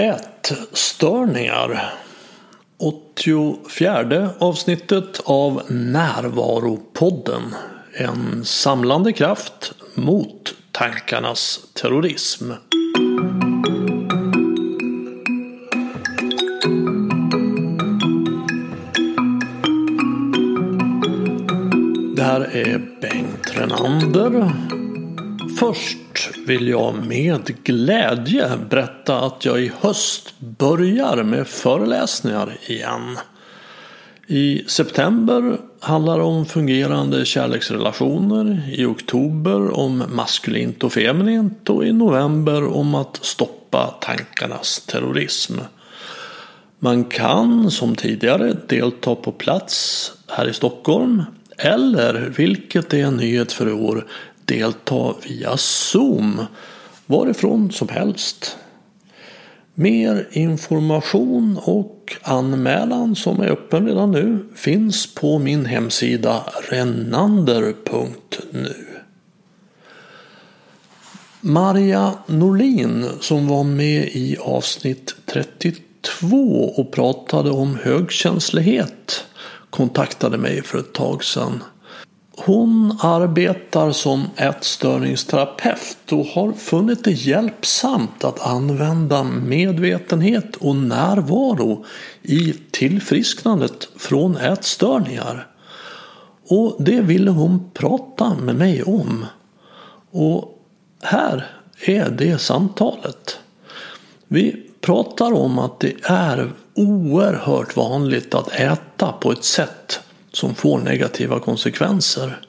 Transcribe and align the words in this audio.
Ätstörningar 0.00 1.92
84 2.78 4.30
avsnittet 4.38 5.20
av 5.24 5.62
Närvaropodden 5.68 7.54
En 7.94 8.44
samlande 8.44 9.12
kraft 9.12 9.72
mot 9.94 10.54
tankarnas 10.72 11.60
terrorism. 11.74 12.50
Det 22.16 22.22
här 22.22 22.40
är 22.56 22.78
Bengt 23.00 23.56
Renander. 23.56 24.69
Först 25.60 26.30
vill 26.46 26.68
jag 26.68 27.06
med 27.06 27.64
glädje 27.64 28.50
berätta 28.70 29.20
att 29.20 29.44
jag 29.44 29.60
i 29.60 29.72
höst 29.80 30.34
börjar 30.38 31.22
med 31.22 31.46
föreläsningar 31.46 32.56
igen. 32.66 33.18
I 34.26 34.64
september 34.66 35.58
handlar 35.80 36.18
det 36.18 36.24
om 36.24 36.46
fungerande 36.46 37.24
kärleksrelationer, 37.24 38.70
i 38.72 38.84
oktober 38.84 39.78
om 39.78 40.04
maskulint 40.08 40.84
och 40.84 40.92
feminint 40.92 41.70
och 41.70 41.86
i 41.86 41.92
november 41.92 42.76
om 42.76 42.94
att 42.94 43.18
stoppa 43.22 43.94
tankarnas 44.00 44.80
terrorism. 44.80 45.54
Man 46.78 47.04
kan 47.04 47.70
som 47.70 47.96
tidigare 47.96 48.56
delta 48.66 49.14
på 49.14 49.32
plats 49.32 50.12
här 50.28 50.48
i 50.48 50.52
Stockholm 50.52 51.22
eller, 51.62 52.32
vilket 52.36 52.94
är 52.94 53.04
en 53.04 53.16
nyhet 53.16 53.52
för 53.52 53.68
i 53.68 53.72
år, 53.72 54.06
delta 54.50 55.14
via 55.28 55.56
Zoom 55.56 56.46
varifrån 57.06 57.72
som 57.72 57.88
helst. 57.88 58.56
Mer 59.74 60.28
information 60.32 61.58
och 61.62 62.16
anmälan 62.22 63.16
som 63.16 63.40
är 63.40 63.46
öppen 63.46 63.86
redan 63.86 64.10
nu 64.10 64.46
finns 64.54 65.14
på 65.14 65.38
min 65.38 65.66
hemsida 65.66 66.44
renander.nu. 66.70 67.66
Maria 71.40 72.14
Norlin 72.26 73.08
som 73.20 73.48
var 73.48 73.64
med 73.64 74.08
i 74.12 74.36
avsnitt 74.40 75.14
32 75.26 76.74
och 76.76 76.92
pratade 76.92 77.50
om 77.50 77.78
högkänslighet 77.82 79.24
kontaktade 79.70 80.38
mig 80.38 80.62
för 80.62 80.78
ett 80.78 80.92
tag 80.92 81.24
sedan. 81.24 81.62
Hon 82.44 82.98
arbetar 83.00 83.92
som 83.92 84.24
ätstörningsterapeut 84.36 86.12
och 86.12 86.26
har 86.26 86.52
funnit 86.52 87.04
det 87.04 87.10
hjälpsamt 87.10 88.24
att 88.24 88.46
använda 88.46 89.22
medvetenhet 89.22 90.56
och 90.56 90.76
närvaro 90.76 91.84
i 92.22 92.54
tillfrisknandet 92.70 93.88
från 93.96 94.36
ätstörningar. 94.36 95.46
Och 96.48 96.76
det 96.78 97.00
ville 97.00 97.30
hon 97.30 97.70
prata 97.74 98.34
med 98.34 98.54
mig 98.54 98.82
om. 98.82 99.26
Och 100.10 100.58
här 101.02 101.46
är 101.80 102.10
det 102.10 102.38
samtalet. 102.38 103.38
Vi 104.28 104.66
pratar 104.80 105.32
om 105.32 105.58
att 105.58 105.80
det 105.80 105.94
är 106.02 106.52
oerhört 106.74 107.76
vanligt 107.76 108.34
att 108.34 108.52
äta 108.52 109.12
på 109.12 109.32
ett 109.32 109.44
sätt 109.44 110.00
som 110.32 110.54
får 110.54 110.78
negativa 110.78 111.40
konsekvenser. 111.40 112.40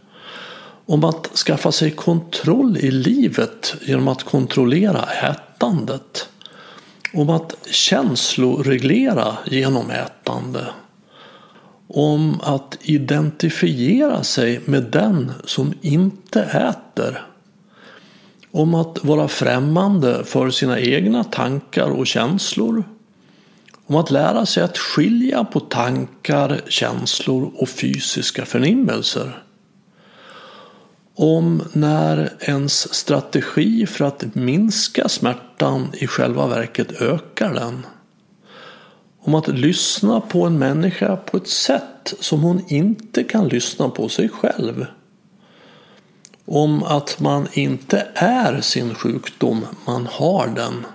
Om 0.86 1.04
att 1.04 1.28
skaffa 1.38 1.72
sig 1.72 1.92
kontroll 1.92 2.78
i 2.78 2.92
livet 2.92 3.76
genom 3.82 4.08
att 4.08 4.23
kontrollera 4.23 5.04
ätandet. 5.04 6.30
Om 7.14 7.30
att 7.30 7.56
känsloreglera 7.72 9.38
genom 9.46 9.92
ätande. 9.92 10.66
Om 11.88 12.42
att 12.44 12.78
identifiera 12.82 14.23
sig 14.23 14.62
med 14.66 14.84
den 14.84 15.32
som 15.45 15.73
inte 15.82 16.42
äter. 16.42 17.26
Om 18.52 18.76
att 18.76 19.04
vara 19.04 19.28
främmande 19.28 20.23
för 20.23 20.50
sina 20.50 20.80
egna 20.80 21.23
tankar 21.23 21.89
och 21.89 22.08
känslor 22.08 22.84
om 23.92 23.98
att 23.98 24.12
lära 24.12 24.46
sig 24.46 24.64
att 24.64 24.78
skilja 24.78 25.44
på 25.44 25.60
tankar, 25.60 26.62
känslor 26.68 27.52
och 27.56 27.70
fysiska 27.70 28.46
förnimmelser. 28.46 29.44
Om 31.16 31.64
när 31.74 32.34
ens 32.40 32.94
strategi 32.94 33.86
för 33.86 34.06
att 34.06 34.36
minska 34.36 35.10
smärtan 35.10 35.88
i 35.94 36.08
själva 36.08 36.48
verket 36.48 37.02
ökar 37.02 37.54
den. 37.54 37.86
Om 39.20 39.36
att 39.36 39.48
lyssna 39.48 40.22
på 40.22 40.46
en 40.46 40.60
människa 40.60 41.16
på 41.16 41.38
ett 41.38 41.50
sätt 41.50 42.14
som 42.20 42.42
hon 42.42 42.62
inte 42.68 43.23
kan 43.23 43.48
lyssna 43.48 43.90
på 43.90 44.10
sig 44.10 44.30
själv. 44.30 44.86
Om 46.46 46.84
att 46.84 47.20
man 47.20 47.48
inte 47.54 48.08
är 48.16 48.62
sin 48.62 48.96
sjukdom, 48.96 49.66
man 49.86 50.08
har 50.12 50.48
den 50.48 50.86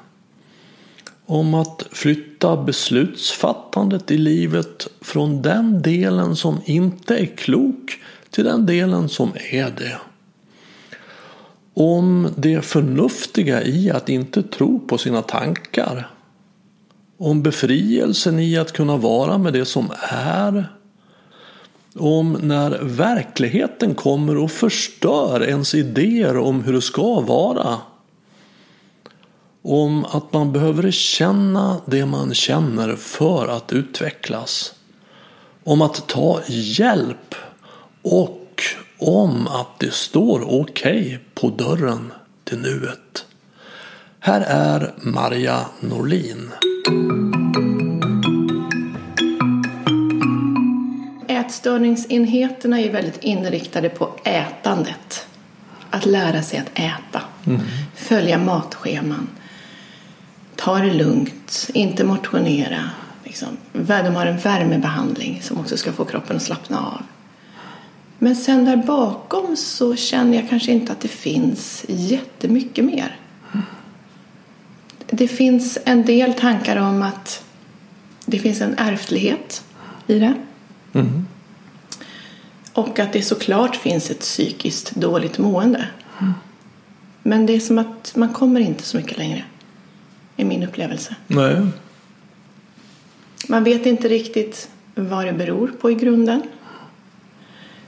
om 1.27 1.55
att 1.55 1.83
flytta 1.91 2.57
beslutsfattandet 2.57 4.11
i 4.11 4.19
livet 4.19 4.89
från 5.01 5.43
den 5.43 5.83
delen 5.83 6.37
som 6.37 6.61
inte 6.65 7.17
är 7.17 7.27
klok 7.27 8.01
till 8.31 8.45
den 8.45 8.67
delen 8.67 9.09
som 9.09 9.33
är 9.51 9.71
det. 9.71 9.99
Om 11.75 12.29
det 12.37 12.65
förnuftiga 12.65 13.63
i 13.63 13.91
att 13.91 14.09
inte 14.09 14.43
tro 14.43 14.79
på 14.79 14.99
sina 14.99 15.23
tankar. 15.23 16.11
Om 17.19 17.43
befrielsen 17.43 18.39
i 18.39 18.59
att 18.59 18.73
kunna 18.73 18.97
vara 18.97 19.39
med 19.39 19.53
det 19.53 19.65
som 19.65 19.91
är. 20.11 20.73
Om 21.95 22.33
när 22.43 22.79
verkligheten 22.83 23.95
kommer 23.95 24.37
och 24.37 24.51
förstör 24.51 25.43
ens 25.43 25.75
idéer 25.75 26.37
om 26.37 26.63
hur 26.63 26.73
det 26.73 26.83
ska 26.83 27.21
vara 27.21 27.79
om 29.67 30.05
att 30.05 30.33
man 30.33 30.53
behöver 30.53 30.91
känna 30.91 31.81
det 31.87 32.07
man 32.07 32.35
känner 32.35 32.97
för 32.97 33.49
att 33.49 33.73
utvecklas. 33.73 34.75
Om 35.65 35.83
att 35.83 36.09
ta 36.09 36.41
hjälp 36.49 37.35
och 38.03 38.63
om 38.99 39.47
att 39.47 39.79
det 39.79 39.93
står 39.93 40.61
okej 40.61 41.01
okay 41.01 41.19
på 41.35 41.49
dörren 41.49 42.13
till 42.45 42.59
nuet. 42.59 43.27
Här 44.21 44.41
är 44.41 44.95
Marja 44.97 45.67
Norlin. 45.81 46.51
Ätstörningsenheterna 51.29 52.81
är 52.81 52.93
väldigt 52.93 53.25
inriktade 53.25 53.89
på 53.89 54.11
ätandet. 54.25 55.27
Att 55.91 56.07
lära 56.07 56.43
sig 56.43 56.59
att 56.59 56.79
äta. 56.79 57.23
Mm. 57.47 57.61
Följa 57.95 58.39
matscheman 58.39 59.29
ta 60.67 60.79
det 60.79 60.95
lugnt, 60.95 61.71
inte 61.75 62.05
motionera. 62.05 62.91
Liksom. 63.25 63.49
De 63.73 64.15
har 64.15 64.27
en 64.27 64.39
värmebehandling 64.39 65.41
som 65.43 65.59
också 65.59 65.77
ska 65.77 65.93
få 65.93 66.05
kroppen 66.05 66.37
att 66.37 66.43
slappna 66.43 66.79
av. 66.79 67.03
Men 68.19 68.37
sen 68.37 68.65
där 68.65 68.77
bakom 68.77 69.57
så 69.57 69.97
känner 69.97 70.41
jag 70.41 70.49
kanske 70.49 70.73
inte 70.73 70.93
att 70.93 71.01
det 71.01 71.09
finns 71.09 71.85
jättemycket 71.89 72.85
mer. 72.85 73.17
Det 75.07 75.29
finns 75.29 75.79
en 75.85 76.05
del 76.05 76.35
tankar 76.35 76.77
om 76.77 77.03
att 77.03 77.45
det 78.25 78.39
finns 78.39 78.61
en 78.61 78.75
ärftlighet 78.79 79.65
i 80.07 80.19
det. 80.19 80.35
Mm. 80.93 81.27
Och 82.73 82.99
att 82.99 83.13
det 83.13 83.23
såklart 83.23 83.77
finns 83.77 84.11
ett 84.11 84.21
psykiskt 84.21 84.95
dåligt 84.95 85.39
mående. 85.39 85.89
Mm. 86.21 86.35
Men 87.23 87.47
det 87.47 87.53
är 87.53 87.61
som 87.61 87.79
att 87.79 88.13
man 88.17 88.33
kommer 88.33 88.61
inte 88.61 88.83
så 88.83 88.97
mycket 88.97 89.19
längre 89.19 89.45
är 90.37 90.45
min 90.45 90.63
upplevelse. 90.63 91.17
Nej. 91.27 91.67
Man 93.49 93.65
vet 93.65 93.87
inte 93.87 94.09
riktigt 94.09 94.69
vad 94.95 95.27
det 95.27 95.33
beror 95.33 95.69
på 95.69 95.91
i 95.91 95.95
grunden. 95.95 96.43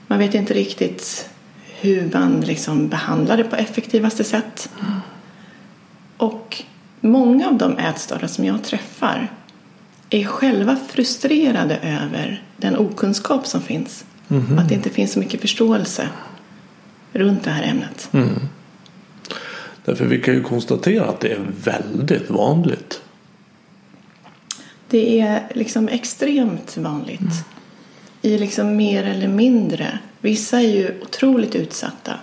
Man 0.07 0.19
vet 0.19 0.33
inte 0.33 0.53
riktigt 0.53 1.29
hur 1.81 2.09
man 2.13 2.41
liksom 2.41 2.87
behandlar 2.87 3.37
det 3.37 3.43
på 3.43 3.55
effektivaste 3.55 4.23
sätt. 4.23 4.69
Och 6.17 6.63
många 6.99 7.47
av 7.47 7.57
de 7.57 7.77
ätstörda 7.77 8.27
som 8.27 8.45
jag 8.45 8.63
träffar 8.63 9.31
är 10.09 10.25
själva 10.25 10.75
frustrerade 10.75 11.77
över 11.77 12.43
den 12.57 12.77
okunskap 12.77 13.47
som 13.47 13.61
finns. 13.61 14.05
Mm. 14.29 14.59
Att 14.59 14.69
det 14.69 14.75
inte 14.75 14.89
finns 14.89 15.13
så 15.13 15.19
mycket 15.19 15.41
förståelse 15.41 16.09
runt 17.13 17.43
det 17.43 17.51
här 17.51 17.63
ämnet. 17.63 18.09
Mm. 18.11 18.29
Därför 19.89 20.05
vi 20.05 20.21
kan 20.21 20.33
ju 20.33 20.43
konstatera 20.43 21.05
att 21.05 21.19
det 21.19 21.31
är 21.31 21.47
väldigt 21.63 22.29
vanligt. 22.29 23.01
Det 24.89 25.19
är 25.19 25.47
liksom 25.53 25.87
extremt 25.87 26.77
vanligt. 26.77 27.19
Mm. 27.19 27.33
I 28.21 28.37
liksom 28.37 28.75
mer 28.75 29.03
eller 29.03 29.27
mindre. 29.27 29.99
Vissa 30.21 30.61
är 30.61 30.67
ju 30.67 31.01
otroligt 31.01 31.55
utsatta. 31.55 32.13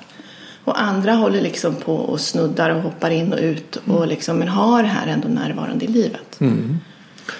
Och 0.65 0.83
andra 0.83 1.13
håller 1.13 1.41
liksom 1.41 1.75
på 1.75 1.95
och 1.95 2.21
snuddar 2.21 2.71
och 2.71 2.83
hoppar 2.83 3.11
in 3.11 3.33
och 3.33 3.41
ut 3.41 3.77
och 3.77 4.07
liksom, 4.07 4.37
men 4.39 4.49
har 4.49 4.83
det 4.83 4.89
här 4.89 5.07
ändå 5.07 5.29
närvarande 5.29 5.85
i 5.85 5.89
livet. 5.89 6.39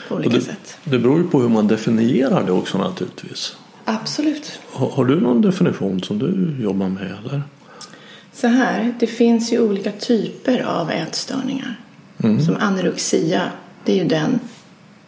På 0.09 0.15
olika 0.15 0.31
det, 0.31 0.41
sätt. 0.41 0.79
det 0.85 0.99
beror 0.99 1.19
ju 1.19 1.29
på 1.29 1.41
hur 1.41 1.49
man 1.49 1.67
definierar 1.67 2.47
det 2.47 2.53
också 2.53 2.79
naturligtvis. 2.79 3.57
Absolut. 3.85 4.61
Har, 4.73 4.91
har 4.91 5.05
du 5.05 5.21
någon 5.21 5.43
definition 5.43 6.03
som 6.03 6.19
du 6.19 6.63
jobbar 6.63 6.89
med 6.89 7.15
eller? 7.25 7.43
Så 8.37 8.47
här, 8.47 8.95
det 9.01 9.07
finns 9.07 9.53
ju 9.53 9.61
olika 9.61 9.93
typer 9.93 10.63
av 10.63 10.91
ätstörningar. 10.91 11.81
Som 12.19 12.57
anorexia, 12.61 13.51
det 13.85 13.93
är 13.93 13.97
ju 13.97 14.05
den 14.05 14.41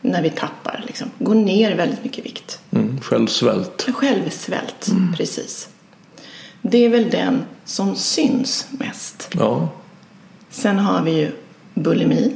när 0.00 0.22
vi 0.22 0.30
tappar, 0.30 0.84
liksom, 0.86 1.10
går 1.19 1.34
ner 1.34 1.76
väldigt 1.76 2.04
mycket 2.04 2.25
vikt. 2.26 2.60
Mm, 2.70 3.00
självsvält. 3.00 3.86
Självsvält, 3.94 4.88
precis. 5.16 5.69
Det 6.62 6.78
är 6.78 6.88
väl 6.88 7.10
den 7.10 7.44
som 7.64 7.96
syns 7.96 8.66
mest. 8.70 9.28
Ja. 9.32 9.69
Sen 10.50 10.78
har 10.78 11.02
vi 11.02 11.10
ju 11.10 11.31
bulimi. 11.74 12.32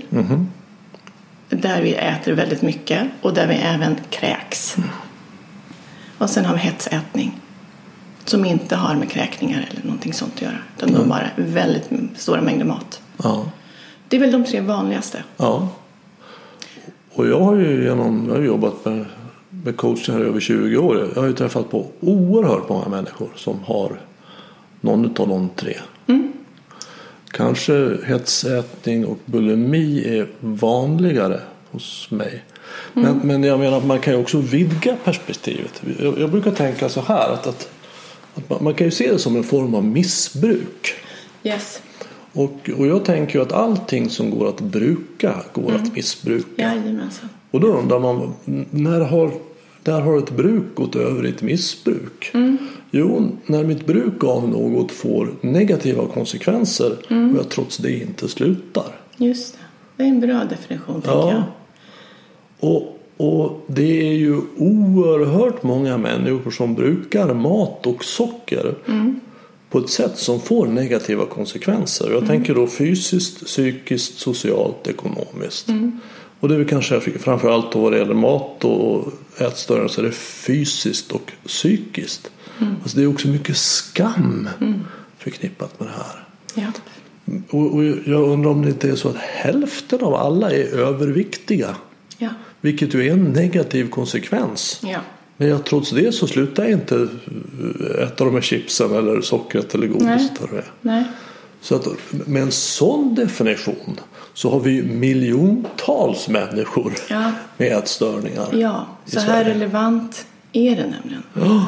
Där 1.49 1.83
vi 1.83 1.95
äter 1.95 2.33
väldigt 2.33 2.63
mycket 2.63 3.09
och 3.23 3.35
där 3.35 3.47
vi 3.47 3.55
även 3.55 3.97
kräks. 4.11 4.77
Och 6.19 6.31
sen 6.31 6.45
har 6.45 6.55
vi 6.55 6.61
hetsätning. 6.61 7.41
Som 8.25 8.45
inte 8.45 8.77
har 8.77 8.95
med 8.95 9.11
kräkningar 9.11 9.69
eller 9.71 9.83
någonting 9.83 10.13
sånt 10.13 10.33
att 10.35 10.43
göra. 10.43 10.59
Utan 10.77 10.93
de 10.93 11.09
bara 11.09 11.31
väldigt 11.37 11.91
stora 12.17 12.41
mängder 12.41 12.65
mat. 12.65 13.01
ja. 13.23 13.45
Det 14.09 14.17
är 14.17 14.21
väl 14.21 14.33
de 14.33 14.45
tre 14.45 14.61
vanligaste. 14.61 15.25
Ja. 15.37 15.69
Och 17.15 17.27
jag 17.27 17.41
har 17.41 17.57
ju 17.57 17.85
genom, 17.85 18.25
jag 18.29 18.35
har 18.35 18.43
jobbat 18.43 18.85
med, 18.85 19.05
med 19.49 19.77
coaching 19.77 20.15
här 20.15 20.23
i 20.23 20.27
över 20.27 20.41
20 20.41 20.77
år. 20.77 21.09
Jag 21.15 21.23
har 21.23 21.29
ju 21.29 21.35
träffat 21.35 21.71
på 21.71 21.87
oerhört 22.01 22.69
många 22.69 22.89
människor 22.89 23.29
som 23.37 23.61
har 23.65 24.01
någon 24.81 25.05
av 25.05 25.29
de 25.29 25.49
tre. 25.57 25.77
Kanske 27.33 27.97
hetsätning 28.05 29.07
och 29.07 29.19
bulimi 29.25 30.19
är 30.19 30.27
vanligare 30.41 31.41
hos 31.71 32.11
mig. 32.11 32.43
Men, 32.93 33.21
men 33.25 33.45
jag 33.45 33.61
menar 33.61 33.79
att 33.79 33.87
man 33.87 34.01
kan 34.01 34.13
ju 34.15 34.21
också 34.21 34.39
vidga 34.39 34.97
perspektivet. 35.05 35.83
Jag, 36.01 36.19
jag 36.19 36.31
brukar 36.31 36.51
tänka 36.51 36.89
så 36.89 37.01
här 37.01 37.33
att, 37.33 37.47
att, 37.47 37.69
att 38.35 38.51
man, 38.51 38.65
man 38.65 38.75
kan 38.75 38.87
ju 38.87 38.91
se 38.91 39.13
det 39.13 39.19
som 39.19 39.37
en 39.37 39.45
form 39.45 39.75
av 39.75 39.85
missbruk. 39.85 40.95
Yes. 41.43 41.83
Och, 42.33 42.71
och 42.79 42.87
jag 42.87 43.05
tänker 43.05 43.39
ju 43.39 43.43
att 43.43 43.53
allting 43.53 44.11
som 44.11 44.31
går 44.31 44.49
att 44.49 44.61
bruka 44.61 45.35
går 45.53 45.73
att 45.73 45.95
missbruka. 45.97 46.63
Jajamensan. 46.63 47.29
Och 47.51 47.61
då 47.61 47.67
undrar 47.67 47.99
man, 47.99 48.35
när 48.71 49.01
har, 49.01 49.31
när 49.85 50.01
har 50.01 50.19
ett 50.19 50.31
bruk 50.31 50.75
gått 50.75 50.97
över 50.97 51.27
i 51.27 51.29
ett 51.29 51.43
missbruk? 51.43 52.33
Jo, 52.91 53.29
när 53.47 53.65
mitt 53.65 53.87
bruk 53.87 54.25
av 54.25 54.49
något 54.49 54.93
får 54.93 55.35
negativa 55.41 56.07
konsekvenser 56.07 56.93
och 56.93 57.39
jag 57.39 57.49
trots 57.49 57.77
det 57.77 57.99
inte 58.03 58.29
slutar. 58.29 58.97
Just 59.17 59.55
det. 59.55 59.59
Det 59.97 60.03
är 60.03 60.09
en 60.09 60.21
bra 60.21 60.45
definition 60.45 61.03
Ja. 61.05 61.33
jag. 61.33 61.43
Och, 62.71 62.99
och 63.17 63.65
det 63.67 64.09
är 64.09 64.13
ju 64.13 64.41
oerhört 64.59 65.63
många 65.63 65.99
människor 65.99 66.51
som 66.51 66.75
brukar 66.75 67.35
mat 67.35 67.87
och 67.87 68.05
socker 68.05 68.75
på 69.71 69.79
ett 69.79 69.91
sätt 69.91 70.19
som 70.19 70.41
får 70.41 70.67
negativa 70.67 71.27
konsekvenser. 71.27 72.11
Jag 72.11 72.27
tänker 72.27 72.55
då 72.55 72.67
fysiskt, 72.67 73.45
psykiskt, 73.47 74.19
socialt, 74.19 74.87
ekonomiskt. 74.87 75.69
Och 76.41 76.49
det 76.49 76.55
är 76.55 76.59
väl 76.59 76.69
kanske 76.69 77.01
framförallt 77.01 77.73
då 77.73 77.81
vad 77.81 77.93
det 77.93 77.99
gäller 77.99 78.15
mat 78.15 78.65
och 78.65 79.13
ätstörningar 79.39 79.89
så 79.89 80.01
är 80.01 80.05
det 80.05 80.13
fysiskt 80.13 81.13
och 81.13 81.33
psykiskt. 81.47 82.31
Alltså 82.83 82.97
det 82.99 83.03
är 83.03 83.07
också 83.07 83.29
mycket 83.29 83.57
skam 83.57 84.49
förknippat 85.19 85.81
med 85.81 85.89
det 85.89 85.95
här. 85.95 86.25
Ja. 86.55 86.73
Och, 87.51 87.75
och 87.75 87.85
jag 87.85 88.29
undrar 88.29 88.51
om 88.51 88.63
det 88.63 88.69
inte 88.69 88.91
är 88.91 88.95
så 88.95 89.09
att 89.09 89.17
hälften 89.17 90.01
av 90.03 90.15
alla 90.15 90.51
är 90.51 90.65
överviktiga. 90.65 91.77
Ja. 92.19 92.29
Vilket 92.63 92.95
ju 92.95 93.09
är 93.09 93.13
en 93.13 93.25
negativ 93.25 93.91
konsekvens. 93.91 94.81
Ja. 94.85 94.99
Men 95.37 95.49
jag, 95.49 95.65
trots 95.65 95.91
det 95.91 96.13
så 96.15 96.27
slutar 96.27 96.63
jag 96.63 96.73
inte 96.73 97.09
äta 98.03 98.25
de 98.25 98.35
här 98.35 98.41
chipsen 98.41 98.95
eller 98.95 99.21
sockret 99.21 99.75
eller 99.75 99.87
godiset. 99.87 100.41
är. 100.53 100.65
Nej. 100.81 101.05
Så 101.61 101.75
att 101.75 101.87
med 102.11 102.43
en 102.43 102.53
sån 102.53 103.15
definition 103.15 104.01
så 104.35 104.51
har 104.51 104.61
vi 104.61 104.83
miljontals 104.83 106.29
människor 106.29 106.93
Ja. 107.09 107.33
med 107.57 107.73
ätstörningar. 107.73 108.49
Ja, 108.53 108.87
så 109.07 109.21
här 109.21 109.45
relevant 109.45 110.27
är 110.53 110.77
det 110.77 110.87
nämligen. 110.87 111.63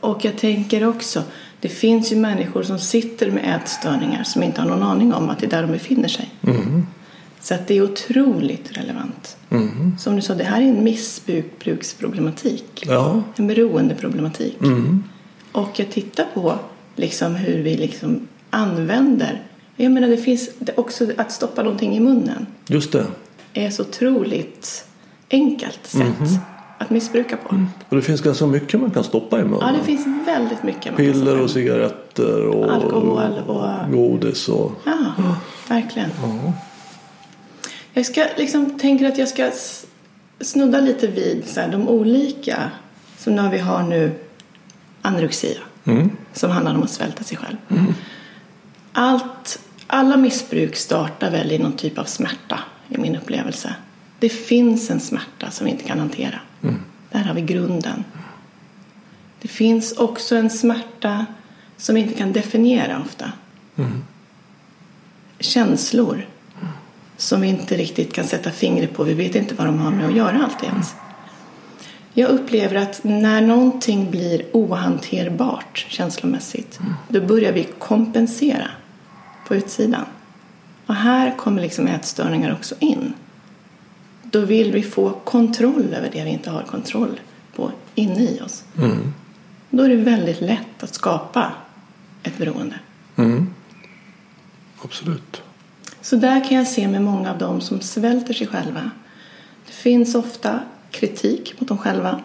Och 0.00 0.24
jag 0.24 0.38
tänker 0.38 0.88
också, 0.88 1.22
det 1.60 1.68
finns 1.68 2.12
ju 2.12 2.16
människor 2.16 2.62
som 2.62 2.78
sitter 2.78 3.30
med 3.30 3.56
ätstörningar 3.62 4.24
som 4.24 4.42
inte 4.42 4.60
har 4.60 4.68
någon 4.68 4.82
aning 4.82 5.14
om 5.14 5.30
att 5.30 5.38
det 5.38 5.46
är 5.46 5.50
där 5.50 5.62
de 5.62 5.72
befinner 5.72 6.08
sig. 6.08 6.30
Så 7.42 7.54
att 7.54 7.66
det 7.66 7.76
är 7.76 7.82
otroligt 7.82 8.76
relevant. 8.78 9.36
Som 9.98 10.16
du 10.16 10.22
sa, 10.22 10.34
det 10.34 10.44
här 10.44 10.60
är 10.62 10.66
en 10.66 10.84
missbruksproblematik. 10.84 12.84
Ja, 12.86 13.22
En 13.36 13.46
beroendeproblematik. 13.46 14.58
Och 15.52 15.70
jag 15.80 15.90
tittar 15.90 16.24
på 16.34 16.54
liksom 16.96 17.34
hur 17.34 17.62
vi 17.62 17.76
liksom 17.76 18.28
använder. 18.50 19.42
Jag 19.76 19.92
menar, 19.92 20.08
det 20.08 20.16
finns 20.16 20.50
också 20.76 21.06
att 21.16 21.32
stoppa 21.32 21.62
någonting 21.62 21.96
i 21.96 22.00
munnen 22.00 22.46
just 22.66 22.92
det. 22.92 23.06
är 23.54 23.70
så 23.70 23.82
otroligt 23.82 24.84
enkelt 25.30 25.80
sätt 25.86 26.40
att 26.78 26.90
missbruka 26.90 27.36
på. 27.36 27.66
Och 27.88 27.96
det 27.96 28.02
finns 28.02 28.20
ganska 28.20 28.46
mycket 28.46 28.80
man 28.80 28.90
kan 28.90 29.04
stoppa 29.04 29.40
i 29.40 29.44
munnen. 29.44 29.58
Ja, 29.60 29.72
det 29.78 29.84
finns 29.84 30.06
väldigt 30.26 30.62
mycket. 30.62 30.96
Piller 30.96 31.40
och 31.40 31.50
cigaretter 31.50 32.46
och 32.46 32.72
Alkohol 32.74 33.32
och- 33.46 33.90
godis. 33.92 34.48
Och... 34.48 34.72
Ja, 34.84 35.34
verkligen. 35.68 36.10
Jag 38.00 38.06
ska 38.06 38.26
liksom 38.36 38.78
tänker 38.78 39.08
att 39.08 39.18
jag 39.18 39.28
ska 39.28 39.50
snudda 40.40 40.80
lite 40.80 41.06
vid 41.06 41.48
så 41.48 41.60
här, 41.60 41.68
de 41.68 41.88
olika. 41.88 42.70
Som 43.18 43.36
när 43.36 43.50
vi 43.50 43.58
har 43.58 43.82
nu 43.82 44.12
anorexia. 45.02 45.58
Som 46.32 46.50
handlar 46.50 46.74
om 46.74 46.82
att 46.82 46.90
svälta 46.90 47.24
sig 47.24 47.36
själv. 47.36 47.56
Allt, 48.92 49.60
alla 49.86 50.16
missbruk 50.16 50.76
startar 50.76 51.30
väl 51.30 51.52
i 51.52 51.58
någon 51.58 51.72
typ 51.72 51.98
av 51.98 52.04
smärta 52.04 52.60
i 52.88 52.98
min 52.98 53.16
upplevelse. 53.16 53.74
Det 54.18 54.28
finns 54.28 54.90
en 54.90 55.00
smärta 55.00 55.50
som 55.50 55.64
vi 55.64 55.70
inte 55.70 55.84
kan 55.84 55.98
hantera. 55.98 56.40
Där 57.10 57.24
har 57.24 57.34
vi 57.34 57.40
grunden. 57.42 58.04
Det 59.40 59.48
finns 59.48 59.92
också 59.92 60.36
en 60.36 60.50
smärta 60.50 61.26
som 61.76 61.94
vi 61.94 62.00
inte 62.00 62.14
kan 62.14 62.32
definiera 62.32 63.00
ofta. 63.00 63.32
Känslor 65.38 66.26
som 67.20 67.40
vi 67.40 67.48
inte 67.48 67.76
riktigt 67.76 68.12
kan 68.12 68.24
sätta 68.24 68.50
fingret 68.50 68.94
på. 68.94 69.04
Vi 69.04 69.14
vet 69.14 69.34
inte 69.34 69.54
vad 69.54 69.66
de 69.66 69.78
har 69.78 69.90
med 69.90 70.06
att 70.06 70.16
göra 70.16 70.44
alltid 70.44 70.68
ens. 70.68 70.94
Jag 72.12 72.30
upplever 72.30 72.76
att 72.76 73.04
när 73.04 73.40
någonting 73.40 74.10
blir 74.10 74.42
ohanterbart 74.52 75.86
känslomässigt 75.88 76.78
då 77.08 77.20
börjar 77.20 77.52
vi 77.52 77.68
kompensera 77.78 78.68
på 79.46 79.54
utsidan. 79.54 80.04
Och 80.86 80.94
här 80.94 81.36
kommer 81.36 81.62
liksom 81.62 81.86
ätstörningar 81.86 82.52
också 82.52 82.74
in. 82.78 83.12
Då 84.22 84.40
vill 84.40 84.72
vi 84.72 84.82
få 84.82 85.10
kontroll 85.10 85.94
över 85.94 86.10
det 86.12 86.24
vi 86.24 86.30
inte 86.30 86.50
har 86.50 86.62
kontroll 86.62 87.20
på 87.56 87.70
inne 87.94 88.22
i 88.22 88.40
oss. 88.40 88.64
Då 89.70 89.82
är 89.82 89.88
det 89.88 89.96
väldigt 89.96 90.40
lätt 90.40 90.82
att 90.82 90.94
skapa 90.94 91.52
ett 92.22 92.38
beroende. 92.38 92.78
Absolut. 94.84 95.42
Så 96.10 96.16
där 96.16 96.44
kan 96.44 96.56
jag 96.56 96.66
se 96.66 96.88
med 96.88 97.02
många 97.02 97.30
av 97.30 97.38
dem 97.38 97.60
som 97.60 97.80
svälter 97.80 98.34
sig 98.34 98.46
själva. 98.46 98.90
Det 99.66 99.72
finns 99.72 100.14
ofta 100.14 100.60
kritik 100.90 101.60
mot 101.60 101.68
dem 101.68 101.78
själva 101.78 102.20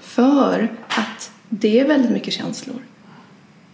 för 0.00 0.72
att 0.88 1.32
det 1.48 1.80
är 1.80 1.88
väldigt 1.88 2.10
mycket 2.10 2.34
känslor. 2.34 2.82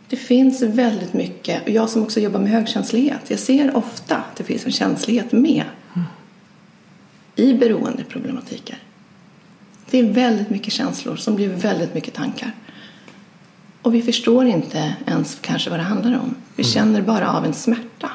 Det 0.09 0.17
finns 0.17 0.63
väldigt 0.63 1.13
mycket, 1.13 1.63
och 1.63 1.71
jag 1.71 1.91
som 1.91 2.03
också 2.03 2.21
jobbar 2.21 2.41
med 2.41 2.51
högkänslighet, 2.51 3.21
jag 3.29 3.39
ser 3.39 3.77
ofta 3.77 4.17
att 4.17 4.37
det 4.37 4.45
finns 4.45 4.67
en 4.67 4.73
känslighet 4.73 5.33
med 5.33 5.65
i 7.37 7.55
beroendeproblematiker. 7.55 8.79
Det 9.91 9.99
är 9.99 10.13
väldigt 10.13 10.51
mycket 10.51 10.73
känslor 10.73 11.17
som 11.17 11.37
blir 11.37 11.49
väldigt 11.49 11.95
mycket 11.95 12.15
tankar. 12.15 12.53
Och 13.83 13.95
vi 13.95 14.03
förstår 14.03 14.47
inte 14.47 14.95
ens 15.07 15.39
kanske 15.41 15.71
vad 15.71 15.79
det 15.79 15.85
handlar 15.85 16.19
om. 16.19 16.35
Vi 16.57 16.65
känner 16.65 17.03
bara 17.03 17.33
av 17.33 17.45
en 17.45 17.55
smärta. 17.55 18.11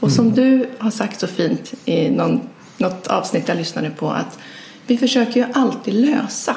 Och 0.00 0.12
som 0.12 0.34
du 0.34 0.68
har 0.78 0.90
sagt 0.90 1.20
så 1.20 1.26
fint 1.26 1.74
i 1.84 2.10
någon, 2.10 2.40
något 2.76 3.06
avsnitt 3.06 3.48
jag 3.48 3.56
lyssnade 3.56 3.90
på 3.90 4.10
att 4.10 4.38
vi 4.86 4.98
försöker 4.98 5.40
ju 5.40 5.46
alltid 5.52 5.94
lösa 5.94 6.56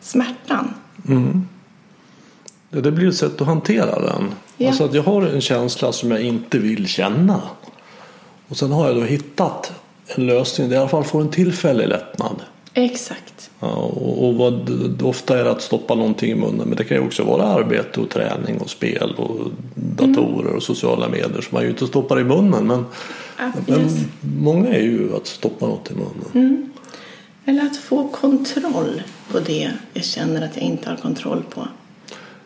smärtan. 0.00 0.74
Det 2.70 2.80
det 2.80 2.92
blir 2.92 3.08
ett 3.08 3.16
sätt 3.16 3.40
att 3.40 3.46
hantera 3.46 4.00
den. 4.00 4.34
Ja. 4.56 4.68
Alltså 4.68 4.84
att 4.84 4.94
jag 4.94 5.02
har 5.02 5.22
en 5.22 5.40
känsla 5.40 5.92
som 5.92 6.10
jag 6.10 6.22
inte 6.22 6.58
vill 6.58 6.86
känna. 6.86 7.40
Och 8.48 8.56
sen 8.56 8.72
har 8.72 8.86
jag 8.86 8.96
då 8.96 9.02
hittat 9.02 9.72
en 10.06 10.26
lösning 10.26 10.68
där 10.68 10.76
jag 10.76 10.80
i 10.80 10.82
alla 10.82 10.90
fall 10.90 11.04
får 11.04 11.20
en 11.20 11.30
tillfällig 11.30 11.88
lättnad. 11.88 12.42
Exakt. 12.74 13.47
Och 13.60 14.34
vad, 14.34 15.02
ofta 15.02 15.38
är 15.38 15.44
det 15.44 15.50
att 15.50 15.62
stoppa 15.62 15.94
någonting 15.94 16.30
i 16.30 16.34
munnen 16.34 16.68
men 16.68 16.76
det 16.76 16.84
kan 16.84 16.96
ju 16.96 17.06
också 17.06 17.24
vara 17.24 17.42
arbete 17.42 18.00
och 18.00 18.10
träning 18.10 18.58
och 18.60 18.70
spel 18.70 19.14
och 19.16 19.36
datorer 19.74 20.56
och 20.56 20.62
sociala 20.62 21.08
medier 21.08 21.40
som 21.40 21.48
man 21.50 21.62
ju 21.62 21.68
inte 21.68 21.86
stoppar 21.86 22.20
i 22.20 22.24
munnen 22.24 22.66
men, 22.66 22.84
Ah, 23.40 23.50
men 23.66 23.80
yes. 23.80 24.04
många 24.20 24.68
är 24.68 24.82
ju 24.82 25.16
att 25.16 25.26
stoppa 25.26 25.66
något 25.66 25.90
i 25.90 25.94
munnen. 25.94 26.72
Eller 27.44 27.62
att 27.62 27.76
få 27.76 28.08
kontroll 28.08 29.02
på 29.32 29.38
det 29.38 29.70
jag 29.92 30.04
känner 30.04 30.42
att 30.42 30.56
jag 30.56 30.64
inte 30.64 30.90
har 30.90 30.96
kontroll 30.96 31.42
på. 31.54 31.68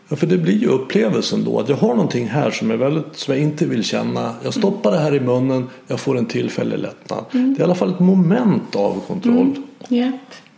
Ja, 0.08 0.16
för 0.16 0.26
det 0.26 0.38
blir 0.38 0.58
ju 0.58 0.66
upplevelsen 0.66 1.44
då 1.44 1.60
att 1.60 1.68
jag 1.68 1.76
har 1.76 1.88
någonting 1.88 2.28
här 2.28 2.50
som, 2.50 2.70
är 2.70 2.76
väldigt, 2.76 3.16
som 3.16 3.34
jag 3.34 3.42
inte 3.42 3.66
vill 3.66 3.84
känna. 3.84 4.34
Jag 4.44 4.54
stoppar 4.54 4.92
det 4.92 4.98
här 4.98 5.14
i 5.14 5.20
munnen, 5.20 5.68
jag 5.86 6.00
får 6.00 6.18
en 6.18 6.26
tillfällig 6.26 6.78
lättnad. 6.78 7.24
Det 7.30 7.38
är 7.38 7.60
i 7.60 7.62
alla 7.62 7.74
fall 7.74 7.90
ett 7.90 8.00
moment 8.00 8.76
av 8.76 9.00
kontroll. 9.06 9.54
Japp. 9.88 10.14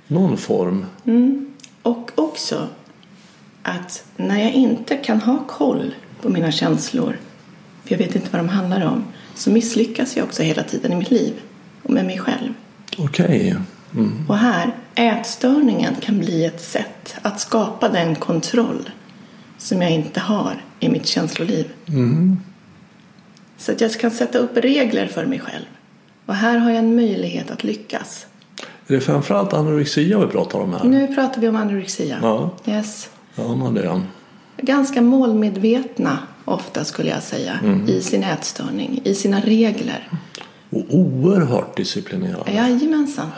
Någon 0.06 0.36
form. 0.36 0.86
Och 1.82 2.10
också 2.14 2.68
att 3.62 4.04
när 4.16 4.42
jag 4.42 4.52
inte 4.52 4.96
kan 4.96 5.20
ha 5.20 5.38
koll 5.48 5.94
på 6.22 6.28
mina 6.28 6.52
känslor, 6.52 7.18
för 7.84 7.90
jag 7.90 7.98
vet 7.98 8.14
inte 8.14 8.28
vad 8.30 8.40
de 8.40 8.48
handlar 8.48 8.86
om, 8.86 9.04
så 9.34 9.50
misslyckas 9.50 10.16
jag 10.16 10.24
också 10.24 10.42
hela 10.42 10.62
tiden 10.62 10.92
i 10.92 10.96
mitt 10.96 11.10
liv 11.10 11.32
och 11.82 11.90
med 11.90 12.04
mig 12.04 12.18
själv. 12.18 12.52
Okej. 12.98 13.56
Och 14.28 14.36
här, 14.36 14.76
ätstörningen 14.94 15.94
kan 15.94 16.18
bli 16.18 16.44
ett 16.44 16.62
sätt 16.62 17.16
att 17.22 17.40
skapa 17.40 17.88
den 17.88 18.14
kontroll 18.14 18.90
som 19.58 19.82
jag 19.82 19.90
inte 19.90 20.20
har 20.20 20.64
i 20.80 20.88
mitt 20.88 21.06
känsloliv. 21.06 21.72
Så 23.58 23.72
att 23.72 23.80
jag 23.80 23.92
kan 23.92 24.10
sätta 24.10 24.38
upp 24.38 24.56
regler 24.56 25.06
för 25.06 25.26
mig 25.26 25.38
själv. 25.40 25.64
Och 26.26 26.34
här 26.34 26.58
har 26.58 26.70
jag 26.70 26.78
en 26.78 26.96
möjlighet 26.96 27.50
att 27.50 27.64
lyckas. 27.64 28.26
Är 28.86 28.94
det 28.94 29.00
framförallt 29.00 29.52
anorexia 29.52 30.18
vi 30.18 30.26
pratar 30.26 30.58
om 30.58 30.72
här? 30.72 30.84
Nu 30.84 31.14
pratar 31.14 31.40
vi 31.40 31.48
om 31.48 31.56
anorexia. 31.56 32.18
Ja. 32.22 32.50
Yes. 32.66 33.10
Jag 33.34 33.50
anar 33.50 33.72
det. 33.72 34.02
Ganska 34.56 35.02
målmedvetna 35.02 36.18
ofta 36.44 36.84
skulle 36.84 37.10
jag 37.10 37.22
säga 37.22 37.58
Mm. 37.62 37.88
i 37.88 38.00
sin 38.00 38.24
ätstörning, 38.24 39.00
i 39.04 39.14
sina 39.14 39.40
regler. 39.40 40.08
Och 40.70 40.84
oerhört 40.90 41.76
disciplinerade. 41.76 42.52
Jajamensan. 42.52 43.30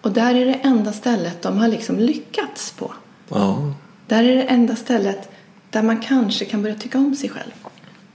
Och 0.00 0.12
där 0.12 0.34
är 0.34 0.46
det 0.46 0.54
enda 0.54 0.92
stället 0.92 1.42
de 1.42 1.58
har 1.58 1.68
liksom 1.68 1.98
lyckats 1.98 2.70
på. 2.72 2.92
Ja. 3.28 3.72
Där 4.06 4.24
är 4.24 4.36
det 4.36 4.42
enda 4.42 4.76
stället 4.76 5.30
där 5.70 5.82
man 5.82 6.00
kanske 6.00 6.44
kan 6.44 6.62
börja 6.62 6.74
tycka 6.74 6.98
om 6.98 7.14
sig 7.14 7.30
själv. 7.30 7.52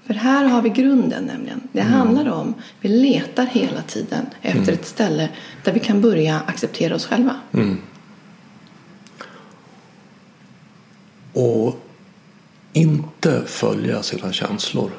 För 0.06 0.14
här 0.14 0.46
har 0.46 0.62
vi 0.62 0.70
grunden 0.70 1.24
nämligen. 1.24 1.62
Det 1.72 1.82
handlar 1.82 2.32
om, 2.32 2.54
vi 2.82 2.90
letar 2.90 3.46
hela 3.46 3.82
tiden 3.82 4.26
efter 4.42 4.74
ett 4.74 4.86
ställe 4.86 5.30
där 5.64 5.74
vi 5.74 5.80
kan 5.80 6.02
börja 6.02 6.40
acceptera 6.40 6.96
oss 6.96 7.06
själva. 7.06 7.36
Och 11.34 11.80
inte 12.74 13.42
följa 13.46 14.04
sina 14.04 14.32
känslor. 14.32 14.92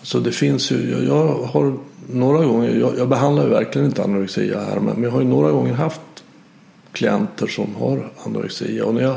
Alltså 0.00 0.20
det 0.20 0.32
finns 0.32 0.72
ju, 0.72 0.90
jag, 0.90 1.04
jag 1.04 1.34
har 1.44 1.76
några 2.10 2.44
gånger, 2.44 2.70
jag, 2.70 2.98
jag 2.98 3.08
behandlar 3.08 3.44
ju 3.44 3.50
verkligen 3.50 3.86
inte 3.86 4.04
anorexia 4.04 4.60
här 4.60 4.80
men 4.80 5.02
jag 5.02 5.10
har 5.10 5.20
ju 5.20 5.26
några 5.26 5.50
gånger 5.50 5.74
haft 5.74 6.00
klienter 6.92 7.46
som 7.46 7.74
har 7.74 8.10
anorexia 8.26 8.84
och 8.84 8.94
när 8.94 9.02
jag 9.02 9.16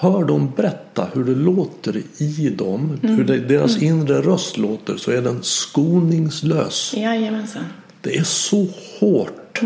hör 0.00 0.24
dem 0.24 0.52
berätta 0.56 1.08
hur 1.14 1.24
det 1.24 1.34
låter 1.34 2.02
i 2.18 2.50
dem, 2.50 2.98
hur 3.02 3.24
det, 3.24 3.38
deras 3.38 3.82
inre 3.82 4.22
röst 4.22 4.58
låter 4.58 4.96
så 4.96 5.10
är 5.10 5.22
den 5.22 5.42
skoningslös. 5.42 6.94
Jajamensan. 6.96 7.64
Det 8.00 8.16
är 8.16 8.24
så 8.24 8.66
hårt. 9.00 9.60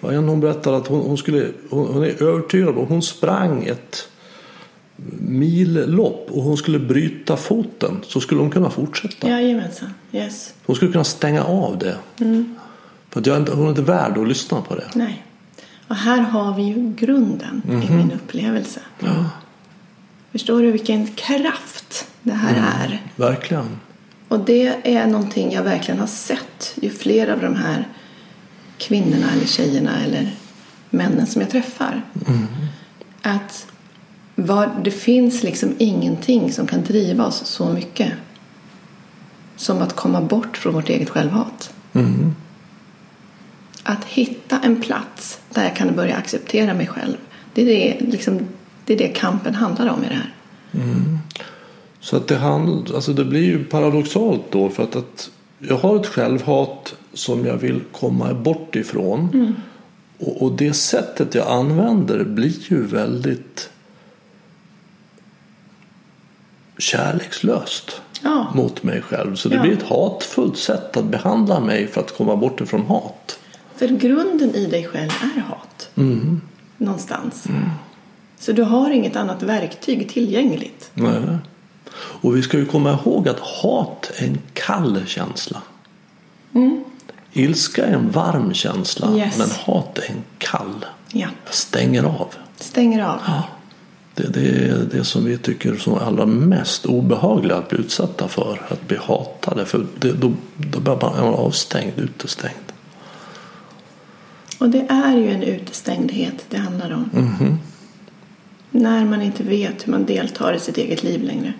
Var 0.00 0.12
en 0.12 0.28
hon 0.28 0.40
berättade 0.40 0.76
att 0.76 0.86
hon, 0.86 1.00
hon, 1.00 1.18
skulle, 1.18 1.48
hon, 1.70 1.86
hon 1.86 2.04
är 2.04 2.22
övertygad 2.22 2.68
om 2.68 2.86
hon 2.86 3.02
sprang 3.02 3.66
ett 3.66 4.08
millopp 5.18 6.28
och 6.30 6.42
hon 6.42 6.56
skulle 6.56 6.78
bryta 6.78 7.36
foten 7.36 8.00
så 8.06 8.20
skulle 8.20 8.40
hon 8.40 8.50
kunna 8.50 8.70
fortsätta. 8.70 9.28
Jajamensan. 9.28 9.94
Yes. 10.12 10.54
Hon 10.66 10.76
skulle 10.76 10.92
kunna 10.92 11.04
stänga 11.04 11.44
av 11.44 11.78
det. 11.78 11.96
För 13.10 13.20
att 13.20 13.26
jag 13.26 13.34
hon 13.34 13.64
är 13.64 13.68
inte 13.68 13.82
värd 13.82 14.18
att 14.18 14.28
lyssna 14.28 14.60
på 14.60 14.74
det. 14.74 14.88
Nej. 14.94 15.22
Och 15.88 15.96
här 15.96 16.20
har 16.20 16.54
vi 16.56 16.62
ju 16.62 16.94
grunden 16.96 17.62
i 17.64 17.92
min 17.92 18.12
upplevelse. 18.12 18.80
Förstår 20.36 20.62
du 20.62 20.70
vilken 20.70 21.06
kraft 21.06 22.08
det 22.22 22.32
här 22.32 22.84
är? 22.84 23.02
Verkligen. 23.16 23.80
Och 24.28 24.40
det 24.40 24.96
är 24.96 25.06
någonting 25.06 25.52
jag 25.52 25.62
verkligen 25.62 26.00
har 26.00 26.06
sett 26.06 26.74
ju 26.74 26.90
fler 26.90 27.28
av 27.28 27.40
de 27.40 27.54
här 27.54 27.88
kvinnorna 28.78 29.32
eller 29.32 29.46
tjejerna 29.46 30.02
eller 30.04 30.34
männen 30.90 31.26
som 31.26 31.40
jag 31.40 31.50
träffar. 31.50 32.02
Att 33.22 33.66
var, 34.34 34.70
det 34.84 34.90
finns 34.90 35.42
liksom 35.42 35.74
ingenting 35.78 36.52
som 36.52 36.66
kan 36.66 36.82
driva 36.82 37.26
oss 37.26 37.46
så 37.46 37.68
mycket 37.68 38.12
som 39.56 39.82
att 39.82 39.96
komma 39.96 40.20
bort 40.20 40.56
från 40.56 40.74
vårt 40.74 40.88
eget 40.88 41.10
självhat. 41.10 41.74
Att 43.82 44.04
hitta 44.04 44.60
en 44.60 44.80
plats 44.80 45.40
där 45.50 45.64
jag 45.64 45.76
kan 45.76 45.96
börja 45.96 46.16
acceptera 46.16 46.74
mig 46.74 46.86
själv. 46.86 47.16
Det 47.54 47.62
är 47.62 47.66
det, 47.66 48.06
liksom, 48.06 48.46
det, 48.86 48.92
är 48.92 48.98
det 48.98 49.08
kampen 49.08 49.54
handlar 49.54 49.88
om 49.88 50.04
i 50.04 50.08
det 50.08 50.14
här. 50.14 50.32
Så 52.00 52.16
att 52.16 52.28
det, 52.28 52.36
hand, 52.36 52.90
alltså 52.94 53.12
det 53.12 53.24
blir 53.24 53.42
ju 53.44 53.64
paradoxalt 53.64 54.42
då 54.50 54.68
för 54.68 54.82
att, 54.82 54.96
att 54.96 55.30
jag 55.58 55.76
har 55.76 55.96
ett 55.96 56.06
självhat 56.06 56.94
som 57.14 57.46
jag 57.46 57.56
vill 57.56 57.80
komma 57.92 58.34
bort 58.34 58.76
ifrån. 58.76 59.54
Och, 60.18 60.42
och 60.42 60.52
det 60.52 60.72
sättet 60.72 61.34
jag 61.34 61.48
använder 61.48 62.24
blir 62.24 62.72
ju 62.72 62.86
väldigt 62.86 63.70
kärlekslöst 66.78 68.00
Ja. 68.22 68.52
mot 68.54 68.82
mig 68.82 69.02
själv. 69.02 69.34
Så 69.36 69.48
det 69.48 69.54
Ja. 69.56 69.62
blir 69.62 69.72
ett 69.72 69.82
hatfullt 69.82 70.58
sätt 70.58 70.96
att 70.96 71.04
behandla 71.04 71.60
mig 71.60 71.86
för 71.86 72.00
att 72.00 72.16
komma 72.16 72.36
bort 72.36 72.60
ifrån 72.60 72.86
hat. 72.86 73.38
För 73.76 73.88
grunden 73.88 74.54
i 74.54 74.66
dig 74.66 74.84
själv 74.84 75.10
är 75.36 75.40
hat. 75.40 75.90
Någonstans. 76.76 77.46
Så 78.38 78.52
du 78.52 78.62
har 78.62 78.90
inget 78.90 79.16
annat 79.16 79.42
verktyg 79.42 80.08
tillgängligt. 80.08 80.90
Nej. 80.94 81.38
Och 81.96 82.36
vi 82.36 82.42
ska 82.42 82.58
ju 82.58 82.66
komma 82.66 82.92
ihåg 82.92 83.28
att 83.28 83.40
hat 83.40 84.10
är 84.16 84.26
en 84.26 84.38
kall 84.52 85.02
känsla. 85.06 85.62
Ilska 87.32 87.86
är 87.86 87.94
en 87.94 88.10
varm 88.10 88.54
känsla 88.54 89.16
Yes. 89.16 89.38
men 89.38 89.48
hat 89.50 89.98
är 89.98 90.10
en 90.10 90.24
kall. 90.38 90.84
Ja. 91.12 91.28
Stänger 91.50 92.04
av. 92.04 92.28
Stänger 92.56 93.04
av. 93.04 93.20
Det, 94.14 94.32
det 94.32 94.68
är 94.68 94.88
det 94.92 95.04
som 95.04 95.24
vi 95.24 95.38
tycker 95.38 95.76
som 95.76 95.94
är 95.94 96.00
allra 96.00 96.26
mest 96.26 96.86
obehagliga 96.86 97.56
att 97.56 97.68
bli 97.68 97.78
utsatta 97.78 98.28
för. 98.28 98.62
Att 98.68 98.88
bli 98.88 98.96
hatade. 98.96 99.66
För 99.66 99.86
det, 99.98 100.12
då, 100.12 100.32
då 100.56 100.80
blir 100.80 100.96
man 101.00 101.34
avstängd, 101.34 101.92
utestängd. 101.96 102.72
Och 104.58 104.68
det 104.68 104.86
är 104.88 105.16
ju 105.16 105.30
en 105.30 105.42
utestängdhet 105.42 106.44
det 106.48 106.58
handlar 106.58 106.92
om. 106.92 107.58
När 108.70 109.04
man 109.04 109.22
inte 109.22 109.42
vet 109.42 109.86
hur 109.86 109.92
man 109.92 110.04
deltar 110.06 110.54
i 110.54 110.60
sitt 110.60 110.78
eget 110.78 111.02
liv 111.02 111.22
längre. 111.22 111.52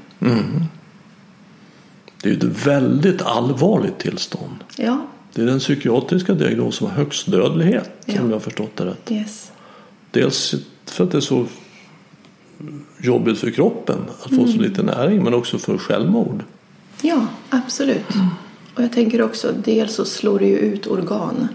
Det 2.22 2.28
är 2.28 2.32
ju 2.32 2.38
ett 2.38 2.66
väldigt 2.66 3.22
allvarligt 3.22 3.98
tillstånd. 3.98 4.54
Ja, 4.76 5.06
Det 5.34 5.42
är 5.42 5.46
den 5.46 5.58
psykiatriska 5.58 6.34
diagnos 6.34 6.76
som 6.76 6.86
har 6.86 6.94
högst 6.94 7.30
dödlighet 7.30 7.90
Ja. 8.04 8.20
om 8.22 8.26
jag 8.28 8.34
har 8.36 8.40
förstått 8.40 8.76
det 8.76 8.84
rätt. 8.84 9.10
yes. 9.12 9.52
Dels 10.10 10.54
för 10.86 11.04
att 11.04 11.10
det 11.10 11.16
är 11.18 11.20
så 11.20 11.46
jobbigt 13.02 13.38
för 13.38 13.50
kroppen 13.50 13.98
att 14.24 14.30
få 14.36 14.46
så 14.46 14.58
lite 14.58 14.82
näring 14.82 15.24
men 15.24 15.34
också 15.34 15.58
för 15.58 15.78
självmord. 15.78 16.44
Ja, 17.02 17.26
absolut. 17.50 18.06
Och 18.74 18.82
jag 18.82 18.92
tänker 18.92 19.22
också, 19.22 19.52
dels 19.64 19.94
så 19.94 20.04
slår 20.04 20.38
det 20.38 20.46
ju 20.46 20.56
ut 20.58 20.86
organ. 20.86 21.48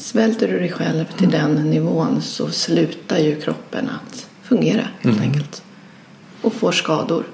Svälter 0.00 0.48
du 0.48 0.58
dig 0.58 0.72
själv 0.72 1.04
till 1.16 1.30
den 1.30 1.70
nivån 1.70 2.22
så 2.22 2.50
slutar 2.50 3.18
ju 3.18 3.40
kroppen 3.40 3.90
att 3.90 4.28
fungera 4.42 4.82
helt 5.00 5.20
enkelt. 5.20 5.62
Och 6.42 6.52
får 6.52 6.72
skador. 6.72 7.24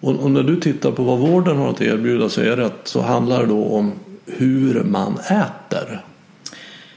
Och, 0.00 0.16
och 0.16 0.30
när 0.30 0.42
du 0.42 0.60
tittar 0.60 0.90
på 0.92 1.02
vad 1.02 1.18
vården 1.18 1.56
har 1.56 1.70
att 1.70 1.80
erbjuda 1.80 2.28
så 2.28 2.40
är 2.40 2.56
det 2.56 2.66
att 2.66 2.88
så 2.88 3.00
handlar 3.00 3.40
det 3.40 3.46
då 3.46 3.64
om 3.64 3.92
hur 4.26 4.84
man 4.84 5.18
äter. 5.18 6.04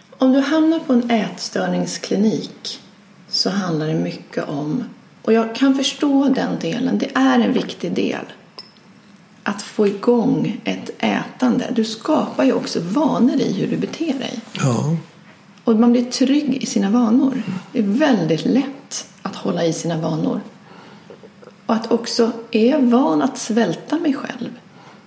Om 0.10 0.34
du 0.34 0.40
hamnar 0.40 0.80
på 0.80 0.94
en 0.94 1.12
ätstörningsklinik 1.12 2.80
så 3.30 3.50
handlar 3.50 3.88
det 3.88 3.94
mycket 3.94 4.50
om, 4.50 4.84
och 5.22 5.34
jag 5.34 5.56
kan 5.56 5.76
förstå 5.76 6.34
den 6.36 6.60
delen, 6.60 6.98
det 6.98 7.10
är 7.16 7.40
en 7.40 7.54
viktig 7.54 7.94
del. 7.94 8.26
Att 9.44 9.62
få 9.62 9.88
igång 9.88 10.62
ett 10.64 10.90
ätande. 11.00 11.72
Du 11.76 11.84
skapar 11.84 12.44
ju 12.44 12.54
också 12.54 12.80
vanor 12.80 13.36
i 13.36 13.54
hur 13.54 13.68
du 13.68 13.78
beter 13.78 14.14
dig. 14.14 14.40
Ja. 14.54 14.98
Och 15.64 15.76
man 15.80 15.92
blir 15.92 16.06
trygg 16.06 16.64
i 16.64 16.66
sina 16.66 16.90
vanor. 16.90 17.44
Det 17.72 17.80
är 17.80 17.84
väldigt 17.84 18.46
lätt 18.46 19.08
att 19.22 19.36
hålla 19.36 19.66
i 19.66 19.74
sina 19.74 19.98
vanor. 19.98 20.42
Och 21.66 21.76
att 21.76 21.92
också, 21.92 22.32
är 22.52 22.70
jag 22.70 22.82
van 22.82 23.22
att 23.22 23.38
svälta 23.38 24.00
mig 24.00 24.14
själv 24.14 24.50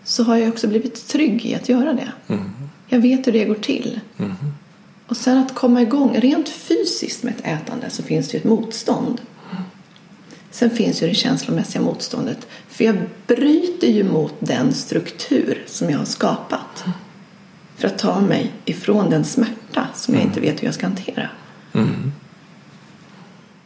så 0.04 0.22
har 0.22 0.36
jag 0.36 0.48
också 0.48 0.68
blivit 0.68 1.08
trygg 1.08 1.46
i 1.46 1.54
att 1.54 1.68
göra 1.68 1.92
det. 1.92 2.12
Jag 2.88 3.00
vet 3.00 3.26
hur 3.26 3.32
det 3.32 3.44
går 3.44 3.54
till. 3.54 4.00
Och 5.06 5.16
sen 5.16 5.38
att 5.38 5.54
komma 5.54 5.82
igång, 5.82 6.16
rent 6.16 6.48
fysiskt 6.48 7.22
med 7.22 7.34
ett 7.34 7.46
ätande 7.46 7.90
så 7.90 8.02
finns 8.02 8.28
det 8.28 8.32
ju 8.32 8.38
ett 8.38 8.44
motstånd. 8.44 9.20
Sen 10.56 10.70
finns 10.70 11.02
ju 11.02 11.06
det 11.06 11.14
känslomässiga 11.14 11.82
motståndet. 11.82 12.46
För 12.68 12.84
jag 12.84 12.96
bryter 13.26 13.86
ju 13.86 14.04
mot 14.04 14.34
den 14.38 14.72
struktur 14.72 15.64
som 15.66 15.90
jag 15.90 15.98
har 15.98 16.04
skapat. 16.04 16.84
För 17.76 17.88
att 17.88 17.98
ta 17.98 18.20
mig 18.20 18.52
ifrån 18.64 19.10
den 19.10 19.24
smärta 19.24 19.86
som 19.94 20.14
jag 20.14 20.22
inte 20.22 20.40
vet 20.40 20.62
hur 20.62 20.66
jag 20.66 20.74
ska 20.74 20.86
hantera. 20.86 21.28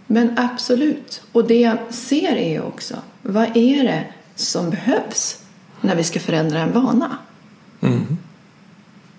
Men 0.07 0.39
absolut. 0.39 1.23
Och 1.33 1.47
det 1.47 1.61
jag 1.61 1.79
ser 1.91 2.37
är 2.37 2.51
ju 2.51 2.61
också, 2.61 2.97
vad 3.23 3.57
är 3.57 3.85
det 3.85 4.05
som 4.35 4.71
behövs 4.71 5.43
när 5.81 5.97
vi 5.97 6.05
ska 6.05 6.21
förändra 6.21 6.61
en 6.61 6.73
vana? 6.73 7.19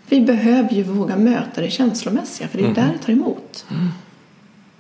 Vi 0.09 0.21
behöver 0.21 0.73
ju 0.73 0.83
våga 0.83 1.17
möta 1.17 1.61
det 1.61 1.71
känslomässiga, 1.71 2.47
för 2.47 2.57
det 2.57 2.63
är 2.63 2.73
där 2.73 2.93
det 2.93 3.05
tar 3.05 3.13
emot. 3.13 3.65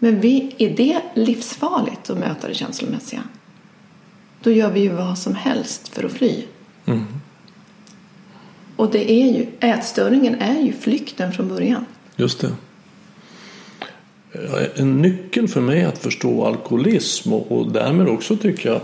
Men 0.03 0.21
vi, 0.21 0.55
är 0.57 0.69
det 0.69 1.01
livsfarligt 1.13 2.09
att 2.09 2.17
möta 2.17 2.47
det 2.47 2.53
känslomässiga? 2.53 3.23
Då 4.43 4.51
gör 4.51 4.71
vi 4.71 4.79
ju 4.79 4.89
vad 4.89 5.17
som 5.17 5.35
helst 5.35 5.87
för 5.87 6.03
att 6.03 6.11
fly. 6.11 6.43
Och 8.75 8.91
det 8.91 9.11
är 9.11 9.37
ju, 9.37 9.47
ätstörningen 9.59 10.35
är 10.35 10.61
ju 10.61 10.73
flykten 10.73 11.33
från 11.33 11.47
början. 11.47 11.85
Just 12.15 12.39
det. 12.39 12.51
Ja, 14.31 14.59
En 14.75 15.01
nyckel 15.01 15.47
för 15.47 15.61
mig 15.61 15.83
att 15.83 15.97
förstå 15.97 16.45
alkoholism 16.45 17.33
och, 17.33 17.51
och 17.51 17.71
därmed 17.71 18.07
också 18.07 18.37
tycker 18.37 18.69
jag 18.69 18.81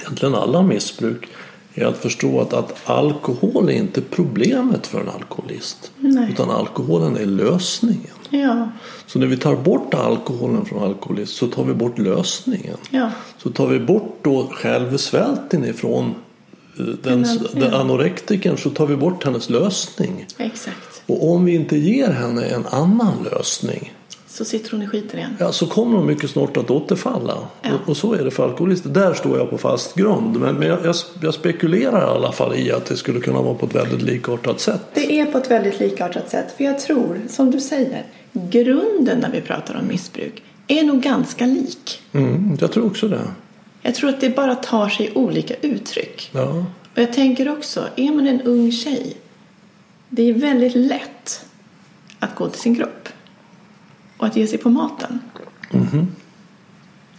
egentligen 0.00 0.34
alla 0.34 0.62
missbruk 0.62 1.28
är 1.74 1.84
att 1.84 1.96
förstå 1.98 2.40
att, 2.40 2.52
att 2.52 2.76
alkohol 2.90 3.68
är 3.68 3.72
inte 3.72 4.00
problemet 4.00 4.86
för 4.86 5.00
en 5.00 5.08
alkoholist. 5.08 5.90
Nej. 5.98 6.30
Utan 6.32 6.50
alkoholen 6.50 7.16
är 7.16 7.26
lösningen. 7.26 8.10
Ja, 8.30 8.68
Så 9.06 9.18
när 9.18 9.26
vi 9.26 9.36
tar 9.36 9.56
bort 9.56 9.94
alkoholen 9.94 10.64
från 10.64 10.82
alkoholist 10.82 11.36
så 11.36 11.46
tar 11.46 11.64
vi 11.64 11.74
bort 11.74 11.98
lösningen. 11.98 12.76
ja, 12.90 13.10
Så 13.38 13.50
tar 13.50 13.66
vi 13.66 13.78
bort 13.80 14.18
då 14.22 14.48
självsvälten 14.52 15.64
ifrån 15.64 16.14
eh, 16.78 16.84
den, 17.02 17.26
Den- 17.54 17.74
anorektikern 17.74 18.56
så 18.56 18.70
tar 18.70 18.86
vi 18.86 18.96
bort 18.96 19.24
hennes 19.24 19.50
lösning. 19.50 20.26
exakt. 20.38 21.02
Och 21.06 21.30
om 21.32 21.44
vi 21.44 21.54
inte 21.54 21.76
ger 21.76 22.10
henne 22.10 22.44
en 22.44 22.66
annan 22.66 23.14
lösning 23.32 23.92
Så 24.40 24.44
sitter 24.44 24.70
hon 24.70 24.82
i 24.82 24.86
skiten 24.86 25.18
igen. 25.18 25.36
ja, 25.38 25.52
så 25.52 25.66
kommer 25.66 25.96
hon 25.96 26.06
mycket 26.06 26.30
snart 26.30 26.56
att 26.56 26.70
återfalla. 26.70 27.38
Ja. 27.62 27.70
Och, 27.74 27.88
och 27.88 27.96
så 27.96 28.14
är 28.14 28.24
det 28.24 28.30
för 28.30 28.44
alkoholister. 28.44 28.90
Där 28.90 29.14
står 29.14 29.38
jag 29.38 29.50
på 29.50 29.58
fast 29.58 29.94
grund. 29.94 30.36
Men, 30.36 30.54
men 30.54 30.68
jag, 30.68 30.78
jag, 30.84 30.94
jag 31.22 31.34
spekulerar 31.34 32.00
i 32.00 32.16
alla 32.16 32.32
fall 32.32 32.54
i 32.54 32.72
att 32.72 32.86
det 32.86 32.96
skulle 32.96 33.20
kunna 33.20 33.42
vara 33.42 33.54
på 33.54 33.66
ett 33.66 33.74
väldigt 33.74 34.02
likartat 34.02 34.60
sätt. 34.60 34.80
Det 34.94 35.20
är 35.20 35.26
på 35.26 35.38
ett 35.38 35.50
väldigt 35.50 35.80
likartat 35.80 36.30
sätt. 36.30 36.54
För 36.56 36.64
jag 36.64 36.78
tror, 36.78 37.20
som 37.28 37.50
du 37.50 37.60
säger, 37.60 38.06
grunden 38.32 39.18
när 39.18 39.30
vi 39.30 39.40
pratar 39.40 39.74
om 39.80 39.88
missbruk 39.88 40.42
är 40.68 40.84
nog 40.84 41.00
ganska 41.00 41.46
lik. 41.46 42.02
Mm, 42.12 42.56
jag 42.60 42.72
tror 42.72 42.86
också 42.86 43.08
det. 43.08 43.22
Jag 43.82 43.94
tror 43.94 44.10
att 44.10 44.20
det 44.20 44.36
bara 44.36 44.54
tar 44.54 44.88
sig 44.88 45.12
olika 45.14 45.54
uttryck. 45.54 46.30
Ja. 46.32 46.64
Och 46.94 46.98
jag 46.98 47.12
tänker 47.12 47.48
också, 47.48 47.84
är 47.96 48.12
man 48.12 48.26
en 48.26 48.40
ung 48.40 48.72
tjej, 48.72 49.16
det 50.08 50.22
är 50.28 50.32
väldigt 50.32 50.74
lätt 50.74 51.44
att 52.18 52.34
gå 52.34 52.48
till 52.48 52.60
sin 52.60 52.76
kropp 52.76 53.08
och 54.20 54.26
att 54.26 54.36
ge 54.36 54.46
sig 54.46 54.58
på 54.58 54.70
maten. 54.70 55.18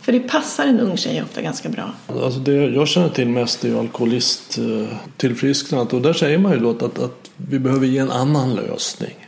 För 0.01 0.11
det 0.11 0.19
passar 0.19 0.65
en 0.65 0.79
ung 0.79 0.97
tjej 0.97 1.23
ofta 1.23 1.41
ganska 1.41 1.69
bra. 1.69 1.93
Alltså 2.07 2.39
det 2.39 2.53
jag 2.53 2.87
känner 2.87 3.09
till 3.09 3.29
mest 3.29 3.63
är 3.63 3.67
ju 3.67 3.79
alkoholisttillfrisknandet 3.79 5.93
och 5.93 6.01
där 6.01 6.13
säger 6.13 6.37
man 6.37 6.51
ju 6.51 6.59
då 6.59 6.69
att, 6.69 6.83
att, 6.83 7.31
vi 7.37 7.59
behöver 7.59 7.87
ge 7.87 7.97
en 7.97 8.11
annan 8.11 8.55
lösning. 8.55 9.27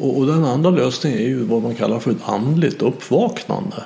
Och, 0.00 0.18
och 0.18 0.26
den 0.26 0.44
andra 0.44 0.70
lösningen 0.70 1.18
är 1.18 1.26
ju 1.26 1.44
vad 1.44 1.62
man 1.62 1.74
kallar 1.74 1.98
för 1.98 2.10
ett 2.10 2.28
andligt 2.28 2.82
uppvaknande. 2.82 3.84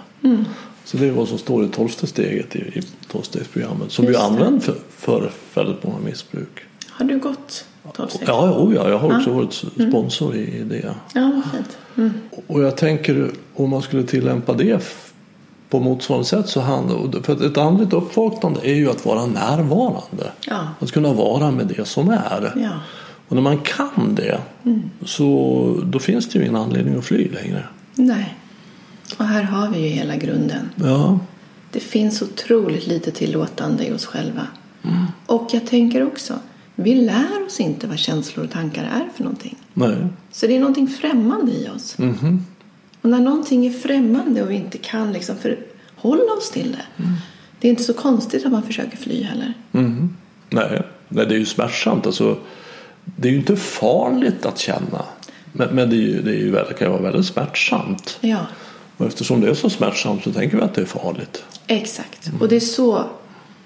Så 0.84 0.96
det 0.96 1.06
är 1.06 1.12
vad 1.12 1.28
som 1.28 1.38
står 1.38 1.64
i 1.64 1.68
tolfte 1.68 2.06
steget 2.06 2.56
i, 2.56 2.58
i 2.58 2.82
tolvstegsprogrammet 3.08 3.92
som 3.92 4.06
vi 4.06 4.12
Just 4.12 4.20
det. 4.20 4.26
använder 4.26 4.60
för, 4.60 4.76
för 4.90 5.30
väldigt 5.54 5.84
många 5.84 5.98
missbruk. 5.98 6.60
Har 6.90 7.04
du 7.04 7.18
gått 7.18 7.64
12 7.92 8.08
steg? 8.08 8.28
Ja, 8.28 8.50
oh 8.58 8.74
ja, 8.74 8.88
jag 8.88 8.98
har 8.98 9.16
också 9.16 9.30
varit 9.32 9.52
sponsor 9.88 10.34
i 10.34 10.64
det. 10.64 10.94
Ja, 11.14 11.42
fint. 11.52 11.78
Mm. 11.96 12.12
Och 12.46 12.62
jag 12.62 12.76
tänker 12.76 13.30
om 13.54 13.70
man 13.70 13.82
skulle 13.82 14.02
tillämpa 14.02 14.52
det 14.52 14.82
på 15.70 15.80
motsvarande 15.80 16.26
sätt 16.26 16.48
så 16.48 16.60
handlar 16.60 17.22
för 17.22 17.46
ett 17.46 17.58
andligt 17.58 17.92
uppvaknande 17.92 18.60
är 18.62 18.74
ju 18.74 18.90
att 18.90 19.06
vara 19.06 19.26
närvarande. 19.26 20.30
Ja. 20.46 20.68
Att 20.80 20.92
kunna 20.92 21.12
vara 21.12 21.50
med 21.50 21.66
det 21.66 21.88
som 21.88 22.08
är. 22.10 22.52
Ja. 22.56 22.70
Och 23.28 23.34
när 23.34 23.42
man 23.42 23.58
kan 23.58 24.14
det 24.14 24.40
så 25.04 25.82
då 25.84 25.98
finns 25.98 26.28
det 26.28 26.38
ju 26.38 26.44
ingen 26.44 26.56
anledning 26.56 26.98
att 26.98 27.04
fly 27.04 27.28
längre. 27.28 27.64
Nej. 27.94 28.36
Och 29.18 29.24
här 29.24 29.42
har 29.42 29.68
vi 29.68 29.78
ju 29.78 29.88
hela 29.88 30.16
grunden. 30.16 30.70
Ja, 30.76 31.18
Det 31.72 31.80
finns 31.80 32.22
otroligt 32.22 32.86
lite 32.86 33.10
tillåtande 33.10 33.86
i 33.86 33.92
oss 33.92 34.06
själva. 34.06 34.46
Och 35.26 35.48
jag 35.52 35.66
tänker 35.66 36.06
också, 36.06 36.34
vi 36.78 36.94
lär 36.94 37.46
oss 37.46 37.60
inte 37.60 37.86
vad 37.86 37.98
känslor 37.98 38.44
och 38.44 38.50
tankar 38.50 38.84
är 38.84 39.08
för 39.16 39.24
någonting. 39.24 39.56
nej. 39.74 39.96
Så 40.32 40.46
det 40.46 40.56
är 40.56 40.60
någonting 40.60 40.88
främmande 40.88 41.52
i 41.52 41.68
oss. 41.76 41.96
Och 43.02 43.10
när 43.10 43.20
någonting 43.20 43.66
är 43.66 43.70
främmande 43.70 44.42
och 44.42 44.50
vi 44.50 44.54
inte 44.54 44.78
kan 44.78 45.12
liksom 45.12 45.36
förhålla 45.36 46.32
oss 46.38 46.50
till 46.50 46.72
det. 46.72 47.04
Det 47.60 47.68
är 47.68 47.70
inte 47.70 47.82
så 47.84 47.94
konstigt 47.94 48.46
att 48.46 48.52
man 48.52 48.62
försöker 48.62 48.96
fly 48.96 49.22
heller. 49.22 49.54
Mhm. 49.72 50.16
nej. 50.50 50.82
Nej, 51.08 51.26
det 51.26 51.34
är 51.34 51.38
ju 51.38 51.46
smärtsamt. 51.46 52.06
Alltså, 52.06 52.38
det 53.04 53.28
är 53.28 53.32
ju 53.32 53.38
inte 53.38 53.56
farligt 53.56 54.46
att 54.46 54.58
känna. 54.58 55.04
Men, 55.52 55.68
men 55.74 55.90
det, 55.90 55.96
är 55.96 56.00
ju, 56.00 56.22
det 56.22 56.30
är 56.30 56.34
ju, 56.38 56.50
det 56.52 56.74
kan 56.78 56.86
ju 56.86 56.92
vara 56.92 57.02
väldigt 57.02 57.26
smärtsamt. 57.26 58.18
Ja, 58.20 58.46
Och 58.96 59.06
eftersom 59.06 59.40
det 59.40 59.48
är 59.50 59.54
så 59.54 59.70
smärtsamt 59.70 60.24
så 60.24 60.32
tänker 60.32 60.56
vi 60.56 60.62
att 60.62 60.74
det 60.74 60.80
är 60.80 60.86
farligt. 60.86 61.44
exakt. 61.66 62.30
Och 62.40 62.48
det 62.48 62.56
är 62.56 62.60
så 62.60 63.04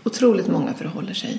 otroligt 0.04 0.48
många 0.48 0.74
förhåller 0.74 1.14
sig. 1.14 1.38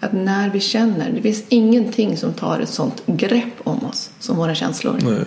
Att 0.00 0.12
när 0.12 0.50
vi 0.50 0.60
känner, 0.60 1.12
det 1.12 1.22
finns 1.22 1.44
ingenting 1.48 2.16
som 2.16 2.32
tar 2.32 2.60
ett 2.60 2.68
sånt 2.68 3.02
grepp 3.06 3.54
om 3.64 3.84
oss 3.84 4.10
som 4.18 4.36
våra 4.36 4.54
känslor. 4.54 4.98
Nej. 5.02 5.24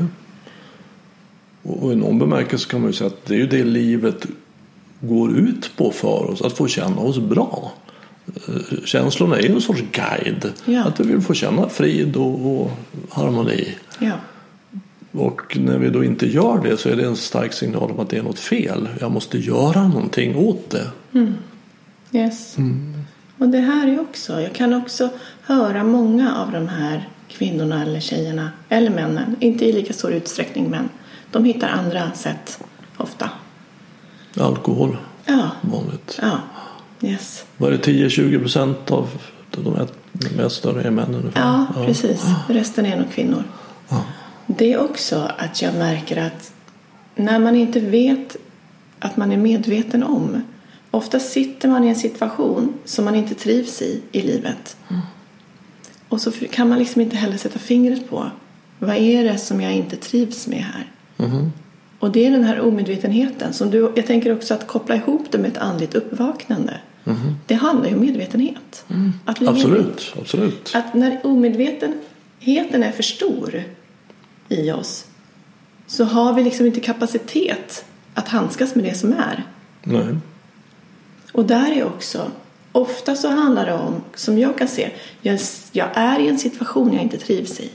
Och 1.64 1.94
i 1.94 1.96
någon 1.96 2.20
bemärkelse 2.20 2.70
kan 2.70 2.82
man 2.82 2.90
ju 2.90 2.94
säga 2.94 3.08
att 3.08 3.26
det 3.26 3.34
är 3.34 3.38
ju 3.38 3.48
det 3.48 3.64
livet 3.64 4.26
går 5.00 5.38
ut 5.38 5.72
på 5.78 5.92
för 5.92 6.32
oss, 6.32 6.42
att 6.42 6.54
få 6.58 6.68
känna 6.68 6.98
oss 7.02 7.20
bra. 7.20 7.72
Eh, 8.48 8.78
Känslorna 8.86 9.38
är 9.38 9.42
ju 9.42 9.54
en 9.56 9.62
sorts 9.62 9.84
guide. 9.92 10.52
Ja. 10.66 10.84
Att 10.84 11.00
vi 11.00 11.04
vill 11.04 11.22
få 11.22 11.34
känna 11.34 11.70
frid 11.70 12.16
och, 12.16 12.62
och 12.62 12.72
harmoni. 13.10 13.68
Ja, 14.00 14.14
Och 15.12 15.58
när 15.60 15.78
vi 15.78 15.90
då 15.90 16.04
inte 16.04 16.28
gör 16.28 16.64
det 16.64 16.78
så 16.78 16.90
är 16.90 16.96
det 16.96 17.06
en 17.06 17.16
stark 17.16 17.54
signal 17.54 17.92
om 17.92 18.00
att 18.00 18.10
det 18.10 18.18
är 18.18 18.24
något 18.24 18.40
fel. 18.40 18.90
Jag 19.00 19.12
måste 19.12 19.38
göra 19.38 19.88
någonting 19.88 20.36
åt 20.36 20.70
det. 20.70 20.88
yes. 22.12 22.56
Och 23.44 23.50
det 23.50 23.60
här 23.60 23.88
är 23.88 24.00
också, 24.02 24.42
jag 24.42 24.54
kan 24.54 24.74
också 24.74 25.10
höra 25.42 25.84
många 25.84 26.36
av 26.36 26.52
de 26.52 26.68
här 26.68 27.10
kvinnorna 27.28 27.82
eller 27.84 28.00
tjejerna, 28.00 28.50
eller 28.70 28.90
männen, 28.90 29.36
inte 29.40 29.66
i 29.66 29.72
lika 29.74 29.94
stor 29.94 30.12
utsträckning 30.14 30.70
men 30.70 30.90
de 31.32 31.46
hittar 31.46 31.68
andra 31.70 32.12
sätt 32.12 32.64
ofta. 32.98 33.30
Alkohol, 34.40 34.98
Ja, 35.26 35.50
vanligt. 35.62 36.20
ja, 36.22 36.38
yes. 37.02 37.46
Var 37.58 37.72
det 37.72 37.78
10-20 37.78 38.40
procent 38.40 38.92
av 38.92 39.10
de 39.52 39.88
mest 40.38 40.56
större 40.56 40.82
är 40.84 40.92
män 40.92 41.16
ungefär? 41.16 41.42
Ja, 41.42 41.66
precis. 41.86 42.26
Resten 42.48 42.86
är 42.86 42.98
nog 42.98 43.12
kvinnor. 43.12 43.44
Det 44.48 44.74
är 44.74 44.80
också 44.80 45.30
att 45.38 45.62
jag 45.62 45.74
märker 45.74 46.18
att 46.28 46.54
när 47.16 47.40
man 47.40 47.56
inte 47.56 47.80
vet 47.80 48.36
att 49.00 49.18
man 49.18 49.32
är 49.32 49.38
medveten 49.38 50.04
om. 50.04 50.42
Ofta 50.94 51.20
sitter 51.20 51.70
man 51.70 51.84
i 51.84 51.88
en 51.88 51.96
situation 51.96 52.74
som 52.86 53.06
man 53.06 53.16
inte 53.16 53.36
trivs 53.36 53.82
i 53.82 54.02
i 54.12 54.22
livet. 54.22 54.78
Och 56.10 56.22
så 56.22 56.32
kan 56.32 56.70
man 56.70 56.80
liksom 56.80 57.02
inte 57.02 57.16
heller 57.16 57.38
sätta 57.38 57.60
fingret 57.60 58.10
på 58.10 58.32
vad 58.80 58.96
är 58.96 59.24
det 59.24 59.38
som 59.38 59.62
jag 59.62 59.74
inte 59.74 59.96
trivs 59.96 60.48
med 60.48 60.64
här. 60.64 60.92
Och 62.00 62.12
det 62.12 62.26
är 62.26 62.32
den 62.32 62.44
här 62.44 62.60
omedvetenheten. 62.62 63.54
Som 63.54 63.70
du, 63.72 63.92
jag 63.96 64.08
tänker 64.08 64.36
också 64.36 64.54
att 64.54 64.68
koppla 64.68 64.96
ihop 64.96 65.26
det 65.32 65.38
med 65.38 65.52
ett 65.52 65.58
andligt 65.58 65.96
uppvaknande. 65.96 66.78
Det 67.48 67.56
handlar 67.56 67.90
ju 67.90 67.96
om 67.96 68.02
medvetenhet. 68.02 68.86
Att 69.26 69.40
bli 69.40 69.48
medveten. 69.48 69.72
Absolut, 69.72 70.14
absolut. 70.20 70.72
Att 70.76 70.94
när 70.94 71.20
omedvetenheten 71.24 72.84
är 72.84 72.92
för 72.92 73.04
stor 73.04 73.64
i 74.50 74.72
oss 74.72 75.06
så 75.88 76.04
har 76.04 76.34
vi 76.34 76.44
liksom 76.44 76.66
inte 76.66 76.80
kapacitet 76.80 77.86
att 78.14 78.28
handskas 78.28 78.76
med 78.76 78.84
det 78.84 78.94
som 78.94 79.14
är. 79.14 79.44
Nej. 79.84 80.16
Och 81.34 81.46
där 81.46 81.72
är 81.72 81.86
också, 81.86 82.32
ofta 82.72 83.16
så 83.16 83.30
handlar 83.30 83.66
det 83.66 83.74
om, 83.74 84.04
som 84.16 84.38
jag 84.38 84.58
kan 84.58 84.68
se, 84.68 84.92
jag, 85.22 85.40
jag 85.72 85.88
är 85.94 86.20
i 86.20 86.28
en 86.28 86.40
situation 86.40 86.94
jag 86.94 87.02
inte 87.02 87.18
trivs 87.18 87.60
i. 87.60 87.70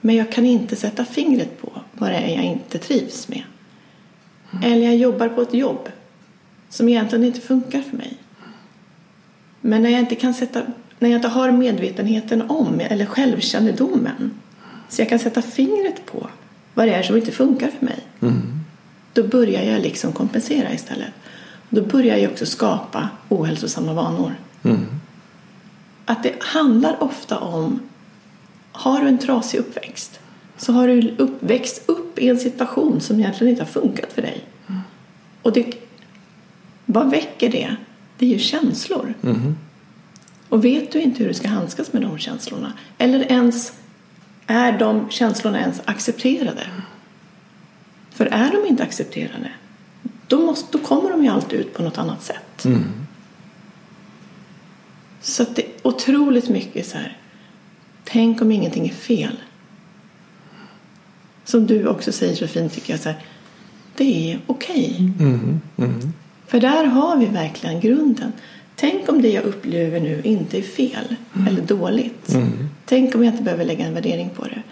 Men 0.00 0.16
jag 0.16 0.32
kan 0.32 0.46
inte 0.46 0.76
sätta 0.76 1.04
fingret 1.04 1.60
på 1.60 1.72
vad 1.92 2.10
det 2.10 2.16
är 2.16 2.34
jag 2.34 2.44
inte 2.44 2.78
trivs 2.78 3.28
med. 3.28 3.42
Eller 4.62 4.86
jag 4.86 4.96
jobbar 4.96 5.28
på 5.28 5.42
ett 5.42 5.54
jobb 5.54 5.88
som 6.68 6.88
egentligen 6.88 7.24
inte 7.24 7.40
funkar 7.40 7.80
för 7.82 7.96
mig. 7.96 8.16
Men 9.60 9.82
när 9.82 9.90
jag 9.90 10.00
inte 10.00 10.14
kan 10.14 10.34
sätta, 10.34 10.62
när 10.98 11.08
jag 11.08 11.18
inte 11.18 11.28
har 11.28 11.50
medvetenheten 11.50 12.50
om, 12.50 12.80
eller 12.80 13.06
självkännedomen 13.06 14.30
Så 14.88 15.00
jag 15.02 15.08
kan 15.08 15.18
sätta 15.18 15.42
fingret 15.42 16.06
på 16.06 16.28
vad 16.74 16.88
det 16.88 16.94
är 16.94 17.02
som 17.02 17.16
inte 17.16 17.32
funkar 17.32 17.70
för 17.78 17.84
mig. 17.84 17.98
Då 19.12 19.22
börjar 19.22 19.62
jag 19.62 19.82
liksom 19.82 20.12
kompensera 20.12 20.72
istället. 20.72 21.12
Då 21.70 21.82
börjar 21.82 22.16
jag 22.16 22.32
också 22.32 22.46
skapa 22.46 23.08
ohälsosamma 23.28 23.92
vanor. 23.92 24.34
Att 26.04 26.22
det 26.22 26.34
handlar 26.40 27.02
ofta 27.02 27.38
om, 27.38 27.80
har 28.72 29.00
du 29.00 29.08
en 29.08 29.18
trasig 29.18 29.58
uppväxt 29.58 30.20
så 30.56 30.72
har 30.72 30.88
du 30.88 31.14
uppväxt 31.18 31.82
upp 31.86 32.18
i 32.18 32.28
en 32.28 32.38
situation 32.38 33.00
som 33.00 33.20
egentligen 33.20 33.50
inte 33.50 33.62
har 33.62 33.68
funkat 33.82 34.12
för 34.12 34.22
dig. 34.22 34.44
Och 35.42 35.52
det, 35.52 35.74
vad 36.86 37.10
väcker 37.10 37.50
det? 37.50 37.76
Det 38.18 38.26
är 38.26 38.30
ju 38.30 38.38
känslor. 38.38 39.14
Och 40.48 40.64
vet 40.64 40.92
du 40.92 41.00
inte 41.00 41.18
hur 41.18 41.28
du 41.28 41.34
ska 41.34 41.48
handskas 41.48 41.92
med 41.92 42.02
de 42.02 42.18
känslorna 42.18 42.72
eller 42.98 43.32
ens 43.32 43.72
är 44.46 44.78
de 44.78 45.10
känslorna 45.10 45.60
ens 45.60 45.80
accepterade? 45.84 46.66
För 48.10 48.26
är 48.26 48.50
de 48.52 48.68
inte 48.68 48.82
accepterade 48.82 49.50
då, 50.28 50.38
måste, 50.38 50.78
då 50.78 50.84
kommer 50.84 51.10
de 51.10 51.24
ju 51.24 51.28
alltid 51.30 51.60
ut 51.60 51.74
på 51.74 51.82
något 51.82 51.98
annat 51.98 52.22
sätt. 52.22 52.66
Så 55.20 55.42
att 55.42 55.56
det 55.56 55.62
är 55.62 55.68
otroligt 55.82 56.48
mycket 56.48 56.86
så 56.86 56.98
här. 56.98 57.16
Tänk 58.04 58.42
om 58.42 58.52
ingenting 58.52 58.88
är 58.88 58.92
fel. 58.94 59.36
Som 61.44 61.66
du 61.66 61.86
också 61.86 62.12
säger 62.12 62.34
så 62.36 62.46
fint 62.46 62.72
tycker 62.72 62.92
jag. 62.92 63.00
Så 63.00 63.08
här, 63.08 63.18
det 63.96 64.32
är 64.32 64.40
okej. 64.46 65.12
För 66.46 66.60
där 66.60 66.84
har 66.84 67.16
vi 67.16 67.26
verkligen 67.26 67.80
grunden. 67.80 68.32
Tänk 68.76 69.08
om 69.08 69.22
det 69.22 69.28
jag 69.28 69.44
upplever 69.44 70.00
nu 70.00 70.20
inte 70.24 70.58
är 70.58 70.62
fel 70.62 71.16
eller 71.48 71.62
dåligt. 71.62 72.36
Tänk 72.84 73.14
om 73.14 73.24
jag 73.24 73.32
inte 73.32 73.42
behöver 73.42 73.64
lägga 73.64 73.86
en 73.86 73.94
värdering 73.94 74.30
på 74.36 74.44
det. 74.44 74.62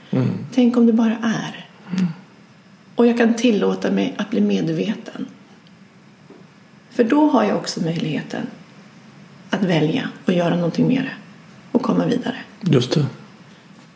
Tänk 0.55 0.77
om 0.77 0.87
det 0.87 0.93
bara 0.93 1.17
är. 1.23 1.67
Och 2.95 3.07
jag 3.07 3.19
kan 3.19 3.35
tillåta 3.35 3.91
mig 3.91 4.15
att 4.19 4.31
bli 4.31 4.41
medveten. 4.41 5.27
För 6.95 7.05
då 7.05 7.27
har 7.31 7.45
jag 7.45 7.57
också 7.57 7.81
möjligheten 7.81 8.47
att 9.51 9.63
välja 9.63 10.09
och 10.25 10.33
göra 10.33 10.57
någonting 10.57 10.89
med 10.89 11.03
det 11.03 11.13
och 11.73 11.83
komma 11.83 12.07
vidare. 12.07 12.37
Just 12.61 12.95
det. 12.95 13.07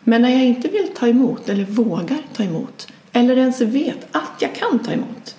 Men 0.04 0.22
när 0.22 0.28
jag 0.28 0.44
inte 0.44 0.68
vill 0.68 0.88
ta 0.96 1.08
emot 1.08 1.48
eller 1.48 1.64
vågar 1.64 2.18
ta 2.37 2.42
emot 2.42 2.88
eller 3.12 3.37
ens 3.37 3.61
vet 3.61 4.06
att 4.12 4.32
jag 4.40 4.54
kan 4.54 4.78
ta 4.78 4.92
emot 4.92 5.37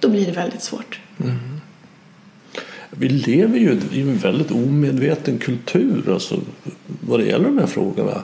då 0.00 0.08
blir 0.08 0.26
det 0.26 0.32
väldigt 0.32 0.62
svårt. 0.62 1.00
Vi 2.98 3.08
lever 3.08 3.58
ju 3.58 3.78
i 3.92 4.00
en 4.00 4.16
väldigt 4.16 4.50
omedveten 4.50 5.38
kultur 5.38 6.10
alltså, 6.12 6.40
vad 7.00 7.20
det 7.20 7.26
gäller 7.26 7.44
de 7.44 7.58
här 7.58 7.66
frågorna. 7.66 8.22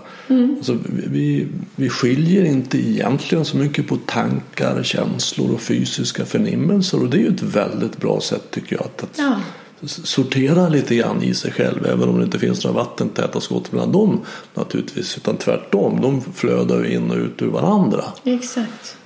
Alltså, 0.56 0.78
vi, 1.06 1.46
vi 1.76 1.88
skiljer 1.88 2.44
inte 2.44 2.78
egentligen 2.78 3.44
så 3.44 3.56
mycket 3.56 3.86
på 3.88 3.96
tankar, 3.96 4.82
känslor 4.82 5.52
och 5.54 5.60
fysiska 5.60 6.24
förnimmelser 6.24 7.02
och 7.02 7.10
det 7.10 7.16
är 7.16 7.20
ju 7.20 7.28
ett 7.28 7.42
väldigt 7.42 7.96
bra 8.00 8.20
sätt 8.20 8.50
tycker 8.50 8.76
jag 8.76 8.84
att, 8.84 9.02
att 9.02 9.18
Ja. 9.18 9.40
sortera 9.86 10.68
lite 10.68 10.96
grann 10.96 11.22
i 11.22 11.34
sig 11.34 11.52
själv 11.52 11.86
även 11.86 12.08
om 12.08 12.18
det 12.18 12.24
inte 12.24 12.38
finns 12.38 12.64
några 12.64 12.76
vattentäta 12.76 13.40
skott 13.40 13.72
mellan 13.72 13.92
dem 13.92 14.20
naturligtvis 14.54 15.16
utan 15.16 15.36
tvärtom, 15.36 16.00
de 16.00 16.22
flödar 16.34 16.84
ju 16.84 16.94
in 16.94 17.10
och 17.10 17.16
ut 17.16 17.42
ur 17.42 17.46
varandra. 17.46 18.04
Exakt. 18.24 18.96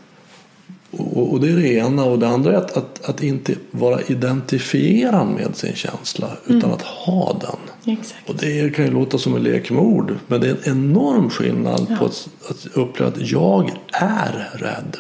Och, 0.99 1.33
och 1.33 1.41
det 1.41 1.49
är 1.53 1.57
det 1.57 1.69
ena. 1.69 2.05
Och 2.05 2.19
det 2.19 2.29
andra 2.29 2.53
är 2.53 2.57
att, 2.57 2.77
att, 2.77 3.09
att 3.09 3.23
inte 3.23 3.55
vara 3.71 4.01
identifierad 4.03 5.27
med 5.27 5.57
sin 5.57 5.75
känsla 5.75 6.29
utan 6.47 6.73
att 6.73 6.83
ha 6.83 7.39
den. 7.41 7.95
Exakt. 7.99 8.31
Och 8.31 8.37
det 8.37 8.75
kan 8.75 8.85
ju 8.85 8.91
låta 8.91 9.19
som 9.19 9.37
en 9.37 9.43
lek 9.43 9.71
med 9.71 9.83
ord. 9.83 10.15
Men 10.27 10.41
det 10.41 10.49
är 10.49 10.53
en 10.53 10.79
enorm 10.79 11.31
skillnad 11.31 11.87
Ja. 11.91 11.97
på 11.97 12.05
att, 12.05 12.29
att 12.51 12.67
uppleva 12.67 13.13
att 13.13 13.31
jag 13.31 13.73
är 13.93 14.51
rädd. 14.55 14.97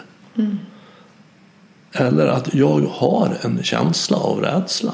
Eller 1.92 2.26
att 2.26 2.54
jag 2.54 2.80
har 2.80 3.36
en 3.42 3.62
känsla 3.62 4.16
av 4.16 4.40
rädsla. 4.40 4.92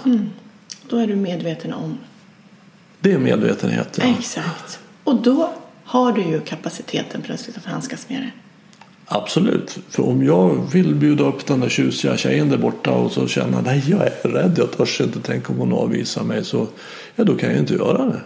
Då 0.88 0.96
är 0.96 1.06
du 1.06 1.16
medveten 1.16 1.72
om. 1.72 1.98
Det 3.00 3.12
är 3.12 3.18
medvetenheten. 3.18 4.14
Exakt. 4.18 4.78
Och 5.04 5.22
då 5.22 5.50
har 5.84 6.12
du 6.12 6.22
ju 6.22 6.40
kapaciteten 6.40 7.22
plötsligt 7.22 7.56
att 7.56 7.64
handskas 7.64 8.08
med 8.08 8.20
det. 8.22 8.30
Absolut. 9.12 9.78
För 9.88 10.08
om 10.08 10.24
jag 10.24 10.72
vill 10.72 10.94
bjuda 10.94 11.24
upp 11.24 11.46
den 11.46 11.60
där 11.60 11.68
tjusiga 11.68 12.16
tjejen 12.16 12.48
där 12.48 12.58
borta 12.58 12.90
och 12.90 13.12
så 13.12 13.26
känner 13.26 13.62
nej 13.62 13.84
jag 13.88 14.00
är 14.00 14.28
rädd, 14.28 14.54
jag 14.58 14.70
törs 14.70 15.00
inte 15.00 15.20
tänka 15.20 15.52
om 15.52 15.58
hon 15.58 15.72
avvisar 15.72 16.24
mig 16.24 16.44
så 16.44 16.66
ja 17.16 17.24
då 17.24 17.34
kan 17.34 17.50
jag 17.50 17.58
inte 17.58 17.74
göra 17.74 18.06
det. 18.06 18.20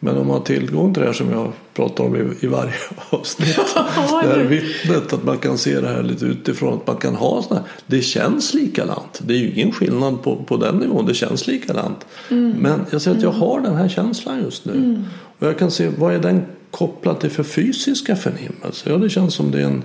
Men 0.00 0.16
om 0.16 0.26
man 0.26 0.36
har 0.36 0.44
tillgång 0.44 0.94
till 0.94 1.00
det 1.00 1.06
här 1.06 1.14
som 1.14 1.30
jag 1.30 1.52
pratar 1.74 2.04
om 2.04 2.16
i, 2.16 2.44
i 2.44 2.46
varje 2.46 2.72
avsnitt. 3.10 3.56
Det 4.22 4.28
här 4.28 4.44
vittnet, 4.44 5.12
att 5.12 5.24
man 5.24 5.38
kan 5.38 5.58
se 5.58 5.80
det 5.80 5.88
här 5.88 6.02
lite 6.02 6.24
utifrån. 6.24 6.74
Att 6.74 6.86
man 6.86 6.96
kan 6.96 7.14
ha 7.14 7.42
sådana 7.42 7.60
här, 7.60 7.70
det 7.86 8.02
känns 8.02 8.54
likadant. 8.54 9.20
Det 9.22 9.34
är 9.34 9.38
ju 9.38 9.52
ingen 9.52 9.72
skillnad 9.72 10.22
på, 10.22 10.36
på 10.36 10.56
den 10.56 10.76
nivån, 10.76 11.06
det 11.06 11.14
känns 11.14 11.46
likadant. 11.46 12.06
Men 12.28 12.86
jag 12.90 13.02
ser 13.02 13.10
att 13.10 13.22
jag 13.22 13.30
har 13.30 13.60
den 13.60 13.76
här 13.76 13.88
känslan 13.88 14.42
just 14.42 14.64
nu. 14.64 15.04
Och 15.38 15.46
jag 15.46 15.58
kan 15.58 15.70
se, 15.70 15.88
vad 15.98 16.14
är 16.14 16.18
den 16.18 16.42
kopplad 16.70 17.20
till 17.20 17.30
för 17.30 17.42
fysiska 17.42 18.16
förnimmelser? 18.16 18.90
Ja, 18.90 18.96
det 18.96 19.10
känns 19.10 19.34
som 19.34 19.50
det 19.50 19.60
är 19.60 19.64
en, 19.64 19.82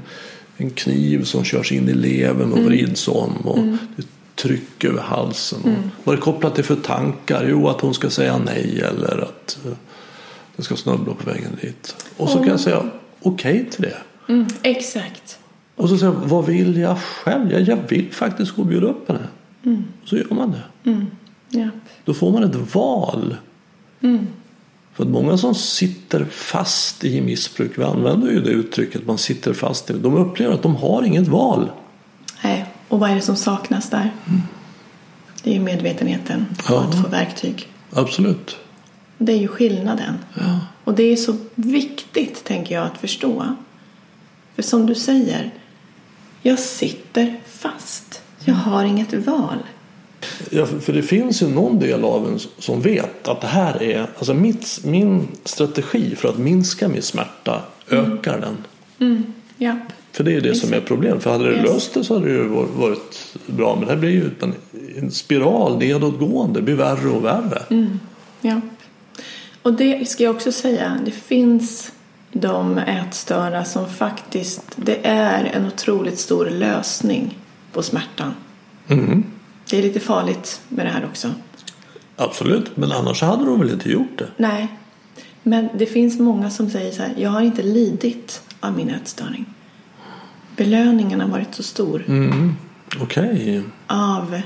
en 0.58 0.70
kniv 0.70 1.24
som 1.24 1.44
körs 1.44 1.72
in 1.72 1.90
i 1.90 1.94
levern 1.94 2.52
och 2.52 2.60
vrids 2.60 3.08
om. 3.08 3.36
Och 3.36 3.58
det 3.58 4.02
är 4.02 4.06
tryck 4.36 4.84
över 4.84 5.02
halsen. 5.02 5.60
Och 5.64 5.92
vad 6.04 6.14
är 6.14 6.18
det 6.18 6.24
kopplat 6.24 6.56
till 6.56 6.64
för 6.64 6.76
tankar? 6.76 7.46
Jo, 7.50 7.68
att 7.68 7.82
hon 7.82 7.94
ska 7.94 8.10
säga 8.10 8.38
nej 8.38 8.84
eller 8.90 9.22
att 9.22 9.60
eh, 9.66 9.72
det 10.56 10.64
ska 10.64 10.76
snubbla 10.76 11.14
på 11.14 11.30
vägen 11.30 11.58
dit. 11.62 11.96
Och 12.18 12.30
så 12.30 12.38
kan 12.38 12.48
jag 12.48 12.60
säga 12.60 12.84
okej 13.22 13.70
till 13.72 13.82
det. 13.82 13.98
Mm, 14.34 14.48
exakt. 14.62 15.40
Och 15.76 15.90
så 15.90 15.98
säger 15.98 16.14
jag, 16.14 16.20
vad 16.20 16.46
vill 16.46 16.78
jag 16.78 16.98
själv? 17.00 17.52
Jag, 17.52 17.62
jag 17.62 17.78
vill 17.88 18.12
faktiskt 18.12 18.56
gå 18.56 18.62
och 18.62 18.68
bjuda 18.68 18.88
upp 18.88 19.08
henne. 19.08 19.28
Och 20.02 20.08
så 20.08 20.18
gör 20.18 20.28
man 20.30 20.52
det. 20.52 20.64
Ja. 21.50 21.68
Då 22.06 22.14
får 22.14 22.32
man 22.32 22.44
ett 22.44 22.76
val. 22.76 23.36
För 24.94 25.06
många 25.06 25.38
som 25.38 25.56
sitter 25.56 26.26
fast 26.26 27.04
i 27.04 27.22
missbruk, 27.22 27.72
vi 27.78 27.84
använder 27.84 28.32
ju 28.32 28.42
det 28.42 28.50
uttrycket, 28.50 29.08
man 29.08 29.18
sitter 29.18 29.54
fast 29.54 29.90
i. 29.90 29.94
De 29.94 30.14
upplever 30.16 30.54
att 30.54 30.64
de 30.64 30.76
har 30.76 31.04
inget 31.04 31.28
val. 31.28 31.72
Nej. 32.44 32.66
Och 32.88 33.00
vad 33.00 33.10
är 33.12 33.16
det 33.16 33.22
som 33.22 33.36
saknas 33.36 33.90
där? 33.90 34.12
Det 35.44 35.50
är 35.50 35.54
ju 35.54 35.60
medvetenheten 35.60 36.46
Ja. 36.68 36.76
och 36.76 36.84
att 36.84 37.02
få 37.02 37.08
verktyg. 37.10 37.68
Absolut. 37.92 38.58
Det 39.18 39.32
är 39.34 39.38
ju 39.38 39.48
skillnaden. 39.48 40.14
Och 40.84 40.94
det 40.94 41.04
är 41.04 41.16
så 41.16 41.36
viktigt, 41.56 42.44
tänker 42.44 42.76
jag, 42.76 42.86
att 42.86 42.98
förstå. 42.98 43.56
För 44.56 44.62
som 44.62 44.86
du 44.86 44.96
säger, 44.96 45.52
jag 46.42 46.60
sitter 46.60 47.40
fast. 47.48 48.22
Jag 48.46 48.54
har 48.56 48.84
inget 48.84 49.14
val. 49.14 49.58
Ja, 50.50 50.66
för- 50.66 50.94
det 50.94 51.04
finns 51.04 51.42
ju 51.42 51.48
någon 51.48 51.80
del 51.80 52.04
av 52.04 52.28
en 52.28 52.40
som 52.60 52.82
vet 52.82 53.28
att 53.28 53.42
det 53.42 53.48
här 53.48 53.84
är, 53.84 54.08
alltså 54.18 54.34
mitt, 54.34 54.80
min 54.84 55.28
strategi 55.44 56.16
för 56.16 56.30
att 56.30 56.38
minska 56.38 56.88
min 56.88 57.02
smärta 57.02 57.62
ökar 57.90 58.40
den. 58.40 58.58
Ja. 59.58 59.76
För 60.12 60.24
det 60.24 60.36
är 60.36 60.42
det 60.42 60.56
som 60.56 60.74
är 60.74 60.80
problemet. 60.82 61.24
För 61.24 61.32
hade 61.32 61.50
det 61.50 61.56
Yes. 61.58 61.64
löst 61.74 61.94
det 61.94 62.04
så 62.04 62.14
hade 62.14 62.26
det 62.26 62.34
ju 62.34 62.48
var- 62.48 62.66
varit 62.76 63.36
bra. 63.46 63.76
Men 63.76 63.86
det 63.88 63.94
här 63.94 64.00
blir 64.00 64.10
ju 64.10 64.30
en, 64.42 64.54
en 64.98 65.12
spiral 65.12 65.78
nedåtgående. 65.78 66.60
Det 66.60 66.64
blir 66.64 66.76
värre 66.76 67.10
och 67.10 67.26
värre. 67.26 67.88
Ja. 68.42 68.62
Och 69.62 69.74
det 69.74 70.10
ska 70.10 70.24
jag 70.24 70.36
också 70.36 70.52
säga, 70.52 70.98
det 71.06 71.12
finns 71.12 71.92
de 72.32 72.78
ätstörda 72.78 73.66
som 73.66 73.90
faktiskt, 73.90 74.62
det 74.76 74.98
är 75.04 75.44
en 75.44 75.66
otroligt 75.66 76.20
stor 76.20 76.46
lösning 76.50 77.38
på 77.74 77.84
smärtan. 77.84 78.34
Mm. 78.88 79.24
Det 79.74 79.78
är 79.80 79.84
lite 79.84 80.00
farligt 80.00 80.62
med 80.70 80.86
det 80.86 80.90
här 80.90 81.06
också. 81.06 81.32
Absolut, 82.16 82.78
men 82.78 82.92
annars 82.92 83.22
hade 83.22 83.46
de 83.46 83.60
väl 83.60 83.70
inte 83.70 83.90
gjort 83.90 84.18
det. 84.18 84.28
Nej, 84.38 84.68
men 85.44 85.70
det 85.78 85.86
finns 85.86 86.20
många 86.20 86.50
som 86.50 86.70
säger 86.70 86.92
så 86.92 87.02
här, 87.02 87.14
jag 87.18 87.30
har 87.30 87.42
inte 87.42 87.64
lidit 87.64 88.42
av 88.60 88.74
min 88.78 88.90
ätstörning. 88.90 89.46
Belöningen 90.58 91.22
har 91.22 91.28
varit 91.28 91.56
så 91.56 91.64
stor 91.64 92.04
Mm. 92.08 92.56
Okej. 93.02 93.64
av, 93.88 94.42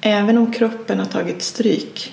även 0.00 0.38
om 0.38 0.52
kroppen 0.52 0.98
har 0.98 1.06
tagit 1.06 1.42
stryk, 1.42 2.12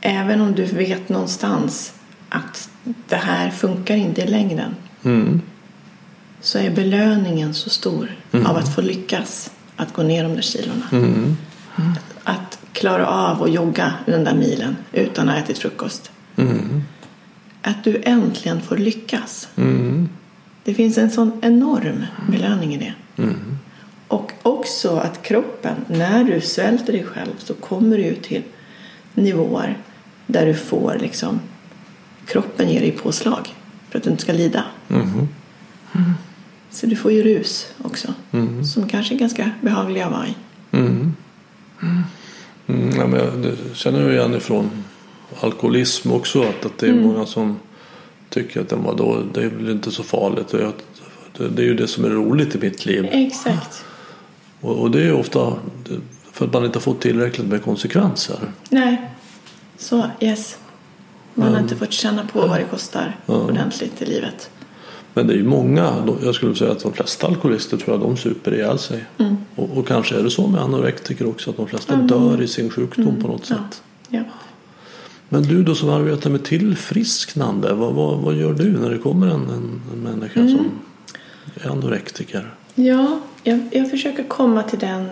även 0.00 0.40
om 0.40 0.52
du 0.54 0.64
vet 0.64 1.08
någonstans 1.08 1.94
att 2.28 2.70
det 3.08 3.16
här 3.16 3.50
funkar 3.50 3.96
inte 3.96 4.22
i 4.22 4.26
längden, 4.26 4.74
Mm. 5.04 5.40
så 6.40 6.58
är 6.58 6.70
belöningen 6.70 7.54
så 7.54 7.70
stor 7.70 8.16
av 8.46 8.56
att 8.56 8.74
få 8.74 8.80
lyckas 8.80 9.50
att 9.80 9.92
gå 9.92 10.02
ner 10.02 10.22
de 10.22 10.34
där 10.34 10.42
kilorna. 10.42 10.88
Mm. 10.92 11.36
Att 12.24 12.58
klara 12.72 13.06
av 13.06 13.42
att 13.42 13.52
jogga 13.52 13.92
den 14.06 14.24
där 14.24 14.34
milen 14.34 14.76
utan 14.92 15.28
att 15.28 15.34
ha 15.34 15.42
ätit 15.42 15.58
frukost. 15.58 16.10
Mm. 16.36 16.82
Att 17.62 17.84
du 17.84 18.02
äntligen 18.04 18.60
får 18.60 18.76
lyckas. 18.76 19.48
Mm. 19.56 20.08
Det 20.64 20.74
finns 20.74 20.98
en 20.98 21.10
sån 21.10 21.32
enorm 21.42 22.06
belöning 22.28 22.74
i 22.74 22.78
det. 22.78 23.22
Mm. 23.22 23.58
Och 24.08 24.32
också 24.42 24.96
att 24.96 25.22
kroppen, 25.22 25.76
när 25.86 26.24
du 26.24 26.40
svälter 26.40 26.92
dig 26.92 27.04
själv 27.04 27.34
så 27.38 27.54
kommer 27.54 27.96
du 27.96 28.14
till 28.14 28.42
nivåer 29.14 29.78
där 30.26 30.46
du 30.46 30.54
får 30.54 30.96
liksom 31.00 31.40
kroppen 32.26 32.68
ger 32.68 32.80
dig 32.80 32.92
påslag. 32.92 33.54
för 33.90 33.98
att 33.98 34.04
du 34.04 34.10
inte 34.10 34.22
ska 34.22 34.32
lida. 34.32 34.64
Mhm. 34.88 35.28
Så 36.70 36.86
du 36.86 36.96
får 36.96 37.12
ju 37.12 37.22
rus 37.22 37.66
också. 37.84 38.14
Som 38.74 38.88
kanske 38.88 39.14
är 39.14 39.18
ganska 39.18 39.50
behagliga 39.60 40.06
att 40.06 40.12
vara 40.12 40.26
i. 40.26 40.34
Mm. 40.72 41.14
Mm, 42.66 42.90
ja, 42.96 43.06
men 43.06 43.20
jag 43.20 43.38
det 43.38 43.56
känner 43.74 44.00
jag 44.00 44.12
igen 44.12 44.34
ifrån 44.34 44.70
alkoholism 45.40 46.12
också 46.12 46.42
att, 46.42 46.66
att 46.66 46.78
det 46.78 46.86
är 46.86 46.94
många 46.94 47.26
som 47.26 47.56
tycker 48.28 48.60
att 48.60 48.68
den 48.68 48.82
var 48.82 48.94
då, 48.94 49.22
det 49.34 49.42
är 49.42 49.48
väl 49.48 49.70
inte 49.70 49.90
så 49.90 50.02
farligt. 50.02 50.54
Och 50.54 50.60
jag, 50.60 50.72
det, 51.36 51.48
det 51.48 51.62
är 51.62 51.66
ju 51.66 51.74
det 51.74 51.88
som 51.88 52.04
är 52.04 52.08
roligt 52.08 52.54
i 52.54 52.58
mitt 52.58 52.86
liv. 52.86 53.08
Exakt. 53.10 53.84
Och, 54.60 54.76
och 54.78 54.90
det 54.90 55.00
är 55.00 55.04
ju 55.04 55.12
ofta 55.12 55.52
för 56.32 56.46
att 56.46 56.52
man 56.52 56.64
inte 56.64 56.76
har 56.76 56.80
fått 56.80 57.00
tillräckligt 57.00 57.46
med 57.46 57.62
konsekvenser. 57.62 58.38
Nej. 58.68 59.10
Så, 59.78 60.10
yes. 60.20 60.58
Man 61.34 61.52
har 61.52 61.60
inte 61.60 61.76
fått 61.76 61.92
känna 61.92 62.26
på 62.26 62.40
vad 62.40 62.58
det 62.58 62.64
kostar 62.64 63.16
ordentligt 63.26 64.02
i 64.02 64.06
livet. 64.06 64.50
Men 65.14 65.26
det 65.26 65.32
är 65.32 65.36
ju 65.36 65.44
många, 65.44 65.92
jag 66.22 66.34
skulle 66.34 66.54
säga 66.54 66.72
att 66.72 66.82
de 66.82 66.92
flesta 66.92 67.26
alkoholister 67.26 67.76
tror 67.76 67.90
jag 67.96 68.00
de 68.00 68.16
super 68.16 68.54
ihjäl 68.54 68.78
sig. 68.78 69.04
Och, 69.56 69.78
och 69.78 69.86
kanske 69.88 70.18
är 70.18 70.22
det 70.22 70.30
så 70.30 70.46
med 70.46 70.60
anorektiker 70.60 71.26
också 71.28 71.50
att 71.50 71.56
de 71.56 71.66
flesta 71.68 71.96
dör 71.96 72.42
i 72.42 72.48
sin 72.48 72.70
sjukdom 72.70 73.20
på 73.22 73.28
något 73.28 73.46
Ja. 73.50 73.56
sätt. 73.56 73.82
Ja. 74.08 74.22
Men 75.28 75.42
du 75.42 75.62
då 75.62 75.74
som 75.74 75.88
arbetar 75.90 76.30
med 76.30 76.44
tillfrisknande, 76.44 77.72
vad, 77.74 77.94
vad, 77.94 78.18
vad 78.18 78.34
gör 78.34 78.52
du 78.52 78.78
när 78.78 78.90
det 78.90 78.98
kommer 78.98 79.26
en, 79.26 79.34
en, 79.50 79.80
en 79.92 80.00
människa 80.02 80.40
som 80.40 80.70
är 81.54 81.70
anorektiker? 81.70 82.54
Ja, 82.74 83.20
jag, 83.42 83.60
jag 83.72 83.90
försöker 83.90 84.22
komma 84.24 84.62
till 84.62 84.78
den. 84.78 85.08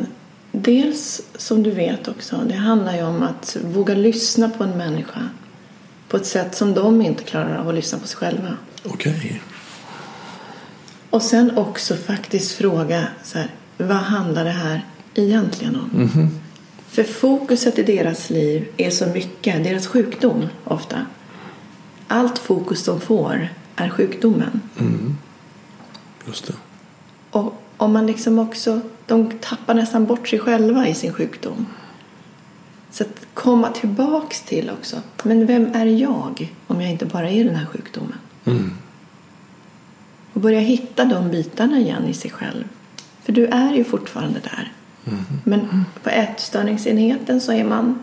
Dels 0.52 1.22
som 1.36 1.62
du 1.62 1.70
vet 1.70 2.08
också, 2.08 2.36
det 2.48 2.54
handlar 2.54 2.96
ju 2.96 3.02
om 3.02 3.22
att 3.22 3.56
våga 3.64 3.94
lyssna 3.94 4.48
på 4.50 4.64
en 4.64 4.78
människa 4.78 5.20
på 6.08 6.16
ett 6.16 6.26
sätt 6.26 6.54
som 6.54 6.74
de 6.74 7.02
inte 7.02 7.22
klarar 7.22 7.56
av 7.56 7.68
att 7.68 7.74
lyssna 7.74 7.98
på 7.98 8.06
sig 8.06 8.16
själva. 8.16 8.48
Okej. 8.84 9.40
Och 11.18 11.24
sen 11.24 11.58
också 11.58 11.96
faktiskt 11.96 12.52
fråga 12.52 13.06
så 13.24 13.38
här, 13.38 13.50
vad 13.76 13.96
handlar 13.96 14.44
det 14.44 14.50
här 14.50 14.86
egentligen 15.14 15.76
om? 15.76 16.30
För 16.88 17.04
fokuset 17.04 17.78
i 17.78 17.82
deras 17.82 18.30
liv 18.30 18.68
är 18.76 18.90
så 18.90 19.06
mycket, 19.06 19.64
deras 19.64 19.86
sjukdom 19.86 20.46
ofta. 20.64 21.06
Allt 22.08 22.38
fokus 22.38 22.84
de 22.84 23.00
får 23.00 23.48
är 23.76 23.88
sjukdomen. 23.88 24.60
Just 26.26 26.46
det. 26.46 26.52
Och 27.30 27.62
om 27.76 27.92
man 27.92 28.06
liksom 28.06 28.38
också, 28.38 28.80
de 29.06 29.30
tappar 29.40 29.74
nästan 29.74 30.06
bort 30.06 30.28
sig 30.28 30.38
själva 30.38 30.88
i 30.88 30.94
sin 30.94 31.12
sjukdom. 31.12 31.66
Så 32.90 33.04
att 33.04 33.26
komma 33.34 33.70
tillbaks 33.70 34.42
till 34.42 34.70
också, 34.70 34.96
men 35.22 35.46
vem 35.46 35.66
är 35.74 35.86
jag 35.86 36.54
om 36.66 36.80
jag 36.80 36.90
inte 36.90 37.06
bara 37.06 37.30
är 37.30 37.44
den 37.44 37.56
här 37.56 37.66
sjukdomen? 37.66 38.18
Och 40.38 40.42
börja 40.42 40.60
hitta 40.60 41.04
de 41.04 41.30
bitarna 41.30 41.78
igen 41.78 42.08
i 42.08 42.14
sig 42.14 42.30
själv. 42.30 42.64
För 43.22 43.32
du 43.32 43.46
är 43.46 43.74
ju 43.74 43.84
fortfarande 43.84 44.40
där. 44.40 44.72
Men 45.44 45.84
på 46.02 46.10
ätstörningsenheten 46.10 47.40
så 47.40 47.52
är 47.52 47.64
man 47.64 48.02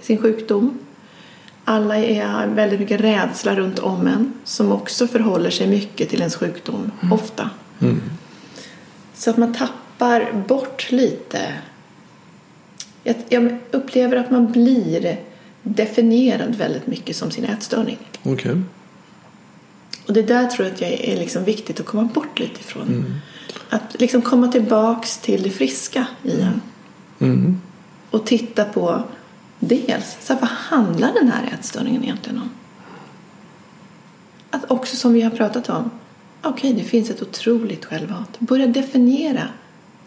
sin 0.00 0.18
sjukdom. 0.18 0.78
Alla 1.64 1.96
är, 1.96 2.46
väldigt 2.46 2.80
mycket 2.80 3.00
rädsla 3.00 3.54
runt 3.54 3.78
om 3.78 4.06
en 4.06 4.32
som 4.44 4.72
också 4.72 5.06
förhåller 5.06 5.50
sig 5.50 5.66
mycket 5.66 6.08
till 6.08 6.18
ens 6.18 6.36
sjukdom, 6.36 6.90
ofta. 7.12 7.50
Så 9.14 9.30
att 9.30 9.36
man 9.36 9.54
tappar 9.54 10.44
bort 10.48 10.90
lite. 10.90 11.52
Jag, 13.04 13.16
jag 13.28 13.58
upplever 13.70 14.16
att 14.16 14.30
man 14.30 14.52
blir 14.52 15.20
definierad 15.62 16.54
väldigt 16.54 16.86
mycket 16.86 17.16
som 17.16 17.30
sin 17.30 17.44
ätstörning. 17.44 17.98
Okej. 18.22 18.56
Och 20.06 20.12
det 20.12 20.22
där 20.22 20.46
tror 20.46 20.66
jag 20.66 20.74
att 20.74 20.80
jag 20.80 20.90
är 20.90 21.16
liksom 21.16 21.44
viktigt 21.44 21.80
att 21.80 21.86
komma 21.86 22.04
bort 22.04 22.38
lite 22.38 22.60
ifrån. 22.60 23.20
Att 23.68 24.00
liksom 24.00 24.22
komma 24.22 24.48
tillbaks 24.48 25.18
till 25.18 25.42
det 25.42 25.50
friska 25.50 26.06
i 26.22 26.40
en. 26.40 26.60
Mm. 27.18 27.60
Och 28.10 28.26
titta 28.26 28.64
på 28.64 29.02
dels, 29.58 30.16
så 30.20 30.32
här, 30.32 30.40
vad 30.40 30.50
handlar 30.50 31.12
den 31.12 31.28
här 31.28 31.54
ätstörningen 31.54 32.04
egentligen 32.04 32.38
om? 32.38 32.50
Att 34.50 34.70
också 34.70 34.96
som 34.96 35.12
vi 35.12 35.20
har 35.22 35.30
pratat 35.30 35.68
om, 35.68 35.90
okej 36.42 36.72
det 36.72 36.84
finns 36.84 37.10
ett 37.10 37.22
otroligt 37.22 37.84
självhat. 37.84 38.38
Börja 38.38 38.66
definiera 38.66 39.48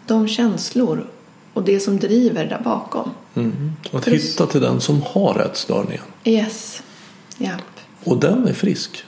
de 0.06 0.28
känslor 0.28 1.06
och 1.52 1.62
det 1.62 1.80
som 1.80 1.98
driver 1.98 2.46
där 2.46 2.60
bakom. 2.64 3.10
Mm. 3.34 3.72
Att 3.92 4.04
För- 4.04 4.10
hitta 4.10 4.46
till 4.46 4.60
den 4.60 4.80
som 4.80 5.02
har 5.02 5.40
ätstörningen. 5.40 6.04
Yes, 6.24 6.82
japp. 7.38 7.80
Och 8.04 8.20
den 8.20 8.48
är 8.48 8.52
frisk. 8.52 9.04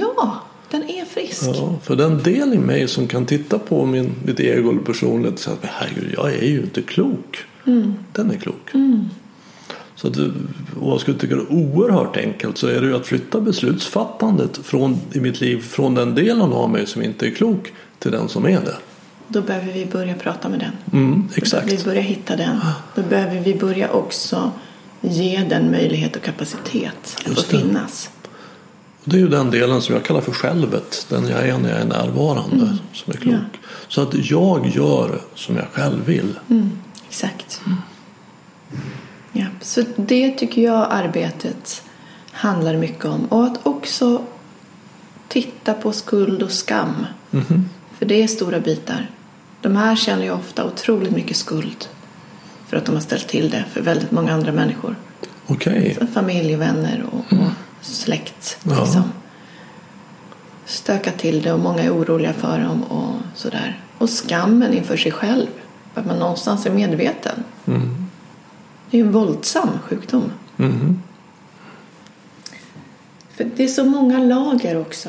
Ja, 0.00 0.42
den 0.70 0.82
är 0.90 1.04
frisk. 1.04 1.42
Ja, 1.46 1.74
för 1.82 1.96
den 1.96 2.22
del 2.22 2.54
i 2.54 2.58
mig 2.58 2.88
som 2.88 3.06
kan 3.08 3.26
titta 3.26 3.58
på 3.58 3.86
min, 3.86 4.12
mitt 4.24 4.40
ego 4.40 4.70
eller 4.70 4.80
personlighet 4.80 5.34
och 5.34 5.40
säga 5.40 5.56
att 5.62 5.68
herregud, 5.72 6.14
jag 6.16 6.32
är 6.34 6.46
ju 6.46 6.60
inte 6.60 6.82
klok. 6.82 7.38
Den 8.12 8.30
är 8.30 8.36
klok. 8.36 8.70
Så 9.94 10.08
att, 10.08 10.16
och 10.80 10.90
jag 10.92 11.00
skulle 11.00 11.18
tycka 11.18 11.34
det 11.34 11.40
är 11.42 11.52
oerhört 11.52 12.16
enkelt 12.16 12.58
så 12.58 12.66
är 12.66 12.80
det 12.80 12.86
ju 12.86 12.96
att 12.96 13.06
flytta 13.06 13.40
beslutsfattandet 13.40 14.58
från, 14.62 15.00
i 15.12 15.20
mitt 15.20 15.40
liv 15.40 15.60
från 15.60 15.94
den 15.94 16.14
delen 16.14 16.52
av 16.52 16.70
mig 16.70 16.86
som 16.86 17.02
inte 17.02 17.26
är 17.26 17.30
klok 17.30 17.72
till 17.98 18.10
den 18.12 18.28
som 18.28 18.44
är 18.46 18.60
det. 18.60 18.76
Då 19.28 19.42
behöver 19.42 19.72
vi 19.72 19.86
börja 19.86 20.14
prata 20.14 20.48
med 20.48 20.58
den. 20.58 21.00
Mm, 21.00 21.10
Då 21.12 21.16
behöver 21.18 21.38
exakt. 21.38 21.72
vi 21.72 21.84
börja 21.84 22.00
hitta 22.00 22.36
den. 22.36 22.60
Då 22.94 23.02
behöver 23.02 23.40
vi 23.40 23.54
börja 23.54 23.90
också 23.90 24.50
ge 25.00 25.44
den 25.50 25.70
möjlighet 25.70 26.16
och 26.16 26.22
kapacitet 26.22 27.16
att 27.16 27.22
få 27.22 27.30
Just 27.30 27.50
det. 27.50 27.58
finnas. 27.58 28.10
Det 29.04 29.16
är 29.16 29.20
ju 29.20 29.28
den 29.28 29.50
delen 29.50 29.82
som 29.82 29.94
jag 29.94 30.04
kallar 30.04 30.20
för 30.20 30.32
självet. 30.32 31.06
Den 31.08 31.28
jag 31.28 31.48
är 31.48 31.58
när 31.58 31.70
jag 31.70 31.80
är 31.80 31.84
närvarande 31.84 32.78
som 32.92 33.12
är 33.12 33.16
klok. 33.16 33.34
Ja. 33.34 33.58
Så 33.88 34.02
att 34.02 34.14
jag 34.14 34.66
gör 34.66 35.20
som 35.34 35.56
jag 35.56 35.66
själv 35.72 36.04
vill. 36.04 36.38
Exakt. 37.08 37.60
Ja, 39.32 39.46
så 39.60 39.84
det 39.96 40.30
tycker 40.30 40.62
jag 40.62 40.86
arbetet 40.90 41.82
handlar 42.32 42.76
mycket 42.76 43.04
om. 43.04 43.24
Och 43.24 43.44
att 43.44 43.66
också 43.66 44.22
titta 45.28 45.74
på 45.74 45.92
skuld 45.92 46.42
och 46.42 46.50
skam. 46.50 47.06
För 47.98 48.06
det 48.06 48.22
är 48.22 48.26
stora 48.26 48.60
bitar. 48.60 49.10
De 49.60 49.76
här 49.76 49.96
känner 49.96 50.24
ju 50.24 50.30
ofta 50.30 50.64
otroligt 50.64 51.12
mycket 51.12 51.36
skuld. 51.36 51.86
För 52.68 52.76
att 52.76 52.84
de 52.84 52.94
har 52.94 53.02
ställt 53.02 53.28
till 53.28 53.50
det 53.50 53.64
för 53.72 53.82
väldigt 53.82 54.10
många 54.10 54.32
andra 54.32 54.52
människor. 54.52 54.96
Okej. 55.46 55.96
Så 56.00 56.06
familj, 56.06 56.54
vänner 56.54 57.04
och, 57.12 57.38
och 57.38 57.51
släkt. 57.82 58.58
Ja. 58.62 58.80
Liksom. 58.80 59.02
Stökat 60.64 61.18
till 61.18 61.42
det 61.42 61.52
och 61.52 61.60
många 61.60 61.82
är 61.82 61.90
oroliga 61.90 62.32
för 62.32 62.58
dem 62.58 62.82
och 62.82 63.14
sådär. 63.34 63.80
Och 63.98 64.10
skammen 64.10 64.72
inför 64.72 64.96
sig 64.96 65.12
själv. 65.12 65.46
Att 65.94 66.06
man 66.06 66.18
någonstans 66.18 66.66
är 66.66 66.70
medveten. 66.70 67.44
Det 68.90 69.00
är 69.00 69.04
en 69.04 69.12
våldsam 69.12 69.68
sjukdom. 69.82 70.32
Mhm. 70.56 71.02
För 73.36 73.50
det 73.56 73.64
är 73.64 73.68
så 73.68 73.84
många 73.84 74.18
lager 74.18 74.80
också 74.80 75.08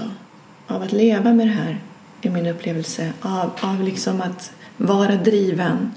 av 0.68 0.82
att 0.82 0.92
leva 0.92 1.34
med 1.34 1.48
det 1.48 1.54
här 1.54 1.82
i 2.22 2.30
min 2.30 2.48
upplevelse. 2.48 3.14
Av, 3.22 3.50
av 3.62 3.82
liksom 3.82 4.22
att 4.22 4.52
vara 4.78 5.16
driven. 5.16 5.92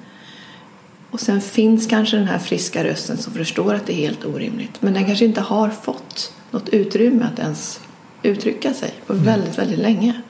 Och 1.17 1.21
sen 1.21 1.41
finns 1.41 1.87
kanske 1.87 2.17
den 2.17 2.27
här 2.27 2.39
friska 2.39 2.85
rösten 2.85 3.19
som 3.19 3.33
förstår 3.33 3.75
att 3.75 3.87
det 3.87 3.93
är 3.93 3.97
helt 3.97 4.25
orimligt. 4.25 4.83
Men 4.83 4.95
den 4.95 5.07
kanske 5.07 5.25
inte 5.25 5.41
har 5.41 5.69
fått 5.69 6.33
något 6.51 6.69
utrymme 6.69 7.25
att 7.33 7.39
ens 7.39 7.81
uttrycka 8.23 8.75
sig 8.75 8.95
på 9.07 9.15
väldigt, 9.15 9.59
väldigt 9.59 9.79
länge. 9.79 10.23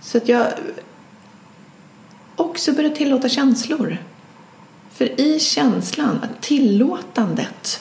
Så 0.00 0.18
att 0.18 0.28
jag 0.28 0.46
också 2.36 2.72
börjar 2.72 2.90
tillåta 2.90 3.28
känslor. 3.28 3.98
För 4.92 5.20
i 5.20 5.40
känslan, 5.40 6.18
tillåtandet, 6.40 7.80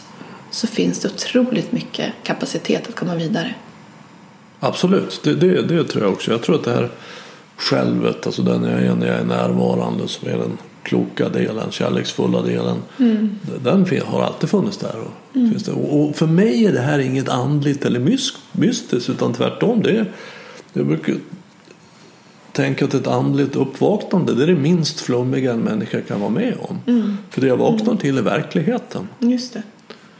så 0.51 0.67
finns 0.67 0.99
det 0.99 1.07
otroligt 1.07 1.71
mycket 1.71 2.13
kapacitet 2.23 2.87
att 2.89 2.95
komma 2.95 3.15
vidare. 3.15 3.55
Absolut, 4.59 5.21
det, 5.23 5.35
det, 5.35 5.61
det 5.61 5.83
tror 5.83 6.03
jag 6.03 6.13
också. 6.13 6.31
Jag 6.31 6.41
tror 6.41 6.55
att 6.55 6.63
det 6.63 6.73
här 6.73 6.91
självet, 7.57 8.25
alltså 8.25 8.41
den 8.41 8.63
jag 8.63 8.81
är 8.81 8.95
när 8.95 9.07
jag 9.07 9.19
är 9.19 9.25
närvarande 9.25 10.07
som 10.07 10.27
är 10.27 10.37
den 10.37 10.57
kloka 10.83 11.29
delen, 11.29 11.71
kärleksfulla 11.71 12.41
delen. 12.41 12.77
Den 13.63 13.85
fin- 13.85 14.01
har 14.05 14.21
alltid 14.23 14.49
funnits 14.49 14.77
där. 14.77 14.95
Och, 14.99 15.33
finns 15.33 15.63
det. 15.63 15.71
Och, 15.71 16.15
för 16.15 16.27
mig 16.27 16.65
är 16.65 16.71
det 16.73 16.79
här 16.81 16.99
inget 16.99 17.29
andligt 17.29 17.85
eller 17.85 17.99
mys- 17.99 18.37
mystiskt 18.51 19.09
utan 19.09 19.33
tvärtom. 19.33 19.81
Det 19.83 19.97
är, 19.97 20.11
jag 20.73 20.85
brukar 20.85 21.15
tänka 22.51 22.85
att 22.85 22.93
ett 22.93 23.07
andligt 23.07 23.55
uppvaknande 23.55 24.35
det 24.35 24.43
är 24.43 24.47
det 24.47 24.55
minst 24.55 24.99
flummiga 24.99 25.53
en 25.53 25.59
människa 25.59 26.01
kan 26.01 26.19
vara 26.19 26.29
med 26.29 26.53
om. 26.61 26.79
För 27.29 27.41
det 27.41 27.47
jag 27.47 27.57
vaknar 27.57 27.95
till 27.95 28.17
är 28.17 28.21
verkligheten. 28.21 29.07
Just 29.19 29.53
det. 29.53 29.63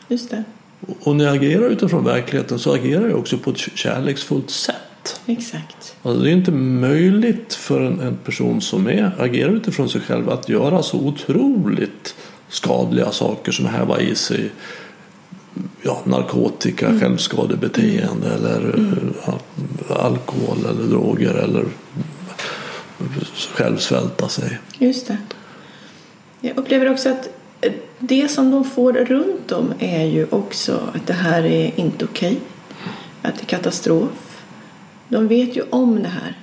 Just 0.08 0.30
det. 0.30 0.44
Och 1.04 1.16
när 1.16 1.26
jag 1.26 1.36
agerar 1.36 1.70
utifrån 1.70 2.04
verkligheten 2.06 2.60
så 2.60 2.74
agerar 2.74 3.08
jag 3.10 3.20
också 3.20 3.38
på 3.38 3.50
ett 3.52 3.58
kärleksfullt 3.58 4.50
sätt. 4.50 5.22
Exakt. 5.26 5.83
Alltså 6.06 6.22
det 6.24 6.30
är 6.30 6.34
inte 6.34 6.52
möjligt 6.52 7.54
för 7.54 7.82
en, 7.82 8.00
en 8.00 8.16
person 8.16 8.62
som 8.62 8.88
är, 8.88 9.12
agerar 9.20 9.52
utifrån 9.52 9.90
sig 9.90 10.02
själv 10.02 10.30
att 10.30 10.50
göra 10.50 10.84
så 10.84 10.98
otroligt 10.98 12.16
skadliga 12.50 13.12
saker 13.12 13.52
som 13.52 13.66
häva 13.66 14.02
i 14.02 14.16
sig 14.16 14.52
ja, 15.82 16.02
narkotika, 16.04 16.88
Mm. 16.88 17.00
självskadebeteende 17.00 18.34
eller 18.34 18.76
eh, 19.28 19.34
alkohol 20.06 20.58
eller 20.70 20.84
droger 20.84 21.34
eller 21.34 21.66
självsvälta 23.56 24.28
sig. 24.30 24.60
Just 24.78 25.08
det. 25.08 25.18
Jag 26.42 26.58
upplever 26.58 26.92
också 26.92 27.10
att 27.10 27.30
eh, 27.62 27.74
det 28.00 28.28
som 28.28 28.52
de 28.52 28.64
får 28.64 28.94
runt 28.94 29.52
om 29.52 29.74
är 29.80 30.06
ju 30.06 30.28
också 30.30 30.80
att 30.94 31.08
det 31.08 31.14
här 31.14 31.44
är 31.44 31.72
inte 31.76 32.06
okej. 32.06 32.40
Att 33.22 33.36
det 33.36 33.42
är 33.42 33.46
katastrof. 33.46 34.33
De 35.14 35.28
vet 35.28 35.58
ju 35.58 35.62
om 35.70 36.04
det 36.04 36.10
här. 36.10 36.38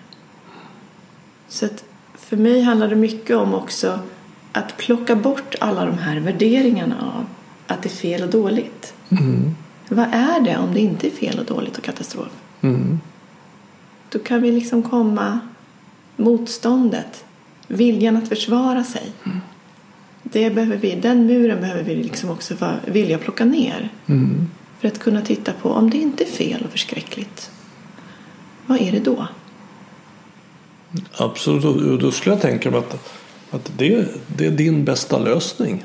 Så 1.48 1.66
att 1.66 1.84
för 2.14 2.36
mig 2.36 2.62
handlar 2.62 2.88
det 2.88 2.96
mycket 2.96 3.36
om 3.36 3.54
också 3.54 3.98
att 4.52 4.76
plocka 4.76 5.16
bort 5.16 5.54
alla 5.60 5.84
de 5.84 5.98
här 5.98 6.20
värderingarna 6.20 7.12
av 7.16 7.26
att 7.66 7.82
det 7.82 7.88
är 7.88 7.90
fel 7.90 8.22
och 8.22 8.30
dåligt. 8.30 8.94
Vad 9.88 10.06
är 10.12 10.40
det 10.40 10.56
om 10.56 10.74
det 10.74 10.80
inte 10.80 11.06
är 11.06 11.10
fel 11.10 11.38
och 11.38 11.44
dåligt 11.44 11.78
och 11.78 11.84
katastrof? 11.84 12.28
Mm. 12.60 13.00
Då 14.08 14.18
kan 14.18 14.42
vi 14.42 14.52
liksom 14.52 14.82
komma 14.82 15.40
motståndet, 16.16 17.24
viljan 17.68 18.16
att 18.16 18.28
försvara 18.28 18.84
sig. 18.84 19.12
Det 20.22 20.50
behöver 20.50 20.76
vi, 20.76 20.94
den 20.94 21.26
muren 21.26 21.60
behöver 21.60 21.82
vi 21.82 21.94
liksom 21.94 22.30
också 22.30 22.54
vilja 22.86 23.18
plocka 23.18 23.44
ner. 23.44 23.88
För 24.80 24.88
att 24.88 24.98
kunna 24.98 25.22
titta 25.22 25.52
på 25.52 25.70
om 25.70 25.90
det 25.90 25.98
inte 25.98 26.24
är 26.24 26.28
fel 26.28 26.64
och 26.64 26.70
förskräckligt. 26.70 27.50
Vad 28.70 28.80
är 28.80 28.92
det 28.92 29.00
då? 29.00 29.26
Absolut, 31.16 31.64
och 31.64 31.98
då 31.98 32.10
skulle 32.10 32.34
jag 32.34 32.42
tänka 32.42 32.70
mig 32.70 32.78
att, 32.78 33.10
att 33.50 33.70
det, 33.76 34.08
det 34.36 34.46
är 34.46 34.50
din 34.50 34.84
bästa 34.84 35.18
lösning. 35.18 35.84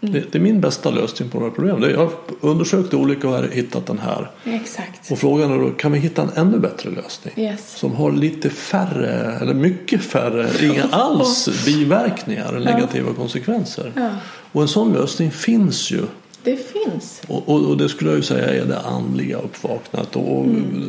Det, 0.00 0.32
det 0.32 0.38
är 0.38 0.42
min 0.42 0.60
bästa 0.60 0.90
lösning 0.90 1.30
på 1.30 1.38
de 1.38 1.44
här 1.44 1.50
problemen. 1.50 1.90
Jag 1.90 1.98
har 1.98 2.10
undersökt 2.40 2.94
olika 2.94 3.28
och 3.28 3.34
har 3.34 3.42
hittat 3.42 3.86
den 3.86 3.98
här. 3.98 4.30
Exakt. 4.44 5.10
Och 5.10 5.18
frågan 5.18 5.52
är 5.52 5.58
då, 5.58 5.70
kan 5.70 5.92
vi 5.92 5.98
hitta 5.98 6.22
en 6.22 6.30
ännu 6.34 6.58
bättre 6.58 6.90
lösning? 6.90 7.34
Yes. 7.36 7.76
Som 7.76 7.92
har 7.92 8.12
lite 8.12 8.50
färre, 8.50 9.38
eller 9.40 9.54
mycket 9.54 10.02
färre, 10.02 10.50
inga 10.62 10.84
alls 10.90 11.64
biverkningar 11.66 12.52
eller 12.52 12.74
negativa 12.74 13.14
konsekvenser. 13.14 13.92
Ja. 13.96 14.10
Och 14.52 14.62
en 14.62 14.68
sån 14.68 14.92
lösning 14.92 15.30
finns 15.30 15.90
ju. 15.90 16.02
Det 16.42 16.56
finns. 16.56 17.22
Och, 17.28 17.48
och, 17.48 17.68
och 17.68 17.76
det 17.76 17.88
skulle 17.88 18.10
jag 18.10 18.16
ju 18.16 18.22
säga 18.22 18.62
är 18.62 18.66
det 18.66 18.80
andliga 18.80 19.38
uppvaknandet. 19.38 20.16
Och 20.16 20.46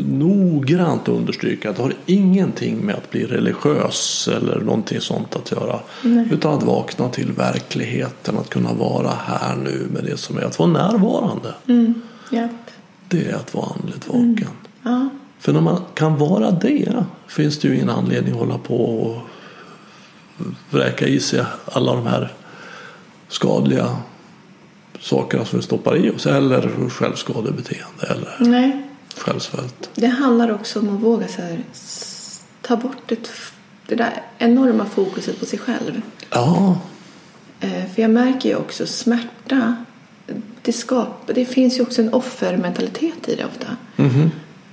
noggrant 0.08 1.08
understryka 1.08 1.70
att 1.70 1.76
det 1.76 1.82
har 1.82 1.94
ingenting 2.06 2.86
med 2.86 2.96
att 2.96 3.12
bli 3.12 3.26
religiös 3.26 4.30
eller 4.38 4.60
någonting 4.60 5.02
sånt 5.02 5.36
att 5.36 5.52
göra. 5.52 5.80
Utan 6.32 6.54
att 6.54 6.64
vakna 6.64 7.10
till 7.10 7.32
verkligheten, 7.32 8.38
att 8.38 8.50
kunna 8.50 8.74
vara 8.74 9.14
här 9.26 9.56
nu 9.56 9.88
med 9.94 10.04
det 10.04 10.18
som 10.18 10.38
är 10.38 10.42
att 10.42 10.60
vara 10.60 10.70
närvarande. 10.70 11.54
Mm. 11.68 12.02
Japp. 12.32 12.52
Det 13.08 13.26
är 13.26 13.36
att 13.36 13.54
vara 13.54 13.66
andligt 13.80 14.08
vaken. 14.08 14.50
Ja. 14.84 15.10
För 15.40 15.54
när 15.54 15.62
man 15.62 15.82
kan 15.94 16.18
vara 16.18 16.52
det 16.52 17.04
finns 17.28 17.60
det 17.60 17.68
ju 17.68 17.76
ingen 17.76 17.90
anledning 17.90 18.34
att 18.34 18.40
hålla 18.40 18.58
på 18.58 18.86
och 18.86 19.18
vräka 20.70 21.08
i 21.08 21.20
sig 21.20 21.44
alla 21.66 21.94
de 21.94 22.08
här 22.08 22.34
skadliga 23.28 23.98
sakerna 25.02 25.46
som 25.46 25.60
vi 25.60 25.64
stoppar 25.66 26.06
i 26.06 26.10
oss. 26.10 26.26
Eller 26.26 26.90
självskadebeteende 26.90 28.06
eller 28.10 28.36
Nej. 28.40 28.82
självsvält. 29.18 29.90
Det 29.96 30.08
handlar 30.08 30.52
också 30.52 30.80
om 30.80 30.96
att 30.96 31.02
våga 31.04 31.28
så 31.28 31.42
här, 31.42 31.60
ta 32.62 32.76
bort 32.76 33.12
ett, 33.12 33.30
det 33.88 33.96
där 33.96 34.22
enorma 34.38 34.86
fokuset 34.86 35.40
på 35.40 35.46
sig 35.46 35.60
själv. 35.60 36.02
Ja, 36.30 36.78
Eh, 37.62 37.86
För 37.96 38.02
jag 38.02 38.12
märker 38.12 38.50
ju 38.50 38.56
också 38.56 38.86
smärta. 38.88 39.76
Det, 40.62 40.74
skap, 40.74 41.32
det 41.36 41.46
finns 41.46 41.78
ju 41.78 41.82
också 41.84 42.02
en 42.02 42.14
offermentalitet 42.14 43.28
i 43.30 43.36
det 43.36 43.46
ofta. 43.46 43.68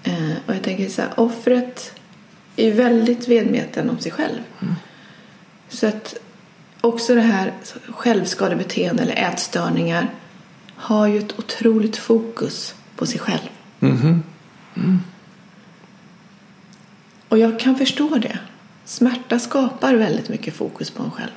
Eh, 0.04 0.30
Och 0.46 0.54
jag 0.54 0.62
tänker 0.62 0.88
så 0.88 1.02
här, 1.02 1.10
offret 1.20 1.92
är 2.56 2.72
väldigt 2.72 3.28
medveten 3.28 3.90
om 3.90 3.98
sig 3.98 4.12
själv. 4.12 4.38
Så 5.68 5.86
att 5.86 6.14
också 6.86 7.14
det 7.14 7.20
här 7.20 7.52
självskadebeteende 7.88 9.02
eller 9.02 9.16
ätstörningar 9.16 10.10
har 10.76 11.06
ju 11.06 11.18
ett 11.18 11.38
otroligt 11.38 11.96
fokus 11.96 12.74
på 12.96 13.06
sig 13.06 13.20
själv. 13.20 13.48
Och 17.28 17.38
jag 17.38 17.60
kan 17.60 17.76
förstå 17.76 18.18
det. 18.18 18.38
Smärta 18.84 19.38
skapar 19.38 19.94
väldigt 19.94 20.28
mycket 20.28 20.54
fokus 20.54 20.90
på 20.90 21.02
en 21.02 21.10
själv. 21.10 21.30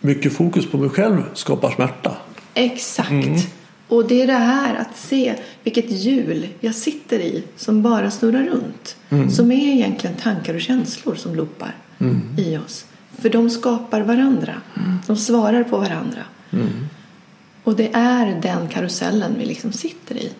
mycket 0.00 0.32
fokus 0.32 0.70
på 0.70 0.78
mig 0.78 0.90
själv 0.90 1.22
skapar 1.34 1.70
smärta. 1.70 2.16
Exakt. 2.54 3.54
Och 3.88 4.08
det 4.08 4.22
är 4.22 4.26
det 4.26 4.32
här 4.32 4.76
att 4.76 4.96
se 4.96 5.34
vilket 5.64 5.90
hjul 5.90 6.48
jag 6.60 6.74
sitter 6.74 7.18
i 7.18 7.44
som 7.56 7.82
bara 7.82 8.10
snurrar 8.10 8.44
runt. 8.44 8.96
Som 9.32 9.52
är 9.52 9.72
egentligen 9.72 10.16
tankar 10.16 10.54
och 10.54 10.60
känslor 10.60 11.14
som 11.14 11.34
loopar 11.34 11.76
i 12.36 12.56
oss. 12.56 12.84
För 13.18 13.28
de 13.28 13.50
skapar 13.50 14.00
varandra. 14.00 14.54
De 15.06 15.16
svarar 15.16 15.64
på 15.64 15.78
varandra. 15.78 16.22
Och 17.64 17.76
det 17.76 17.90
är 17.92 18.40
den 18.42 18.68
karusellen 18.68 19.34
vi 19.38 19.46
liksom 19.46 19.72
sitter 19.72 20.14
i. 20.14 20.30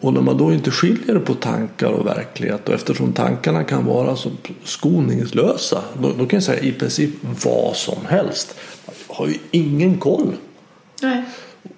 Och 0.00 0.12
när 0.12 0.20
man 0.20 0.38
då 0.38 0.52
inte 0.52 0.70
skiljer 0.70 1.18
på 1.18 1.34
tankar 1.34 1.90
och 1.90 2.06
verklighet 2.06 2.68
och 2.68 2.74
eftersom 2.74 3.12
tankarna 3.12 3.64
kan 3.64 3.84
vara 3.84 4.16
så 4.16 4.30
skoningslösa 4.64 5.82
då, 6.00 6.08
då 6.08 6.26
kan 6.26 6.36
jag 6.36 6.42
säga 6.42 6.60
i 6.60 6.72
princip 6.72 7.10
vad 7.44 7.76
som 7.76 8.06
helst. 8.08 8.54
Jag 9.08 9.14
har 9.14 9.26
ju 9.26 9.38
ingen 9.50 9.98
koll. 9.98 10.32
Nej. 11.02 11.24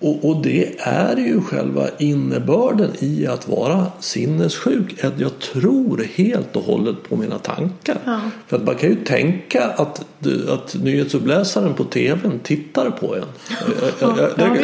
Och, 0.00 0.24
och 0.30 0.42
det 0.42 0.74
är 0.78 1.16
ju 1.16 1.40
själva 1.40 1.88
innebörden 1.98 2.90
i 2.98 3.26
att 3.26 3.48
vara 3.48 3.86
sinnessjuk. 4.00 5.04
Att 5.04 5.20
jag 5.20 5.38
tror 5.38 6.06
helt 6.14 6.56
och 6.56 6.62
hållet 6.62 6.96
på 7.08 7.16
mina 7.16 7.38
tankar. 7.38 7.98
Ja. 8.04 8.20
För 8.46 8.56
att 8.56 8.64
man 8.64 8.74
kan 8.74 8.88
ju 8.90 8.96
tänka 9.04 9.64
att, 9.64 10.04
att 10.48 10.74
nyhetsuppläsaren 10.82 11.74
på 11.74 11.84
tvn 11.84 12.38
tittar 12.42 12.90
på 12.90 13.14
en. 13.16 13.22
Jag- 14.00 14.18
jag- 14.18 14.30
Ja. 14.38 14.56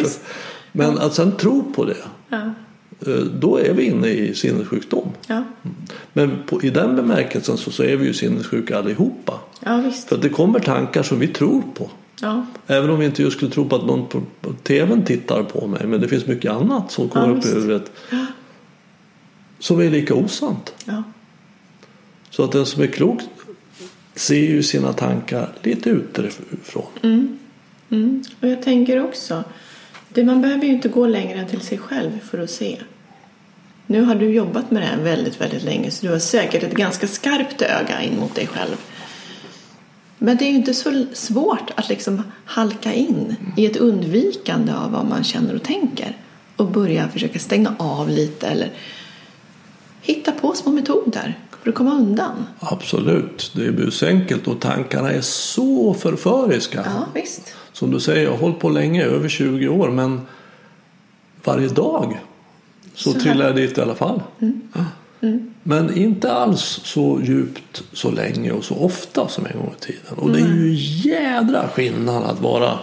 Men 0.71 0.97
att 0.97 1.13
sen 1.13 1.31
tro 1.31 1.73
på 1.75 1.85
det. 1.85 1.95
Ja. 2.29 2.37
eh, 3.07 3.13
Då 3.39 3.57
är 3.59 3.73
vi 3.73 3.83
inne 3.83 4.07
i 4.07 4.33
sinnessjukdom. 4.35 5.07
Ja. 5.27 5.43
Men 6.13 6.31
på, 6.47 6.61
i 6.61 6.69
den 6.69 6.95
bemärkelsen 6.95 7.57
så, 7.57 7.71
så 7.71 7.83
är 7.83 7.95
vi 7.95 8.05
ju 8.05 8.13
sinnessjuka 8.13 8.77
allihopa. 8.77 9.33
ja. 9.65 9.83
För 10.07 10.17
det 10.17 10.29
kommer 10.29 10.59
tankar 10.59 11.03
som 11.03 11.19
vi 11.19 11.27
tror 11.27 11.61
på. 11.73 11.89
Ja. 12.21 12.45
Även 12.67 12.89
om 12.89 12.99
vi 12.99 13.05
inte 13.05 13.21
just 13.21 13.37
skulle 13.37 13.51
tro 13.51 13.69
på 13.69 13.75
att 13.75 13.85
någon 13.85 14.07
på, 14.07 14.21
på 14.41 14.53
tvn 14.53 15.05
tittar 15.05 15.43
på 15.43 15.67
mig. 15.67 15.87
Men 15.87 16.01
det 16.01 16.07
finns 16.07 16.25
mycket 16.25 16.51
annat 16.51 16.91
som 16.91 17.09
kommer 17.09 17.27
Ja, 17.27 17.33
upp 17.33 17.45
i 17.45 17.47
huvudet. 17.47 17.91
Som 19.59 19.79
är 19.79 19.89
lika 19.89 20.15
osant. 20.15 20.73
Ja. 20.85 21.03
Så 22.29 22.43
att 22.43 22.51
den 22.51 22.65
som 22.65 22.83
är 22.83 22.87
klok 22.87 23.21
ser 24.15 24.35
ju 24.35 24.63
sina 24.63 24.93
tankar 24.93 25.49
lite 25.61 25.89
utifrån. 25.89 26.85
Mm. 27.01 28.23
Och 28.39 28.47
jag 28.47 28.63
tänker 28.63 29.03
också, 29.03 29.43
det, 30.09 30.23
man 30.23 30.41
behöver 30.41 30.65
ju 30.65 30.71
inte 30.71 30.89
gå 30.89 31.07
längre 31.07 31.39
än 31.39 31.47
till 31.47 31.61
sig 31.61 31.77
själv 31.77 32.19
för 32.19 32.37
att 32.39 32.49
se. 32.49 32.77
Nu 33.87 34.01
har 34.01 34.15
du 34.15 34.29
jobbat 34.29 34.71
med 34.71 34.81
det 34.81 34.85
här 34.85 35.03
väldigt, 35.03 35.41
väldigt 35.41 35.63
länge 35.63 35.91
så 35.91 36.05
du 36.05 36.11
har 36.11 36.19
säkert 36.19 36.63
ett 36.63 36.73
ganska 36.73 37.07
skarpt 37.07 37.61
öga 37.61 38.01
in 38.01 38.19
mot 38.19 38.35
dig 38.35 38.47
själv. 38.47 38.75
Men 40.17 40.37
det 40.37 40.45
är 40.45 40.49
ju 40.49 40.55
inte 40.55 40.73
så 40.73 41.05
svårt 41.13 41.71
att 41.75 41.89
liksom 41.89 42.23
halka 42.45 42.93
in 42.93 43.35
i 43.57 43.65
ett 43.65 43.77
undvikande 43.77 44.73
av 44.73 44.91
vad 44.91 45.05
man 45.05 45.23
känner 45.23 45.55
och 45.55 45.63
tänker 45.63 46.17
och 46.55 46.71
börja 46.71 47.09
försöka 47.09 47.39
stänga 47.39 47.75
av 47.77 48.09
lite 48.09 48.47
eller 48.47 48.71
hitta 50.01 50.31
på 50.31 50.53
små 50.53 50.71
metoder 50.71 51.39
för 51.63 51.69
att 51.69 51.75
komma 51.75 51.91
undan. 51.91 52.45
Absolut, 52.59 53.51
det 53.55 53.65
är 53.65 53.71
busenkelt 53.71 54.47
och 54.47 54.59
tankarna 54.59 55.11
är 55.11 55.21
så 55.21 55.93
förföriska. 55.93 56.81
Ja, 56.85 57.05
visst. 57.13 57.55
Som 57.73 57.91
du 57.91 57.99
säger, 57.99 58.23
jag 58.23 58.31
har 58.31 58.37
hållit 58.37 58.59
på 58.59 58.69
länge, 58.69 59.03
över 59.03 59.29
20 59.29 59.67
år. 59.67 59.89
Men 59.89 60.21
varje 61.43 61.67
dag 61.67 62.19
så, 62.93 63.13
Så 63.13 63.19
trillar 63.19 63.45
jag 63.45 63.55
dit 63.55 63.77
i 63.77 63.81
alla 63.81 63.95
fall. 63.95 64.23
Ja. 64.73 64.85
Men 65.63 65.97
inte 65.97 66.31
alls 66.33 66.61
så 66.83 67.21
djupt, 67.23 67.83
så 67.93 68.11
länge 68.11 68.51
och 68.51 68.63
så 68.63 68.75
ofta 68.75 69.27
som 69.27 69.45
en 69.45 69.57
gång 69.57 69.73
i 69.79 69.83
tiden. 69.83 70.17
Och 70.17 70.31
det 70.31 70.39
är 70.39 70.47
ju 70.47 70.73
jädra 71.09 71.67
skillnad 71.67 72.23
att 72.23 72.41
vara 72.41 72.79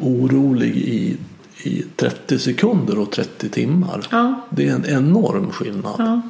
orolig 0.00 0.76
i, 0.76 1.16
i 1.62 1.84
30 1.96 2.38
sekunder 2.38 2.98
och 2.98 3.10
30 3.10 3.48
timmar. 3.48 4.06
Ja. 4.10 4.40
Det 4.50 4.68
är 4.68 4.74
en 4.74 4.86
enorm 4.86 5.50
skillnad. 5.50 5.94
Ja. 5.98 6.20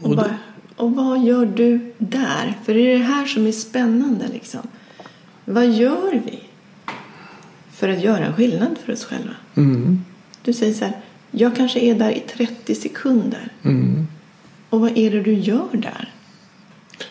Och, 0.00 0.10
Och 0.10 0.16
bara, 0.16 0.36
och 0.76 0.92
vad 0.96 1.24
gör 1.24 1.46
du 1.46 1.92
där? 1.98 2.58
För 2.64 2.74
det 2.74 2.80
är 2.80 2.98
det 2.98 3.04
här 3.04 3.26
som 3.26 3.46
är 3.46 3.52
spännande. 3.52 4.28
Liksom. 4.32 4.60
Vad 5.44 5.70
gör 5.70 6.22
vi 6.26 6.42
för 7.72 7.88
att 7.88 8.02
göra 8.02 8.26
en 8.26 8.34
skillnad 8.34 8.78
för 8.84 8.92
oss 8.92 9.04
själva? 9.04 9.34
Mm. 9.54 10.04
Du 10.44 10.52
säger 10.52 10.74
så 10.74 10.84
här, 10.84 10.96
jag 11.32 11.56
kanske 11.56 11.80
är 11.80 11.94
där 11.94 12.10
i 12.10 12.20
30 12.36 12.74
sekunder. 12.74 13.52
Mm. 13.62 14.06
Och 14.70 14.80
vad 14.80 14.98
är 14.98 15.10
det 15.10 15.20
du 15.20 15.32
gör 15.34 15.68
där? 15.72 16.12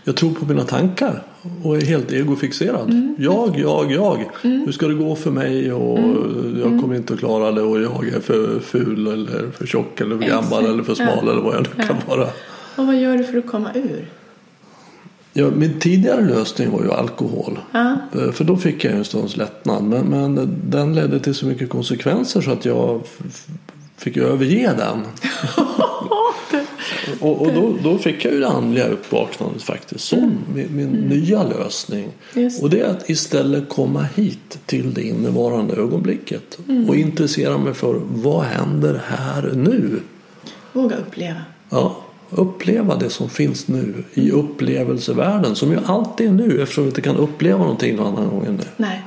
Jag 0.03 0.15
tror 0.15 0.31
på 0.33 0.45
mina 0.45 0.63
tankar 0.63 1.23
och 1.63 1.77
är 1.77 1.81
helt 1.81 2.11
egofixerad. 2.11 2.89
Mm. 2.89 3.15
Jag, 3.19 3.59
jag, 3.59 3.91
jag. 3.91 4.25
Hur 4.41 4.71
ska 4.71 4.87
det 4.87 4.93
gå 4.93 5.15
för 5.15 5.31
mig 5.31 5.73
och 5.73 5.99
Mm. 5.99 6.59
jag 6.59 6.81
kommer 6.81 6.95
inte 6.95 7.13
att 7.13 7.19
klara 7.19 7.51
det 7.51 7.61
och 7.61 7.81
jag 7.81 8.07
är 8.07 8.19
för 8.19 8.59
ful 8.59 9.07
eller 9.07 9.51
för 9.51 9.65
tjock 9.67 10.01
eller 10.01 10.17
för 10.17 10.25
gammal 10.25 10.43
Exakt. 10.47 10.67
eller 10.67 10.83
för 10.83 10.95
smal 10.95 11.07
Ja. 11.25 11.31
eller 11.31 11.41
vad 11.41 11.55
jag 11.55 11.61
nu 11.77 11.83
kan 11.83 11.95
Ja. 12.07 12.15
vara. 12.15 12.27
Och 12.75 12.85
vad 12.87 12.95
gör 12.95 13.17
du 13.17 13.23
för 13.23 13.37
att 13.37 13.47
komma 13.47 13.69
ur? 13.73 14.09
Ja, 15.33 15.49
min 15.55 15.79
tidigare 15.79 16.21
lösning 16.25 16.71
var 16.71 16.83
ju 16.83 16.91
alkohol. 16.91 17.59
Ja. 17.71 17.95
Eh, 18.15 18.31
För 18.31 18.43
då 18.43 18.57
fick 18.57 18.83
jag 18.85 18.93
en 18.93 19.05
stunds 19.05 19.37
lättnad. 19.37 19.83
Men, 19.83 20.05
men 20.05 20.55
den 20.69 20.95
ledde 20.95 21.19
till 21.19 21.35
så 21.35 21.45
mycket 21.45 21.69
konsekvenser 21.69 22.41
så 22.41 22.51
att 22.51 22.65
jag 22.65 23.01
fick 24.01 24.17
överge 24.17 24.73
den. 24.77 25.01
och 27.19 27.41
och 27.41 27.53
då, 27.53 27.77
då 27.83 27.97
fick 27.97 28.25
jag 28.25 28.33
ju 28.33 28.39
det 28.39 28.47
andliga 28.47 28.87
uppvaknandet 28.87 29.63
faktiskt. 29.63 30.05
Som 30.05 30.39
min, 30.53 30.75
min 30.75 30.89
nya 30.89 31.43
lösning. 31.43 32.09
Just 32.33 32.63
Och 32.63 32.69
det 32.69 32.79
är 32.79 32.89
att 32.89 33.09
istället 33.09 33.69
komma 33.69 34.03
hit 34.15 34.59
till 34.65 34.93
det 34.93 35.01
innevarande 35.01 35.75
ögonblicket. 35.75 36.59
Och 36.87 36.95
intressera 36.95 37.57
mig 37.57 37.73
för 37.73 38.01
vad 38.09 38.43
händer 38.43 39.01
här 39.07 39.51
nu. 39.55 39.99
Våga 40.73 40.97
uppleva. 40.97 41.41
Ja, 41.69 41.97
uppleva 42.29 42.95
det 42.95 43.09
som 43.09 43.29
finns 43.29 43.67
nu 43.67 44.03
i 44.13 44.31
upplevelsevärlden 44.31 45.55
som 45.55 45.71
ju 45.71 45.79
alltid 45.85 46.27
är 46.27 46.31
nu 46.31 46.61
eftersom 46.61 46.83
vi 46.83 46.89
inte 46.89 47.01
kan 47.01 47.17
uppleva 47.17 47.59
någonting 47.59 47.95
någon 47.95 48.07
annan 48.07 48.29
gång 48.29 48.45
än 48.45 48.55
nu. 48.55 48.63
Nej. 48.77 49.01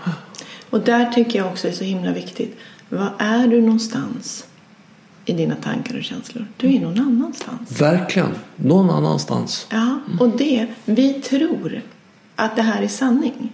Och 0.71 0.81
där 0.81 1.13
tycker 1.13 1.39
jag 1.39 1.49
också 1.49 1.69
är 1.69 1.73
så 1.73 1.85
himla 1.85 2.13
viktigt. 2.13 2.57
Var 2.89 3.13
är 3.19 3.47
du 3.47 3.61
någonstans 3.61 4.47
i 5.25 5.33
dina 5.33 5.55
tankar 5.55 5.97
och 5.97 6.05
känslor? 6.05 6.47
Du 6.57 6.75
är 6.75 6.81
någon 6.81 7.01
annanstans. 7.01 7.81
Verkligen, 7.81 8.35
någon 8.57 8.91
annanstans. 8.91 9.67
Ja, 9.71 9.99
och 10.21 10.29
det, 10.29 10.67
vi 10.85 11.13
tror 11.13 11.83
att 12.37 12.57
det 12.57 12.63
här 12.63 12.83
är 12.83 12.89
sanning. 12.89 13.53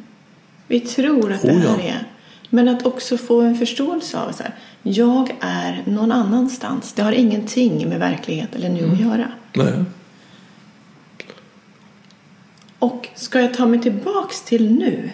Vi 0.66 0.80
tror 0.80 1.32
att 1.32 1.42
det 1.42 1.52
Oh 1.52 1.64
ja. 1.64 1.70
här 1.70 1.78
är. 1.78 2.08
Men 2.50 2.68
att 2.68 2.86
också 2.86 3.16
få 3.16 3.40
en 3.40 3.56
förståelse 3.56 4.18
av 4.18 4.32
så 4.32 4.42
här, 4.42 4.54
jag 4.82 5.36
är 5.40 5.82
någon 5.86 6.12
annanstans. 6.12 6.92
Det 6.92 7.02
har 7.02 7.12
ingenting 7.12 7.88
med 7.88 7.98
verklighet 7.98 8.54
eller 8.54 8.68
nu 8.68 8.92
att 8.92 9.00
göra. 9.00 9.32
Nej. 9.52 9.84
Och 12.78 13.08
ska 13.14 13.40
jag 13.40 13.54
ta 13.54 13.66
mig 13.66 13.82
tillbaks 13.82 14.42
till 14.42 14.72
nu 14.72 15.10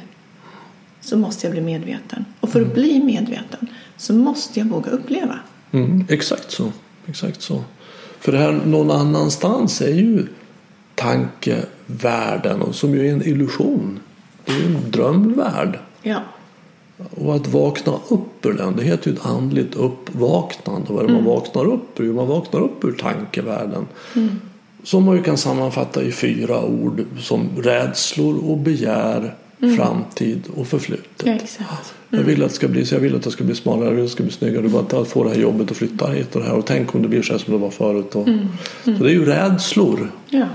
så 1.00 1.16
måste 1.16 1.46
jag 1.46 1.52
bli 1.52 1.60
medveten. 1.62 2.24
Och 2.40 2.48
för 2.48 2.62
att 2.62 2.74
bli 2.74 3.02
medveten 3.02 3.68
så 3.96 4.14
måste 4.14 4.60
jag 4.60 4.66
våga 4.66 4.90
uppleva. 4.90 5.38
Mm, 5.72 6.04
exakt 6.08 6.50
så. 6.50 6.72
Exakt 7.06 7.42
så. 7.42 7.64
För 8.20 8.32
det 8.32 8.38
här 8.38 8.52
någon 8.52 8.90
annanstans 8.90 9.80
är 9.80 9.94
ju 9.94 10.26
tankevärlden 10.94 12.62
och 12.62 12.74
som 12.74 12.94
ju 12.94 13.08
är 13.08 13.12
en 13.12 13.22
illusion. 13.22 14.00
Det 14.44 14.52
är 14.52 14.56
ju 14.56 14.64
en 14.66 14.90
drömvärld. 14.90 15.78
Ja, 16.02 16.20
Och 17.10 17.34
att 17.34 17.48
vakna 17.48 17.92
upp 18.08 18.46
ur 18.46 18.52
den, 18.52 18.76
det 18.76 18.82
heter 18.82 19.10
ju 19.10 19.16
ett 19.16 19.26
andligt 19.26 19.74
uppvaknande. 19.74 20.92
Vad 20.92 21.04
är 21.04 21.08
det 21.08 21.14
man 21.14 21.24
vaknar 21.24 21.64
upp 21.64 22.00
ur? 22.00 22.12
Man 22.12 22.26
vaknar 22.26 22.60
upp 22.60 22.84
ur 22.84 22.92
tankevärlden. 22.92 23.86
Som 24.82 25.04
man 25.04 25.16
ju 25.16 25.22
kan 25.22 25.36
sammanfatta 25.36 26.02
i 26.02 26.12
fyra 26.12 26.64
ord 26.64 27.04
som 27.20 27.48
rädslor 27.56 28.50
och 28.50 28.58
begär, 28.58 29.34
framtid 29.76 30.42
och 30.56 30.66
förflutet. 30.66 31.26
ja. 31.58 31.64
Jag 32.10 32.22
vill 32.24 32.42
att 32.42 32.48
det 32.48 32.54
ska 32.54 32.68
bli 32.68 32.86
så, 32.86 32.94
jag 32.94 33.00
vill 33.00 33.14
att 33.16 33.22
det 33.22 33.30
ska 33.30 33.44
bli 33.44 33.54
smalare, 33.54 33.84
jag 33.84 33.92
vill 33.92 34.04
att 34.04 34.08
det 34.10 34.12
ska 34.12 34.22
bli 34.22 34.32
snyggare. 34.32 34.62
Du 34.62 34.68
bara 34.68 35.04
få 35.04 35.24
det 35.24 35.30
här 35.30 35.36
jobbet 35.36 35.70
och 35.70 35.76
flytta 35.76 36.06
hit 36.10 36.34
och 36.36 36.40
det 36.42 36.46
här. 36.46 36.54
Och 36.54 36.66
tänk 36.66 36.94
om 36.94 37.02
det 37.02 37.08
blir 37.08 37.22
så 37.22 37.32
här 37.32 37.38
som 37.38 37.52
det 37.52 37.58
var 37.58 37.70
förut. 37.70 38.14
Och, 38.14 38.28
Så 38.84 38.90
det 38.90 39.10
är 39.10 39.14
ju 39.14 39.24
rädslor 39.24 40.10
Ja, 40.30 40.46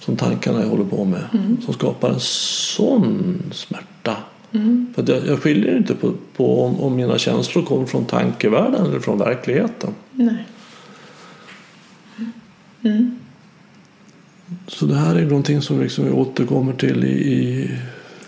som 0.00 0.16
tankarna 0.16 0.64
håller 0.66 0.84
på 0.84 1.04
med. 1.04 1.24
Som 1.64 1.74
skapar 1.74 2.10
en 2.10 2.20
sån 2.20 3.42
smärta. 3.52 4.16
För 4.94 5.02
att 5.02 5.08
jag, 5.08 5.26
jag 5.26 5.42
skiljer 5.42 5.76
inte 5.76 5.94
på, 5.94 6.12
på 6.36 6.64
om, 6.64 6.80
om 6.80 6.96
mina 6.96 7.18
känslor 7.18 7.62
kommer 7.64 7.86
från 7.86 8.04
tankevärlden 8.04 8.86
eller 8.86 9.00
från 9.00 9.18
verkligheten. 9.18 9.90
nej. 10.12 10.44
Så 14.66 14.86
det 14.86 14.94
här 14.94 15.14
är 15.14 15.24
någonting 15.24 15.62
som 15.62 15.80
liksom 15.80 16.04
vi 16.04 16.10
återkommer 16.10 16.72
till 16.72 17.04
i, 17.04 17.08
i 17.08 17.70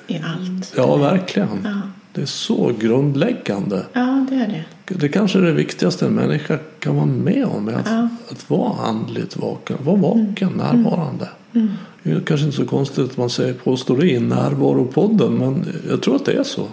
I 0.06 0.20
allt. 0.24 0.72
ja 0.76 0.96
verkligen. 0.96 1.48
Ja. 1.64 1.80
Det 2.12 2.22
är 2.22 2.26
så 2.26 2.72
grundläggande. 2.80 3.86
ja, 3.92 4.26
det 4.30 4.36
är 4.36 4.48
det. 4.48 4.94
Det 4.94 5.08
kanske 5.08 5.38
är 5.38 5.42
det 5.42 5.52
viktigaste 5.52 6.06
en 6.06 6.12
människa 6.14 6.58
kan 6.78 6.96
vara 6.96 7.06
med 7.06 7.44
om. 7.44 7.68
Att, 7.68 7.86
Ja. 7.90 8.08
att 8.30 8.50
vara 8.50 8.72
andligt 8.86 9.36
vaken. 9.36 9.76
Vara 9.84 9.96
vaken, 9.96 10.52
närvarande. 10.56 11.28
Det 12.02 12.10
är 12.12 12.20
kanske 12.20 12.46
inte 12.46 12.56
så 12.56 12.66
konstigt 12.66 13.04
att 13.10 13.16
man 13.16 13.30
säger 13.30 13.54
påstår 13.54 14.04
i 14.04 14.20
närvaropodden. 14.20 15.32
Men 15.34 15.64
jag 15.88 16.02
tror 16.02 16.16
att 16.16 16.24
det 16.24 16.32
är 16.32 16.42
så. 16.42 16.68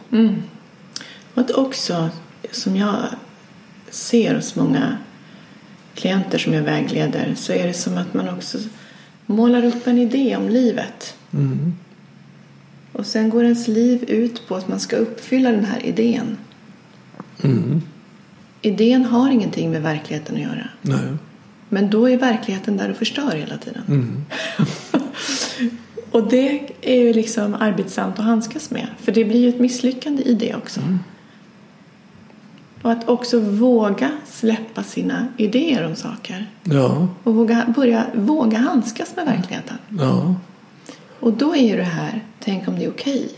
Och 1.33 1.41
att 1.41 1.51
också, 1.51 2.09
som 2.51 2.75
jag 2.75 2.95
ser 3.89 4.35
hos 4.35 4.55
många 4.55 4.97
klienter 5.95 6.37
som 6.37 6.53
jag 6.53 6.63
vägleder, 6.63 7.33
så 7.37 7.53
är 7.53 7.67
det 7.67 7.73
som 7.73 7.97
att 7.97 8.13
man 8.13 8.29
också 8.29 8.57
målar 9.25 9.65
upp 9.65 9.87
en 9.87 9.97
idé 9.97 10.35
om 10.35 10.49
livet. 10.49 11.15
Och 12.93 13.05
sen 13.05 13.29
går 13.29 13.43
ens 13.43 13.67
liv 13.67 14.03
ut 14.07 14.47
på 14.47 14.55
att 14.55 14.67
man 14.67 14.79
ska 14.79 14.95
uppfylla 14.95 15.51
den 15.51 15.65
här 15.65 15.85
idén. 15.85 16.37
Idén 18.61 19.05
har 19.05 19.29
ingenting 19.31 19.71
med 19.71 19.81
verkligheten 19.81 20.35
att 20.35 20.41
göra. 20.41 20.67
Nej. 20.81 21.17
Men 21.69 21.89
då 21.89 22.09
är 22.09 22.17
verkligheten 22.17 22.77
där 22.77 22.89
och 22.89 22.95
förstör 22.97 23.31
hela 23.35 23.57
tiden. 23.57 24.25
och 26.11 26.27
det 26.29 26.69
är 26.81 26.95
ju 26.95 27.13
liksom 27.13 27.53
arbetsamt 27.55 28.19
att 28.19 28.25
handskas 28.25 28.71
med. 28.71 28.87
För 28.99 29.11
det 29.11 29.25
blir 29.25 29.39
ju 29.39 29.49
ett 29.49 29.59
misslyckande 29.59 30.23
i 30.23 30.33
det 30.33 30.55
också. 30.55 30.81
Och 32.81 32.91
att 32.91 33.09
också 33.09 33.39
våga 33.39 34.11
släppa 34.25 34.83
sina 34.83 35.27
idéer 35.37 35.85
om 35.87 35.95
saker. 35.95 36.49
Ja, 36.63 37.07
Och 37.23 37.35
våga, 37.35 37.73
börja 37.75 38.05
våga 38.15 38.57
handskas 38.57 39.15
med 39.15 39.25
verkligheten. 39.25 39.77
ja, 39.89 40.35
Och 41.23 41.33
då 41.33 41.55
är 41.55 41.67
ju 41.69 41.75
det 41.77 41.83
här, 41.83 42.23
tänk 42.39 42.67
om 42.67 42.75
det 42.79 42.85
är 42.85 42.89
okej. 42.89 43.29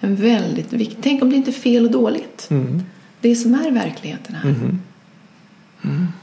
En 0.00 0.16
väldigt 0.16 0.72
viktig, 0.72 0.98
tänk 1.02 1.22
om 1.22 1.30
det 1.30 1.36
inte 1.36 1.50
är 1.50 1.52
fel 1.52 1.84
och 1.84 1.90
dåligt. 1.90 2.48
Det 3.20 3.36
som 3.36 3.54
är 3.54 3.70
verkligheten 3.70 4.34
här. 4.34 4.54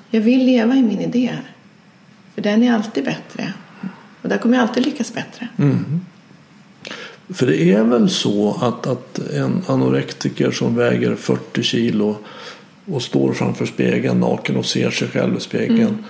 Jag 0.10 0.22
vill 0.22 0.46
leva 0.46 0.76
i 0.76 0.82
min 0.84 1.00
idé 1.00 1.30
här. 1.34 1.52
För 2.36 2.42
den 2.42 2.64
är 2.64 2.74
alltid 2.74 3.06
bättre. 3.06 3.54
Och 4.22 4.30
där 4.30 4.38
kommer 4.38 4.56
jag 4.58 4.68
alltid 4.68 4.86
lyckas 4.86 5.14
bättre. 5.14 5.48
För 7.30 7.48
det 7.48 7.72
är 7.72 7.84
väl 7.84 8.10
så 8.10 8.54
att, 8.62 8.88
att 8.88 9.20
en 9.20 9.62
anorektiker 9.68 10.52
som 10.52 10.76
väger 10.76 11.16
40 11.16 11.64
kilo 11.64 12.18
och 12.86 13.02
står 13.02 13.34
framför 13.34 13.66
spegeln 13.66 14.20
naken 14.20 14.58
och 14.58 14.66
ser 14.66 14.92
sig 14.92 15.08
själv 15.08 15.38
i 15.38 15.40
spegeln 15.40 16.06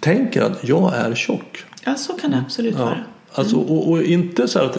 tänker 0.00 0.42
att 0.42 0.68
jag 0.68 0.94
är 0.96 1.14
tjock. 1.14 1.64
Ja, 1.84 1.94
så 1.94 2.12
kan 2.12 2.30
det 2.30 2.38
absolut 2.38 2.74
Ja. 2.78 2.84
vara. 2.84 3.04
Alltså, 3.38 3.56
och, 3.56 3.90
och 3.90 4.02
inte 4.02 4.48
så 4.48 4.58
att 4.58 4.78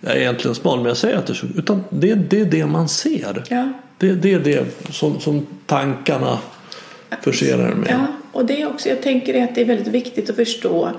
jag 0.00 0.12
är 0.12 0.16
egentligen 0.16 0.54
smal 0.54 0.78
men 0.78 0.86
jag 0.86 0.96
säger 0.96 1.16
att 1.16 1.28
jag 1.28 1.36
är 1.36 1.40
tjock. 1.40 1.50
Utan 1.56 1.84
det, 1.90 2.14
det 2.14 2.40
är 2.40 2.44
det 2.44 2.66
man 2.66 2.88
ser. 2.88 3.44
Ja. 3.48 3.72
Det, 3.98 4.12
det 4.12 4.32
är 4.32 4.40
det 4.40 4.66
som, 4.90 5.20
som 5.20 5.46
tankarna 5.66 6.38
förser 7.22 7.58
en 7.58 7.78
med. 7.78 7.90
Ja, 7.90 8.06
och 8.32 8.46
det 8.46 8.62
är 8.62 8.66
också, 8.68 8.88
jag 8.88 9.02
tänker 9.02 9.44
att 9.44 9.54
det 9.54 9.60
är 9.60 9.64
väldigt 9.64 9.94
viktigt 9.94 10.30
att 10.30 10.36
förstå 10.36 10.90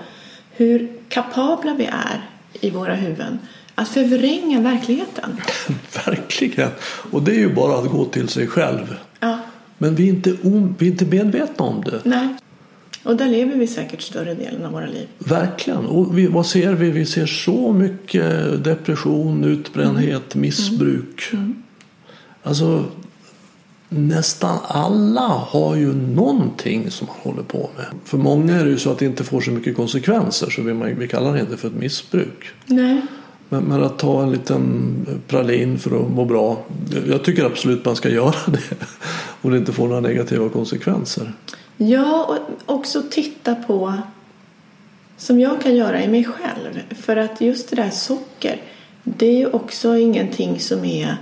hur 0.52 0.90
kapabla 1.10 1.74
vi 1.74 1.86
är 1.86 2.22
i 2.54 2.70
våra 2.70 2.96
huvuden 2.96 3.40
att 3.76 3.88
förvränga 3.88 4.62
verkligheten. 4.62 5.42
Verkligen. 6.06 6.70
Och 7.12 7.24
det 7.24 7.32
är 7.32 7.40
ju 7.40 7.54
bara 7.54 7.78
att 7.80 7.90
gå 7.92 8.06
till 8.06 8.28
sig 8.28 8.48
själv. 8.48 8.96
Ja, 9.20 9.40
Men 9.78 9.96
vi 9.96 10.04
är 10.04 10.10
inte, 10.10 10.38
vi 10.78 10.88
är 10.88 10.92
inte 10.92 11.06
medvetna 11.06 11.66
om 11.66 11.84
det. 11.84 12.02
nej. 12.04 12.28
Och 13.04 13.16
där 13.16 13.30
lever 13.30 13.56
vi 13.56 13.68
säkert 13.68 14.02
större 14.02 14.34
delen 14.34 14.66
av 14.66 14.72
våra 14.72 14.86
liv. 14.86 15.08
Verkligen. 15.18 15.86
Och 15.86 16.18
vi, 16.18 16.28
vad 16.28 16.46
ser 16.46 16.74
vi? 16.74 16.92
Vi 16.92 17.06
ser 17.06 17.26
så 17.26 17.74
mycket 17.74 18.64
depression, 18.64 19.44
utbrändhet, 19.44 20.36
missbruk. 20.36 21.32
Alltså 22.44 22.86
nästan 23.90 24.58
alla 24.64 25.28
har 25.28 25.76
ju 25.76 25.94
någonting 25.94 26.92
som 26.92 27.08
man 27.08 27.16
håller 27.20 27.44
på 27.44 27.70
med. 27.78 27.86
För 28.06 28.18
många 28.18 28.56
är 28.56 28.66
det 28.66 28.72
ju 28.72 28.78
så 28.78 28.92
att 28.92 29.00
det 29.00 29.06
inte 29.06 29.24
får 29.24 29.42
så 29.42 29.52
mycket 29.52 29.76
konsekvenser 29.76 30.50
så 30.50 30.62
vi, 30.62 30.94
vi 30.94 31.08
kallar 31.08 31.34
det 31.34 31.40
inte 31.40 31.58
för 31.58 31.68
ett 31.68 31.76
missbruk. 31.76 32.50
Nej. 32.66 33.02
Men, 33.50 33.64
men 33.64 33.84
att 33.84 34.00
ta 34.00 34.24
en 34.24 34.32
liten 34.32 34.96
pralin 35.28 35.80
för 35.80 36.04
att 36.04 36.12
må 36.12 36.26
bra. 36.26 36.66
Jag 37.08 37.24
tycker 37.24 37.46
absolut 37.46 37.86
man 37.86 37.96
ska 37.96 38.10
göra 38.10 38.36
det. 38.48 38.76
Om 39.42 39.52
det 39.52 39.58
inte 39.58 39.72
får 39.72 39.88
några 39.88 40.02
negativa 40.02 40.50
konsekvenser. 40.50 41.34
Ja, 41.88 42.26
och 42.26 42.76
också 42.76 43.04
titta 43.10 43.56
på 43.56 43.94
som 45.18 45.40
jag 45.40 45.62
kan 45.62 45.76
göra 45.76 46.04
i 46.04 46.08
mig 46.08 46.24
själv. 46.24 46.82
För 46.90 47.18
att 47.18 47.42
just 47.42 47.70
det 47.70 47.76
där 47.76 47.90
socker, 47.90 48.62
det 49.04 49.26
är 49.26 49.38
ju 49.38 49.48
också 49.48 49.98
ingenting 49.98 50.60
som 50.60 50.86
är 50.86 51.18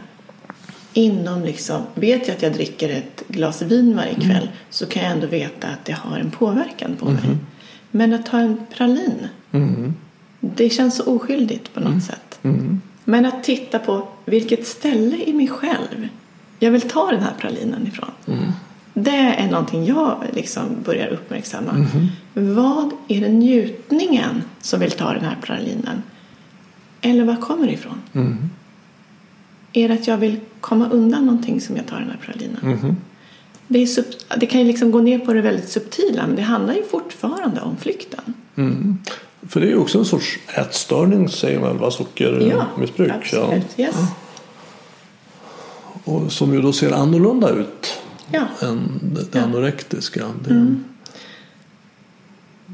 inom 0.93 1.43
liksom, 1.43 1.81
vet 1.95 2.27
jag 2.27 2.35
att 2.35 2.41
jag 2.41 2.53
dricker 2.53 2.89
ett 2.89 3.23
glas 3.27 3.61
vin 3.61 3.95
varje 3.95 4.15
kväll 4.15 4.49
så 4.69 4.85
kan 4.85 5.03
jag 5.03 5.11
ändå 5.11 5.27
veta 5.27 5.67
att 5.67 5.85
det 5.85 5.93
har 5.93 6.17
en 6.17 6.31
påverkan 6.31 6.95
på 6.99 7.05
mig. 7.05 7.37
Men 7.91 8.13
att 8.13 8.25
ta 8.25 8.39
en 8.39 8.65
pralin, 8.77 9.27
det 10.39 10.69
känns 10.69 10.95
så 10.95 11.15
oskyldigt 11.15 11.73
på 11.73 11.79
något 11.79 12.03
sätt. 12.03 12.39
Mm. 12.43 12.81
Men 13.03 13.25
att 13.25 13.43
titta 13.43 13.79
på 13.79 14.07
vilket 14.25 14.67
ställe 14.67 15.17
i 15.17 15.33
mig 15.33 15.47
själv 15.47 16.07
jag 16.59 16.71
vill 16.71 16.81
ta 16.81 17.11
den 17.11 17.23
här 17.23 17.33
pralinen 17.39 17.87
ifrån. 17.87 18.11
Mm. 18.99 19.03
Det 19.03 19.41
är 19.43 19.51
någonting 19.51 19.85
jag 19.85 20.23
liksom 20.33 20.63
börjar 20.85 21.07
uppmärksamma. 21.07 21.71
Mm-hmm. 21.71 22.07
Vad 22.55 22.91
är 23.07 23.21
det 23.21 23.29
njutningen 23.29 24.43
som 24.61 24.79
vill 24.79 24.91
ta 24.91 25.13
den 25.13 25.23
här 25.23 25.37
pralinen? 25.41 26.03
Eller 27.01 27.23
var 27.23 27.35
kommer 27.35 27.67
det 27.67 27.73
ifrån? 27.73 28.01
Mm. 28.13 28.49
Är 29.73 29.87
det 29.87 29.93
att 29.93 30.07
jag 30.07 30.17
vill 30.17 30.39
komma 30.61 30.89
undan 30.89 31.25
någonting 31.25 31.61
som 31.61 31.75
jag 31.75 31.87
tar 31.87 31.99
den 31.99 32.09
här 32.09 32.19
pralinen? 32.25 32.59
Mm-hmm. 32.61 32.95
Det, 33.67 33.79
är 33.79 33.85
sub, 33.85 34.05
det 34.37 34.45
kan 34.45 34.61
ju 34.61 34.67
liksom 34.67 34.91
gå 34.91 34.99
ner 34.99 35.19
på 35.19 35.33
det 35.33 35.41
väldigt 35.41 35.69
subtila 35.69 36.27
men 36.27 36.35
det 36.35 36.41
handlar 36.41 36.73
ju 36.73 36.83
fortfarande 36.83 37.61
om 37.61 37.77
flykten. 37.77 38.33
Mm. 38.55 38.97
För 39.47 39.59
det 39.59 39.67
är 39.67 39.69
ju 39.69 39.77
också 39.77 39.97
en 39.99 40.05
sorts 40.05 40.39
ätstörning 40.47 41.29
säger 41.29 41.59
man 41.59 41.77
va? 41.77 41.91
sockermissbruk. 41.91 43.11
absolut. 43.11 43.79
Yes. 43.79 43.95
Och 46.03 46.31
som 46.31 46.53
ju 46.53 46.61
då 46.61 46.73
ser 46.73 46.91
annorlunda 46.91 47.49
ut 47.49 48.01
Ja. 48.31 48.47
än 48.61 48.99
det, 49.13 49.37
Ja. 49.39 49.43
anorektiska. 49.43 50.25
Det, 50.43 50.51
Mm. 50.51 50.83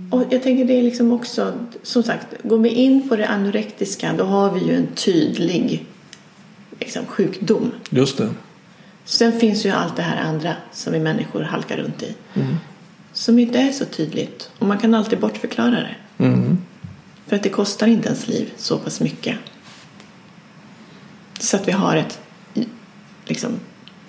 Och 0.09 0.23
jag 0.29 0.43
tänker 0.43 0.65
det 0.65 0.73
är 0.79 0.83
liksom 0.83 1.11
också, 1.11 1.53
som 1.83 2.03
sagt, 2.03 2.27
går 2.43 2.57
vi 2.57 2.69
in 2.69 3.09
på 3.09 3.15
det 3.15 3.27
anorektiska 3.27 4.13
då 4.17 4.23
har 4.23 4.51
vi 4.51 4.59
ju 4.65 4.75
en 4.75 4.87
tydlig 4.95 5.85
liksom, 6.79 7.05
sjukdom. 7.05 7.71
Just 7.89 8.17
det. 8.17 8.29
Sen 9.05 9.39
finns 9.39 9.65
ju 9.65 9.69
allt 9.69 9.95
det 9.95 10.01
här 10.01 10.23
andra 10.29 10.55
som 10.71 10.93
vi 10.93 10.99
människor 10.99 11.41
halkar 11.41 11.77
runt 11.77 12.03
i. 12.03 12.15
Mm. 12.33 12.55
Som 13.13 13.39
inte 13.39 13.59
är 13.59 13.71
så 13.71 13.85
tydligt. 13.85 14.49
Och 14.59 14.67
man 14.67 14.77
kan 14.77 14.93
alltid 14.93 15.19
bortförklara 15.19 15.71
det. 15.79 15.95
Mm. 16.25 16.57
För 17.27 17.35
att 17.35 17.43
det 17.43 17.49
kostar 17.49 17.87
inte 17.87 18.07
ens 18.07 18.27
liv 18.27 18.53
så 18.57 18.77
pass 18.77 19.01
mycket. 19.01 19.37
Så 21.39 21.57
att 21.57 21.67
vi 21.67 21.71
har 21.71 21.95
ett 21.95 22.19
liksom, 23.25 23.51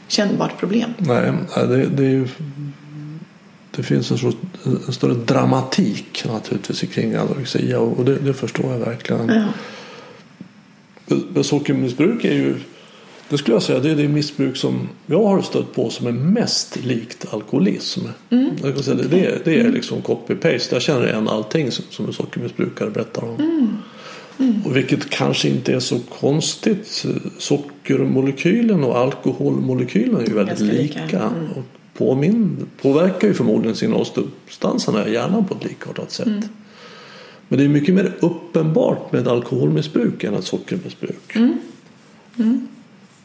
kännbart 0.09 0.59
problem. 0.59 0.91
Nej, 0.99 1.33
det, 1.55 1.87
det 1.87 2.05
är 2.05 2.11
ju 2.11 2.29
det 3.77 3.83
finns 3.83 4.11
en, 4.11 4.19
sorts, 4.19 4.37
en 4.65 4.93
större 4.93 5.15
dramatik 5.15 6.25
naturligtvis 6.27 6.81
kring 6.81 7.15
anorexia 7.15 7.81
och 7.81 8.05
det, 8.05 8.17
det 8.17 8.35
förstår 8.35 8.73
jag 8.73 8.79
verkligen. 8.79 9.29
Ja. 9.29 9.45
Men 11.35 11.45
Sockermissbruk 11.45 12.25
är 12.25 12.35
ju 12.35 12.57
det 13.29 13.39
skulle 13.39 13.55
jag 13.55 13.63
säga 13.63 13.79
det 13.79 13.91
är 13.91 13.97
det 13.97 14.09
missbruk 14.09 14.57
som 14.57 14.89
jag 15.07 15.25
har 15.25 15.43
stött 15.43 15.75
på 15.75 15.91
som 15.91 16.07
är 16.07 16.13
mest 16.13 16.77
likt 16.85 17.27
alkoholism. 17.31 18.01
Jag 18.63 18.75
kan 18.75 18.83
säga, 18.83 18.97
det, 18.97 19.45
det, 19.45 19.61
är, 19.61 19.73
liksom 19.73 20.03
copy-paste. 20.03 20.75
Jag 20.75 20.83
känner 20.83 21.07
igen 21.09 21.29
allting 21.29 21.71
som, 21.71 21.85
som 21.91 22.07
en 22.07 22.13
sockermissbrukare 22.13 22.91
berättar 22.91 23.25
om. 23.25 23.37
Och 24.65 24.77
vilket 24.77 25.11
kanske 25.11 25.49
inte 25.49 25.73
är 25.73 25.81
så 25.81 25.99
konstigt. 25.99 27.05
Sockermolekylen 27.39 28.85
och 28.85 28.99
alkoholmolekylen 28.99 30.17
är 30.17 30.27
ju 30.27 30.35
väldigt 30.35 30.59
Ganska 30.59 30.77
lika. 30.77 31.05
lika. 31.05 31.21
Mm. 31.21 31.51
Och 31.57 31.65
påmin, 31.95 32.67
påverkar 32.83 33.29
ju 33.29 33.35
förmodligen 33.35 33.77
signalsubstanserna 33.77 35.09
i 35.09 35.13
hjärnan 35.13 35.45
på 35.45 35.55
ett 35.55 35.65
likartat 35.65 36.13
sätt. 36.13 36.27
Mm. 36.27 36.43
Men 37.49 37.59
det 37.59 37.65
är 37.65 37.69
mycket 37.69 37.95
mer 37.95 38.13
uppenbart 38.21 39.13
med 39.13 39.29
alkoholmissbruk 39.29 40.25
än 40.25 40.35
ett 40.35 40.45
sockermissbruk. 40.45 41.37
Mm. 41.37 41.59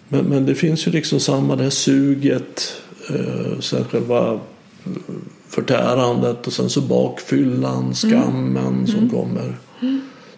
Men, 0.07 0.26
men 0.26 0.45
det 0.45 0.55
finns 0.55 0.88
ju 0.88 0.91
liksom 0.91 1.20
samma 1.20 1.55
det 1.55 1.64
här 1.64 1.70
suget, 1.70 2.82
eh, 3.09 3.59
sen 3.59 3.86
själva 3.86 4.34
eh, 4.34 4.91
förtärandet 5.49 6.47
och 6.47 6.53
sen 6.53 6.70
så 6.70 6.82
bakfyllan, 6.82 7.95
skammen 7.95 8.88
som 8.88 9.09
kommer. 9.09 9.57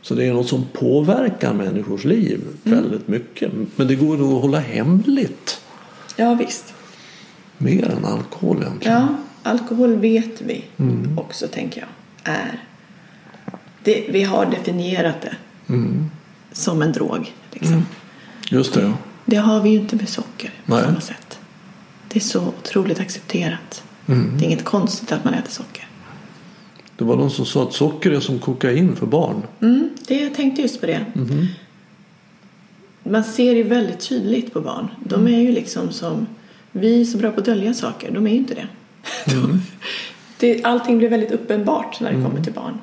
Så 0.04 0.16
det 0.16 0.26
är 0.28 0.34
något 0.34 0.48
som 0.48 0.66
påverkar 0.74 1.54
människors 1.54 2.04
liv 2.06 2.42
väldigt 2.64 3.08
mycket. 3.08 3.52
Men 3.76 3.88
det 3.88 3.96
går 3.96 4.18
nog 4.18 4.36
att 4.36 4.42
hålla 4.42 4.60
hemligt 4.60 5.62
ja, 6.16 6.34
visst. 6.34 6.74
mer 7.58 7.90
än 7.98 8.06
alkohol 8.06 8.62
egentligen. 8.62 8.98
Ja, 9.02 9.08
alkohol 9.52 9.96
vet 9.96 10.42
vi 10.42 10.64
Mm. 10.78 11.18
också, 11.20 11.48
tänker 11.48 11.80
jag, 11.82 11.90
är... 12.34 12.64
Det, 13.84 14.06
vi 14.10 14.24
har 14.24 14.46
definierat 14.46 15.22
det 15.22 15.36
Mm. 15.74 16.10
som 16.52 16.82
en 16.82 16.92
drog. 16.92 17.34
Liksom. 17.52 17.86
Just 18.50 18.74
det, 18.74 18.82
ja. 18.82 18.94
Det 19.26 19.36
har 19.36 19.62
vi 19.62 19.70
ju 19.70 19.76
inte 19.80 19.96
med 19.96 20.10
socker 20.10 20.54
på 20.66 20.76
Nej. 20.76 20.84
samma 20.84 21.02
sätt. 21.02 21.40
Det 22.08 22.20
är 22.20 22.24
så 22.24 22.48
otroligt 22.48 23.00
accepterat. 23.00 23.84
Mm. 24.08 24.38
Det 24.38 24.44
är 24.44 24.48
inget 24.48 24.66
konstigt 24.66 25.12
att 25.12 25.24
man 25.24 25.34
äter 25.34 25.52
socker. 25.52 25.88
Det 26.98 27.04
var 27.04 27.16
någon 27.16 27.32
som 27.32 27.46
sa 27.46 27.64
att 27.64 27.74
socker 27.74 28.12
är 28.12 28.20
som 28.20 28.40
kokain 28.40 28.96
för 28.96 29.06
barn. 29.06 29.44
Mm, 29.62 29.90
det, 30.08 30.16
jag 30.22 30.34
tänkte 30.36 30.62
just 30.62 30.82
på 30.82 30.88
det. 30.88 31.06
Mhm. 31.14 31.48
Man 33.04 33.24
ser 33.24 33.56
ju 33.56 33.64
väldigt 33.64 34.00
tydligt 34.10 34.54
på 34.54 34.62
barn. 34.62 34.88
De 35.06 35.22
Mm. 35.22 35.34
är 35.34 35.40
ju 35.40 35.52
liksom 35.52 35.92
som 35.92 36.28
vi 36.72 37.06
som 37.06 37.20
är 37.20 37.22
bra 37.22 37.32
på 37.32 37.40
att 37.40 37.46
dölja 37.46 37.74
saker. 37.74 38.12
De 38.12 38.28
är 38.28 38.32
ju 38.32 38.38
inte 38.38 38.54
det. 38.54 38.68
Mm. 39.34 39.52
De, 39.52 39.62
det 40.40 40.64
allting 40.64 40.98
blir 40.98 41.10
väldigt 41.10 41.32
uppenbart 41.32 42.00
när 42.00 42.14
det 42.14 42.24
kommer 42.24 42.44
till 42.44 42.54
barn. 42.54 42.78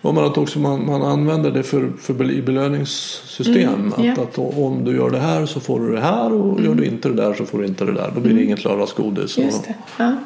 Och 0.00 0.14
men 0.14 0.24
att 0.24 0.38
också 0.38 0.58
man, 0.58 0.86
man 0.86 1.02
använder 1.02 1.50
det 1.50 1.62
för, 1.62 1.92
för 2.00 2.30
i 2.30 2.42
belöningssystem. 2.42 3.74
Mm, 3.74 3.92
att, 3.92 4.04
ja. 4.04 4.12
att 4.12 4.38
om 4.38 4.84
du 4.84 4.96
gör 4.96 5.10
det 5.10 5.18
här 5.18 5.46
så 5.46 5.60
får 5.60 5.80
du 5.80 5.92
det 5.92 6.00
här 6.00 6.32
och 6.32 6.60
gör 6.60 6.74
du 6.74 6.84
inte 6.84 7.08
det 7.08 7.14
där 7.14 7.34
så 7.34 7.46
får 7.46 7.58
du 7.58 7.66
inte 7.66 7.84
det 7.84 7.92
där. 7.92 8.12
Då 8.14 8.20
blir 8.20 8.34
det 8.34 8.44
inget 8.44 8.64
lördagsgodis. 8.64 9.36
Mm. 9.38 9.48
Just 9.48 9.64
det. 9.64 9.74
Ja, 9.98 10.16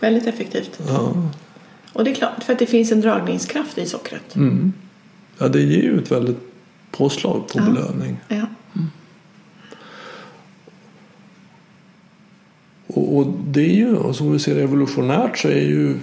väldigt 0.00 0.26
effektivt. 0.26 0.80
Ja. 0.88 1.12
Och 1.92 2.04
det 2.04 2.10
är 2.10 2.14
klart, 2.14 2.44
för 2.44 2.52
att 2.52 2.58
det 2.58 2.66
finns 2.66 2.92
en 2.92 3.00
dragningskraft 3.00 3.78
i 3.78 3.86
sockret. 3.86 4.36
Mm. 4.36 4.72
ja, 5.38 5.48
det 5.48 5.60
ger 5.60 5.82
ju 5.82 5.98
ett 5.98 6.12
väldigt 6.12 6.38
påslag 6.90 7.48
på 7.48 7.58
Ja. 7.58 7.62
belöning. 7.62 8.16
Ja. 8.28 8.46
Och, 12.86 13.16
och 13.16 13.26
det 13.46 13.60
är 13.60 13.74
ju, 13.74 13.96
och 13.96 14.16
som 14.16 14.32
vi 14.32 14.38
ser 14.38 14.56
evolutionärt 14.56 15.38
så 15.38 15.48
är 15.48 15.62
ju, 15.62 15.98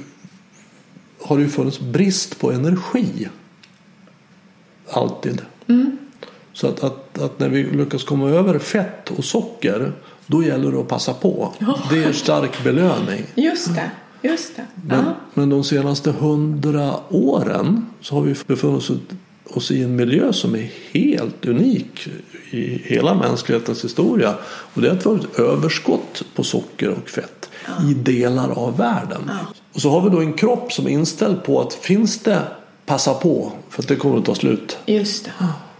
har 1.22 1.38
det 1.38 1.44
ju 1.44 1.50
funnits 1.50 1.80
brist 1.80 2.40
på 2.40 2.52
energi. 2.52 3.30
Alltid. 4.92 5.42
Mm. 5.68 5.98
Så 6.54 6.68
att, 6.68 6.84
att, 6.84 7.20
att 7.20 7.40
när 7.40 7.50
vi 7.50 7.64
lyckas 7.64 8.04
komma 8.04 8.30
över 8.30 8.60
fett 8.60 9.12
och 9.12 9.26
socker 9.26 9.94
då 10.28 10.44
gäller 10.44 10.72
det 10.72 10.80
att 10.80 10.88
passa 10.88 11.14
på. 11.14 11.54
Ja. 11.60 11.80
Det 11.90 12.04
är 12.04 12.12
stark 12.14 12.64
belöning. 12.64 13.24
Just 13.36 13.76
det. 13.76 13.92
Just 14.22 14.55
det. 14.55 14.65
Men, 14.88 15.05
Ja. 15.05 15.13
men 15.34 15.49
de 15.49 15.63
senaste 15.63 16.11
hundra 16.11 16.93
åren 17.09 17.86
så 18.01 18.15
har 18.15 18.22
vi 18.22 18.36
befunnit 18.47 18.89
oss- 19.49 19.72
i 19.72 19.84
en 19.84 19.95
miljö 19.95 20.34
som 20.34 20.55
är 20.55 20.72
helt 20.91 21.45
unik 21.45 22.07
i 22.51 22.82
hela 22.84 23.13
mänsklighetens 23.13 23.84
historia. 23.84 24.36
Och 24.74 24.82
det 24.82 24.88
är 24.88 24.91
att 24.91 25.05
vi 25.05 25.09
har 25.09 25.17
ett 25.17 25.39
överskott 25.39 26.24
på 26.36 26.43
socker 26.43 26.89
och 26.89 27.09
fett 27.09 27.49
i 27.89 27.93
delar 27.93 28.49
av 28.49 28.78
världen. 28.78 29.22
Ja. 29.28 29.38
Och 29.74 29.82
så 29.82 29.89
har 29.89 30.01
vi 30.01 30.09
då 30.09 30.20
en 30.20 30.34
kropp 30.34 30.72
som 30.74 30.86
är 30.86 30.89
inställd 30.89 31.43
på 31.43 31.61
att 31.61 31.74
finns 31.74 32.20
det 32.20 32.41
passa 32.86 33.13
på 33.13 33.51
för 33.70 33.82
att 33.84 33.88
det 33.88 33.95
kommer 33.95 34.17
att 34.17 34.26
ta 34.26 34.36
slut. 34.36 34.78
Just 34.86 35.26
det. 35.26 35.32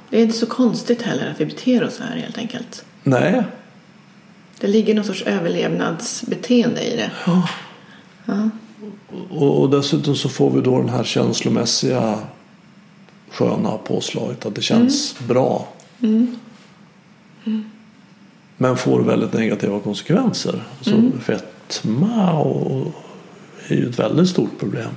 Det 0.10 0.18
är 0.18 0.22
inte 0.24 0.38
så 0.38 0.46
konstigt 0.46 1.02
heller 1.02 1.32
att 1.32 1.42
vi 1.42 1.46
beter 1.46 1.84
oss 1.84 1.96
så 1.96 2.04
här 2.04 2.16
helt 2.18 2.38
enkelt. 2.38 2.84
Nej, 3.04 3.44
Det 4.60 4.68
ligger 4.68 4.96
någon 4.96 5.06
sorts 5.06 5.22
överlevnadsbeteende 5.22 6.82
i 6.82 6.96
det. 6.96 7.12
Ja. 7.26 7.50
Och, 9.30 9.62
och 9.62 9.70
dessutom 9.70 10.16
så 10.16 10.30
får 10.30 10.52
vi 10.52 10.62
då 10.62 10.78
den 10.78 10.90
här 10.90 11.04
känslomässiga 11.04 12.20
sköna 13.32 13.78
påslaget 13.78 14.46
att 14.46 14.56
det 14.56 14.62
känns 14.62 15.16
bra. 15.28 15.68
Men 18.58 18.78
får 18.78 19.00
väldigt 19.00 19.34
negativa 19.34 19.80
konsekvenser. 19.80 20.64
Så 20.82 21.12
fetma 21.22 22.32
och, 22.34 22.94
är 23.68 23.76
ju 23.76 23.90
ett 23.90 24.00
väldigt 24.00 24.30
stort 24.30 24.60
problem. 24.60 24.90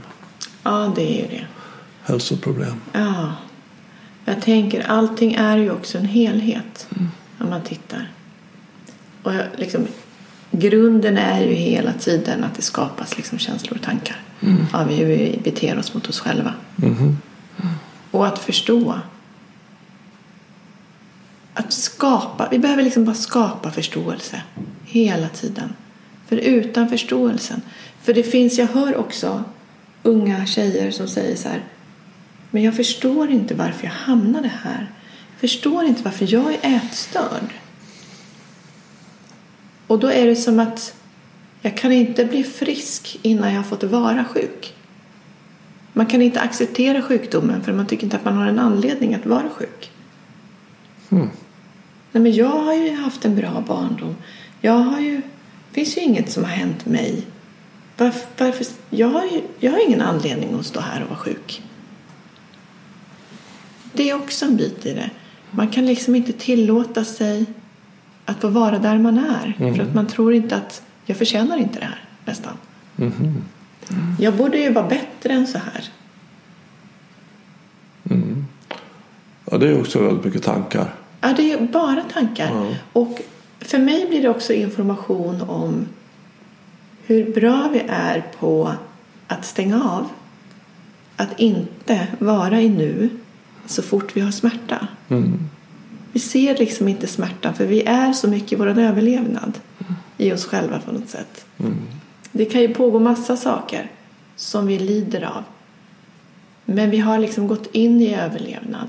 ja, 0.63 0.93
det 0.97 1.19
är 1.19 1.23
ju 1.23 1.29
det. 1.37 1.47
Hälsoproblem. 2.03 2.81
Ja. 2.93 3.33
Jag 4.25 4.43
tänker, 4.43 4.91
allting 4.91 5.35
är 5.35 5.57
ju 5.57 5.71
också 5.71 5.99
en 5.99 6.05
helhet. 6.05 6.89
Om 7.39 7.51
man 7.51 7.63
tittar. 7.63 8.11
Och 9.23 9.35
jag, 9.35 9.45
liksom, 9.57 9.87
grunden 10.53 11.19
är 11.19 11.41
ju 11.41 11.55
hela 11.55 11.93
tiden 11.93 12.45
att 12.45 12.55
det 12.55 12.63
skapas 12.63 13.17
liksom 13.17 13.39
känslor 13.39 13.79
och 13.79 13.85
tankar. 13.85 14.17
Av 14.73 14.89
hur 14.91 15.07
vi 15.07 15.41
beter 15.45 15.79
oss 15.79 15.95
mot 15.95 16.09
oss 16.09 16.21
själva. 16.21 16.55
Mhm. 16.77 17.17
Och 18.11 18.27
att 18.27 18.39
förstå. 18.39 18.99
Att 21.55 21.73
skapa. 21.73 22.49
Vi 22.51 22.59
behöver 22.59 22.83
liksom 22.83 23.05
bara 23.05 23.15
skapa 23.15 23.71
förståelse. 23.71 24.43
Hela 24.85 25.29
tiden. 25.29 25.73
För 26.29 26.37
utan 26.37 26.89
förståelsen. 26.89 27.63
För 28.03 28.15
det 28.15 28.23
finns, 28.23 28.59
jag 28.59 28.67
hör 28.67 28.97
också 28.97 29.45
unga 30.03 30.47
tjejer 30.47 30.91
som 30.91 31.09
säger 31.09 31.37
så 31.37 31.49
här. 31.49 31.63
Men 32.51 32.63
jag 32.63 32.77
förstår 32.77 33.31
inte 33.31 33.55
varför 33.55 33.85
jag 33.85 33.93
hamnade 33.93 34.51
här. 34.63 34.91
Jag 35.31 35.41
förstår 35.41 35.85
inte 35.85 36.03
varför 36.03 36.33
jag 36.33 36.55
är 36.55 36.77
ätstörd. 36.77 37.53
Och 39.93 39.99
då 39.99 40.09
är 40.09 40.27
det 40.27 40.37
som 40.37 40.61
att 40.61 40.95
jag 41.63 41.77
kan 41.77 41.93
inte 41.93 42.25
bli 42.25 42.45
frisk 42.45 43.19
innan 43.23 43.51
jag 43.51 43.57
har 43.57 43.65
fått 43.65 43.83
vara 43.83 44.25
sjuk. 44.25 44.75
Man 45.93 46.07
kan 46.07 46.23
inte 46.23 46.41
acceptera 46.41 47.03
sjukdomen 47.03 47.63
för 47.63 47.73
man 47.73 47.87
tycker 47.87 48.05
inte 48.05 48.17
att 48.17 48.25
man 48.25 48.37
har 48.37 48.47
en 48.47 48.59
anledning 48.59 49.15
att 49.15 49.27
vara 49.27 49.49
sjuk. 49.49 49.91
Mm. 51.11 51.29
Nej, 52.13 52.23
men 52.23 52.33
jag 52.33 52.49
har 52.49 52.75
ju 52.75 52.97
haft 52.97 53.25
en 53.25 53.37
bra 53.37 53.65
barndom. 53.67 54.17
Jag 54.61 54.73
har 54.73 55.01
ju, 55.01 55.17
det 55.17 55.75
finns 55.75 55.97
ju 55.97 56.01
inget 56.01 56.31
som 56.31 56.45
har 56.45 56.51
hänt 56.51 56.87
mig. 56.87 57.23
Varför, 57.97 58.27
varför, 58.39 58.67
jag, 58.91 59.09
har 59.09 59.25
ju, 59.25 59.41
jag 59.59 59.73
har 59.73 59.87
ingen 59.87 60.01
anledning 60.01 60.55
att 60.55 60.67
stå 60.67 60.81
här 60.81 61.03
och 61.03 61.09
vara 61.09 61.19
sjuk. 61.19 61.63
Det 63.93 64.11
är 64.11 64.15
också 64.15 64.45
en 64.45 64.57
bit 64.57 64.87
i 64.87 64.95
det. 64.95 65.11
Man 65.51 65.69
kan 65.69 65.87
liksom 65.87 66.15
inte 66.15 66.33
tillåta 66.33 67.05
sig 67.05 67.47
att 68.25 68.41
få 68.41 68.49
vara 68.49 68.79
där 68.79 68.99
man 68.99 69.19
är. 69.19 69.57
Mm. 69.59 69.75
För 69.75 69.83
att 69.83 69.95
man 69.95 70.07
tror 70.07 70.35
inte 70.35 70.57
att 70.57 70.83
jag 71.05 71.17
förtjänar 71.17 71.57
inte 71.57 71.79
det 71.79 71.85
här 71.85 72.05
nästan. 72.25 72.53
Mhm. 72.97 73.45
Jag 74.19 74.35
borde 74.35 74.59
ju 74.59 74.73
vara 74.73 74.89
bättre 74.89 75.33
än 75.33 75.47
så 75.47 75.59
här. 75.59 75.91
Ja, 79.53 79.59
det 79.59 79.69
är 79.69 79.81
också 79.81 80.03
väldigt 80.03 80.25
mycket 80.25 80.43
tankar. 80.43 80.95
Ja, 81.21 81.33
det 81.37 81.53
är 81.53 81.67
bara 81.67 82.03
tankar. 82.13 82.51
Ja. 82.55 82.77
Och 82.93 83.23
för 83.61 83.79
mig 83.79 84.07
blir 84.09 84.23
det 84.23 84.29
också 84.29 84.53
information 84.53 85.43
om 85.43 85.87
hur 87.07 87.35
bra 87.35 87.69
vi 87.73 87.83
är 87.89 88.25
på 88.39 88.73
att 89.27 89.45
stänga 89.45 89.85
av. 89.85 90.09
Att 91.17 91.41
inte 91.41 92.07
vara 92.19 92.61
i 92.61 92.69
nu 92.69 93.11
så 93.67 93.83
fort 93.83 94.17
vi 94.17 94.21
har 94.21 94.31
smärta. 94.31 94.89
Mm. 95.09 95.39
Vi 96.13 96.21
ser 96.21 96.57
liksom 96.57 96.89
inte 96.89 97.07
smärtan 97.07 97.55
för 97.55 97.67
vi 97.67 97.83
är 97.83 98.13
så 98.13 98.29
mycket 98.29 98.53
i 98.53 98.57
vår 98.57 98.67
överlevnad 98.67 99.59
i 100.19 100.33
oss 100.33 100.45
själva 100.45 100.79
på 100.79 100.93
något 100.93 101.09
sätt. 101.09 101.45
Det 102.33 102.45
kan 102.45 102.61
ju 102.61 102.75
pågå 102.75 102.99
massa 102.99 103.37
saker 103.37 103.91
som 104.37 104.67
vi 104.67 104.79
lider 104.79 105.23
av. 105.23 105.45
Men 106.65 106.91
vi 106.91 106.99
har 106.99 107.19
liksom 107.19 107.47
gått 107.47 107.75
in 107.75 108.01
i 108.01 108.15
överlevnad. 108.15 108.89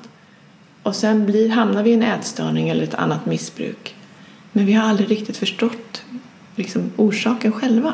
Och 0.83 0.95
sen 0.95 1.25
blir, 1.25 1.49
hamnar 1.49 1.83
vi 1.83 1.89
i 1.89 1.93
en 1.93 2.03
ätstörning 2.03 2.69
eller 2.69 2.83
ett 2.83 2.93
annat 2.93 3.25
missbruk. 3.25 3.95
Men 4.51 4.65
vi 4.65 4.73
har 4.73 4.89
aldrig 4.89 5.11
riktigt 5.11 5.37
förstått 5.37 6.03
liksom, 6.55 6.91
orsaken 6.95 7.51
själva. 7.51 7.93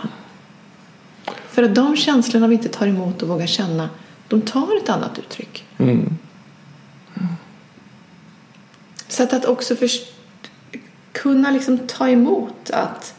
För 1.49 1.63
att 1.63 1.75
de 1.75 1.95
känslorna 1.95 2.47
vi 2.47 2.55
inte 2.55 2.69
tar 2.69 2.87
emot 2.87 3.21
och 3.21 3.27
vågar 3.29 3.47
känna, 3.47 3.89
de 4.27 4.41
tar 4.41 4.77
ett 4.77 4.89
annat 4.89 5.19
uttryck. 5.19 5.65
Mm. 5.77 6.17
Så 9.09 9.23
att, 9.23 9.33
att 9.33 9.45
också 9.45 9.75
först- 9.75 10.13
kunna 11.11 11.51
liksom 11.51 11.77
ta 11.77 12.09
emot 12.09 12.69
att 12.69 13.13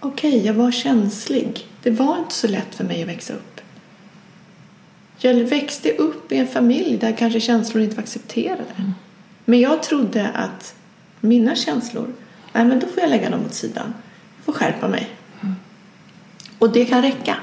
okej, 0.00 0.46
jag 0.46 0.54
var 0.54 0.70
känslig. 0.72 1.66
Det 1.82 1.90
var 1.90 2.18
inte 2.18 2.34
så 2.34 2.48
lätt 2.48 2.74
för 2.74 2.84
mig 2.84 3.02
att 3.02 3.08
växa 3.08 3.32
upp. 3.32 3.60
Jag 5.18 5.34
växte 5.34 5.92
upp 5.92 6.32
i 6.32 6.36
en 6.36 6.46
familj 6.48 6.96
där 6.98 7.12
kanske 7.12 7.40
känslor 7.40 7.82
inte 7.82 7.96
var 7.96 8.02
accepterade. 8.02 8.64
Men 9.44 9.60
jag 9.60 9.82
trodde 9.82 10.28
att 10.28 10.74
mina 11.20 11.54
känslor, 11.56 12.06
nej 12.52 12.64
men 12.64 12.80
då 12.80 12.86
får 12.86 13.00
jag 13.00 13.10
lägga 13.10 13.30
dem 13.30 13.40
åt 13.46 13.54
sidan. 13.54 13.94
Jag 14.36 14.44
får 14.44 14.52
skärpa 14.52 14.88
mig. 14.88 15.08
Och 16.58 16.72
det 16.72 16.84
kan 16.84 17.02
räcka. 17.02 17.36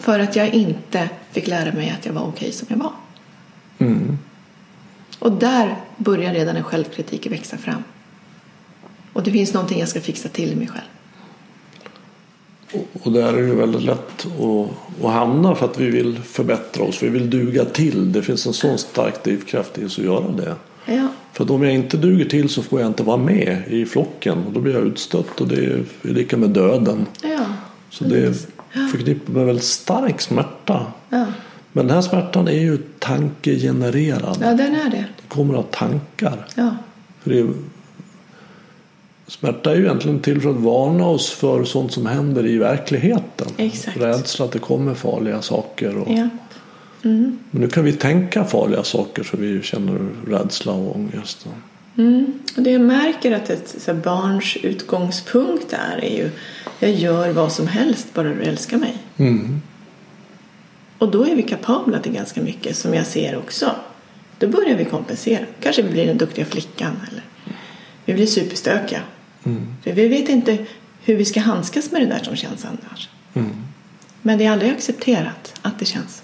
För 0.00 0.18
att 0.20 0.36
jag 0.36 0.54
inte 0.54 1.08
fick 1.30 1.46
lära 1.46 1.72
mig 1.72 1.90
att 1.98 2.06
jag 2.06 2.12
var 2.12 2.22
okej 2.22 2.52
som 2.52 2.66
jag 2.70 2.76
var. 2.76 2.92
Mm. 3.78 4.18
Och 5.18 5.32
där 5.32 5.76
börjar 5.96 6.34
redan 6.34 6.56
en 6.56 6.64
självkritik 6.64 7.26
växa 7.30 7.56
fram. 7.56 7.82
Och 9.12 9.22
det 9.22 9.30
finns 9.30 9.54
någonting 9.54 9.80
jag 9.80 9.88
ska 9.88 10.00
fixa 10.00 10.28
till 10.28 10.52
i 10.52 10.56
mig 10.56 10.68
själv. 10.68 10.84
Och 13.02 13.12
där 13.12 13.32
är 13.32 13.42
det 13.42 13.54
väldigt 13.54 13.82
lätt 13.82 14.26
att, 14.26 15.04
att 15.04 15.12
hamna 15.12 15.54
för 15.54 15.66
att 15.66 15.80
vi 15.80 15.90
vill 15.90 16.18
förbättra 16.18 16.84
oss. 16.84 17.02
Vi 17.02 17.08
vill 17.08 17.30
duga 17.30 17.64
till. 17.64 18.12
Det 18.12 18.22
finns 18.22 18.46
en 18.46 18.52
sån 18.52 18.78
stark 18.78 19.24
drivkraft 19.24 19.78
i 19.78 19.84
oss 19.84 19.98
att 19.98 20.04
göra 20.04 20.28
det. 20.28 20.54
Ja, 20.86 21.08
För 21.32 21.44
att 21.44 21.50
om 21.50 21.62
jag 21.62 21.74
inte 21.74 21.96
duger 21.96 22.24
till 22.24 22.48
så 22.48 22.62
får 22.62 22.80
jag 22.80 22.86
inte 22.90 23.02
vara 23.02 23.16
med 23.16 23.62
i 23.66 23.86
flocken. 23.86 24.44
Och 24.46 24.52
då 24.52 24.60
blir 24.60 24.74
jag 24.74 24.82
utstött 24.82 25.40
och 25.40 25.48
det 25.48 25.64
är 25.64 25.84
lika 26.02 26.36
med 26.36 26.50
döden. 26.50 27.06
ja. 27.22 27.44
Så 27.90 28.04
det 28.04 28.18
är 28.18 28.34
förknippat 28.92 29.28
med 29.28 29.46
väldigt 29.46 29.64
stark 29.64 30.20
smärta. 30.20 30.86
Ja, 31.08 31.26
Men 31.72 31.86
den 31.86 31.94
här 31.94 32.02
smärtan 32.02 32.48
är 32.48 32.60
ju 32.60 32.78
tankegenererad. 32.98 34.38
ja 34.40 34.54
den 34.54 34.74
är 34.74 34.90
det. 34.90 34.96
Den 34.96 35.28
kommer 35.28 35.54
av 35.54 35.62
tankar. 35.62 36.46
Ja, 36.54 36.76
För 37.20 37.30
det 37.30 37.38
är, 37.38 37.48
smärta 39.26 39.70
är 39.70 39.76
ju 39.76 39.84
egentligen 39.84 40.20
till 40.20 40.40
för 40.40 40.50
att 40.50 40.56
varna 40.56 41.06
oss 41.06 41.30
för 41.30 41.64
sånt 41.64 41.92
som 41.92 42.06
händer 42.06 42.46
i 42.46 42.58
verkligheten. 42.58 43.46
Exakt. 43.56 43.96
Rädsla 43.96 44.44
att 44.44 44.52
det 44.52 44.58
kommer 44.58 44.94
farliga 44.94 45.42
saker. 45.42 45.96
Och, 45.96 46.08
ja. 46.10 46.28
Men 47.02 47.38
nu 47.50 47.68
kan 47.68 47.84
vi 47.84 47.92
tänka 47.92 48.44
farliga 48.44 48.84
saker 48.84 49.22
så 49.22 49.36
vi 49.36 49.62
känner 49.62 50.08
rädsla 50.26 50.72
och 50.72 50.96
ångest. 50.96 51.46
Mm. 51.98 52.32
Och 52.56 52.62
det 52.62 52.70
jag 52.70 52.80
märker 52.80 53.32
att 53.32 53.50
ett 53.50 53.84
här, 53.86 53.94
barns 53.94 54.56
utgångspunkt 54.56 55.72
är, 55.72 56.04
är 56.04 56.16
ju 56.16 56.30
jag 56.78 56.90
gör 56.90 57.32
vad 57.32 57.52
som 57.52 57.66
helst 57.66 58.14
bara 58.14 58.28
du 58.28 58.42
älskar 58.42 58.76
mig. 58.76 58.96
Mm. 59.16 59.62
Och 60.98 61.10
då 61.10 61.26
är 61.26 61.34
vi 61.34 61.42
kapabla 61.42 61.98
till 61.98 62.12
ganska 62.12 62.42
mycket 62.42 62.76
som 62.76 62.94
jag 62.94 63.06
ser 63.06 63.36
också. 63.38 63.74
Då 64.38 64.48
börjar 64.48 64.76
vi 64.76 64.84
kompensera. 64.84 65.44
Kanske 65.60 65.82
vi 65.82 65.90
blir 65.90 66.06
den 66.06 66.18
duktiga 66.18 66.44
flickan 66.44 66.92
eller 67.10 67.22
vi 68.04 68.14
blir 68.14 68.26
superstökiga. 68.26 69.00
För 69.82 69.92
vi 69.92 70.08
vet 70.08 70.28
inte 70.28 70.58
hur 71.02 71.16
vi 71.16 71.24
ska 71.24 71.40
handskas 71.40 71.90
med 71.90 72.02
det 72.02 72.06
där 72.06 72.24
som 72.24 72.36
känns 72.36 72.64
annars. 72.64 73.08
Men 74.22 74.38
det 74.38 74.44
är 74.44 74.50
aldrig 74.50 74.72
accepterat 74.72 75.54
att 75.62 75.78
det 75.78 75.84
känns. 75.84 76.22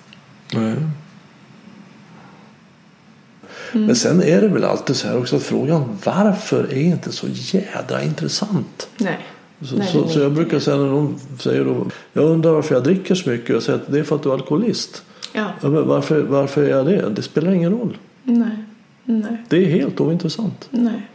Nej. 3.72 3.86
Men 3.86 3.96
sen 3.96 4.22
är 4.22 4.40
det 4.40 4.48
väl 4.48 4.64
alltid 4.64 4.96
så 4.96 5.08
här 5.08 5.18
också 5.18 5.36
att 5.36 5.42
frågan 5.42 5.98
varför 6.04 6.64
är 6.72 6.82
inte 6.82 7.12
så 7.12 7.26
jädra 7.30 8.02
intressant. 8.02 8.88
Nej. 8.98 9.18
Så, 9.60 9.76
Nej, 9.76 9.88
så, 9.92 10.08
så 10.08 10.20
jag 10.20 10.32
brukar 10.32 10.58
säga 10.58 10.76
när 10.76 10.92
de 10.92 11.18
säger 11.40 11.64
då, 11.64 11.86
jag 12.12 12.24
undrar 12.24 12.50
varför 12.50 12.74
jag 12.74 12.84
dricker 12.84 13.14
så 13.14 13.30
mycket. 13.30 13.48
Jag 13.48 13.62
säger 13.62 13.78
att 13.78 13.92
det 13.92 13.98
är 13.98 14.04
för 14.04 14.16
att 14.16 14.22
du 14.22 14.28
är 14.28 14.32
alkoholist. 14.32 15.02
Ja. 15.32 15.46
Ja, 15.62 15.68
men 15.68 15.88
varför, 15.88 16.22
varför 16.22 16.62
är 16.62 16.68
jag 16.68 16.86
det? 16.86 17.10
Det 17.10 17.22
spelar 17.22 17.52
ingen 17.52 17.72
roll. 17.72 17.96
Nej. 18.22 18.64
Nej. 19.04 19.36
Det 19.48 19.56
är 19.56 19.66
helt 19.66 20.00
ointressant. 20.00 20.68
Nej. 20.70 21.08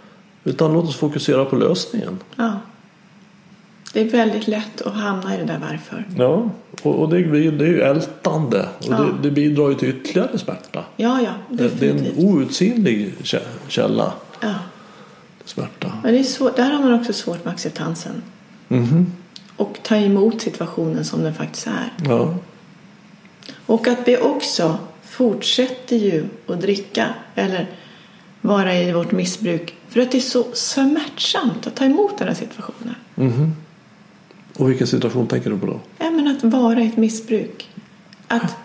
Utan 0.43 0.73
låt 0.73 0.89
oss 0.89 0.95
fokusera 0.95 1.45
på 1.45 1.55
lösningen. 1.55 2.19
Ja. 2.35 2.59
Det 3.93 4.01
är 4.01 4.05
väldigt 4.09 4.47
lätt 4.47 4.81
att 4.81 4.93
hamna 4.93 5.35
i 5.35 5.37
det 5.37 5.43
där 5.45 5.59
varför. 5.71 6.05
Ja, 6.17 6.49
och, 6.81 6.95
och 6.99 7.09
det, 7.09 7.23
det 7.51 7.65
är 7.65 7.69
ju 7.69 7.81
ältande. 7.81 8.61
Och 8.79 8.85
Ja. 8.89 8.97
det, 8.97 9.07
det 9.29 9.31
bidrar 9.31 9.69
ju 9.69 9.75
till 9.75 9.89
ytterligare 9.89 10.37
smärta. 10.39 10.83
Ja, 10.95 11.21
ja. 11.21 11.31
Det, 11.49 11.79
det 11.79 11.85
är 11.85 11.89
en 11.91 11.97
Definitivt. 11.97 12.23
outsinlig 12.25 13.13
kä- 13.23 13.39
källa 13.67 14.13
Ja. 14.41 14.53
till 15.39 15.49
smärta. 15.49 15.91
Men 16.03 16.13
det 16.13 16.19
är 16.19 16.23
svårt, 16.23 16.55
där 16.55 16.71
har 16.71 16.79
man 16.83 16.93
också 16.93 17.13
svårt 17.13 17.45
med 17.45 17.53
acceptansen. 17.53 18.23
Mhm. 18.67 19.11
Och 19.57 19.79
ta 19.83 19.95
emot 19.95 20.41
situationen 20.41 21.05
som 21.05 21.23
den 21.23 21.33
faktiskt 21.33 21.67
är. 21.67 21.93
Ja. 22.09 22.35
Och 23.65 23.87
att 23.87 23.99
vi 24.05 24.17
också 24.17 24.77
fortsätter 25.03 25.95
ju 25.95 26.25
att 26.47 26.61
dricka 26.61 27.07
eller 27.35 27.69
vara 28.41 28.75
i 28.75 28.91
vårt 28.93 29.11
missbruk 29.11 29.75
för 29.89 30.01
att 30.01 30.11
det 30.11 30.17
är 30.17 30.21
så 30.21 30.45
smärtsamt 30.53 31.67
att 31.67 31.75
ta 31.75 31.85
emot 31.85 32.17
den 32.17 32.27
här 32.27 32.35
situationen. 32.35 32.95
Mhm. 33.15 33.55
Och 34.57 34.69
vilken 34.69 34.87
situation 34.87 35.27
tänker 35.27 35.49
du 35.49 35.57
på 35.57 35.65
då? 35.65 35.79
Ja, 35.97 36.11
men 36.11 36.27
att 36.27 36.43
vara 36.43 36.81
i 36.81 36.87
ett 36.87 36.97
missbruk. 36.97 37.69
Att 38.27 38.55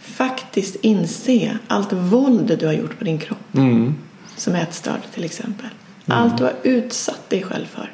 faktiskt 0.00 0.76
inse 0.80 1.58
allt 1.68 1.92
våld 1.92 2.56
du 2.60 2.66
har 2.66 2.72
gjort 2.72 2.98
på 2.98 3.04
din 3.04 3.18
kropp. 3.18 3.54
Mm. 3.54 3.94
Som 4.36 4.54
ätstörd 4.54 5.00
till 5.14 5.24
exempel. 5.24 5.66
Allt 6.06 6.38
du 6.38 6.44
har 6.44 6.54
utsatt 6.62 7.30
dig 7.30 7.42
själv 7.42 7.64
för. 7.66 7.92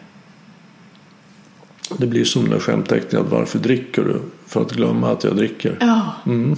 Det 1.98 2.06
blir 2.06 2.24
som 2.24 2.50
den 2.50 2.60
skämtteckningen 2.60 3.26
att 3.26 3.32
varför 3.32 3.58
dricker 3.58 4.02
du? 4.04 4.20
För 4.46 4.62
att 4.62 4.72
glömma 4.72 5.10
att 5.12 5.24
jag 5.24 5.36
dricker. 5.36 5.76
Ja, 5.80 6.14
Mm. 6.26 6.56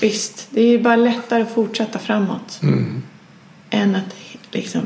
visst. 0.00 0.48
Det 0.50 0.60
är 0.62 0.66
ju 0.68 0.82
bara 0.82 0.96
lättare 0.96 1.42
att 1.42 1.54
fortsätta 1.54 1.98
framåt. 1.98 2.60
Mm. 2.62 3.02
Än 3.70 3.94
att 3.96 4.14
liksom 4.50 4.80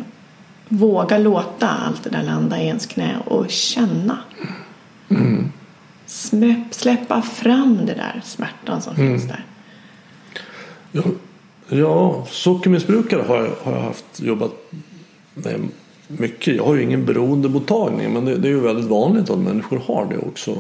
våga 0.69 1.19
låta 1.19 1.69
allt 1.69 2.05
det 2.05 2.11
där 2.11 2.23
landa 2.23 2.63
i 2.63 2.67
ens 2.67 2.87
knä 2.87 3.17
och 3.27 3.51
känna. 3.51 4.19
Släpp, 6.07 6.75
släppa 6.75 7.23
fram 7.23 7.87
det 7.87 7.95
där 7.95 8.21
smärtan 8.25 8.83
som 8.83 8.97
finns 8.97 9.29
där. 9.29 9.45
Ja, 10.93 11.03
ja, 11.69 12.27
sockermissbrukare 12.31 13.23
har 13.23 13.37
jag, 13.37 13.51
har 13.63 13.73
jag 13.73 13.81
haft 13.81 14.21
jobbat 14.21 14.53
med 15.35 15.61
mycket. 16.09 16.57
Jag 16.57 16.65
har 16.65 16.75
ju 16.75 16.83
ingen 16.83 17.05
beroendemottagning 17.05 18.13
men 18.13 18.25
det, 18.25 18.37
det 18.37 18.49
är 18.49 18.53
ju 18.53 18.61
väldigt 18.61 18.91
vanligt 18.91 19.31
att 19.31 19.39
människor 19.39 19.83
har 19.87 20.07
det 20.11 20.19
också. 20.19 20.57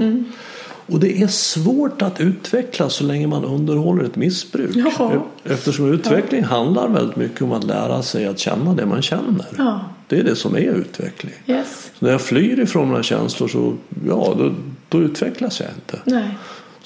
Och 0.86 1.00
det 1.00 1.22
är 1.22 1.26
svårt 1.26 2.02
att 2.02 2.20
utveckla 2.20 2.90
så 2.90 3.04
länge 3.04 3.26
man 3.26 3.44
underhåller 3.44 4.04
ett 4.04 4.16
missbruk. 4.16 4.76
Ja. 4.98 5.26
Eftersom 5.44 5.92
utveckling 5.92 6.44
handlar 6.44 6.88
väldigt 6.88 7.16
mycket 7.16 7.42
om 7.42 7.52
att 7.52 7.64
lära 7.64 8.02
sig 8.02 8.26
att 8.26 8.38
känna 8.38 8.74
det 8.74 8.86
man 8.86 9.02
känner. 9.02 9.46
Ja, 9.58 9.80
Det 10.08 10.16
är 10.18 10.24
det 10.24 10.36
som 10.36 10.54
är 10.56 10.60
utveckling. 10.60 11.32
yes. 11.46 11.90
Så 11.98 12.04
när 12.04 12.12
jag 12.12 12.20
flyr 12.20 12.60
ifrån 12.60 12.88
mina 12.88 13.02
känslor 13.02 13.48
så 13.48 13.74
ja, 14.08 14.34
då, 14.38 14.54
då 14.88 14.98
utvecklas 14.98 15.60
jag 15.60 15.68
inte. 15.70 16.00
Nej. 16.04 16.28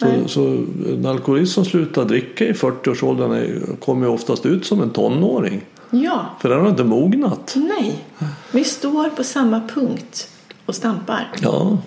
Nej. 0.00 0.20
Så, 0.22 0.28
så 0.28 0.46
en 0.88 1.06
alkoholist 1.06 1.52
som 1.52 1.64
slutar 1.64 2.04
dricka 2.04 2.44
i 2.44 2.52
40-årsåldern 2.52 3.32
är- 3.32 3.76
kommer 3.80 4.06
ju 4.06 4.12
oftast 4.12 4.46
ut 4.46 4.66
som 4.66 4.82
en 4.82 4.90
tonåring. 4.90 5.60
Ja, 5.90 6.26
För 6.40 6.48
den 6.48 6.60
har 6.60 6.68
inte 6.68 6.84
mognat. 6.84 7.54
nej. 7.56 8.04
Vi 8.52 8.64
står 8.64 9.08
på 9.08 9.24
samma 9.24 9.60
punkt 9.74 10.28
och 10.66 10.74
stampar. 10.74 11.28
Ja, 11.42 11.78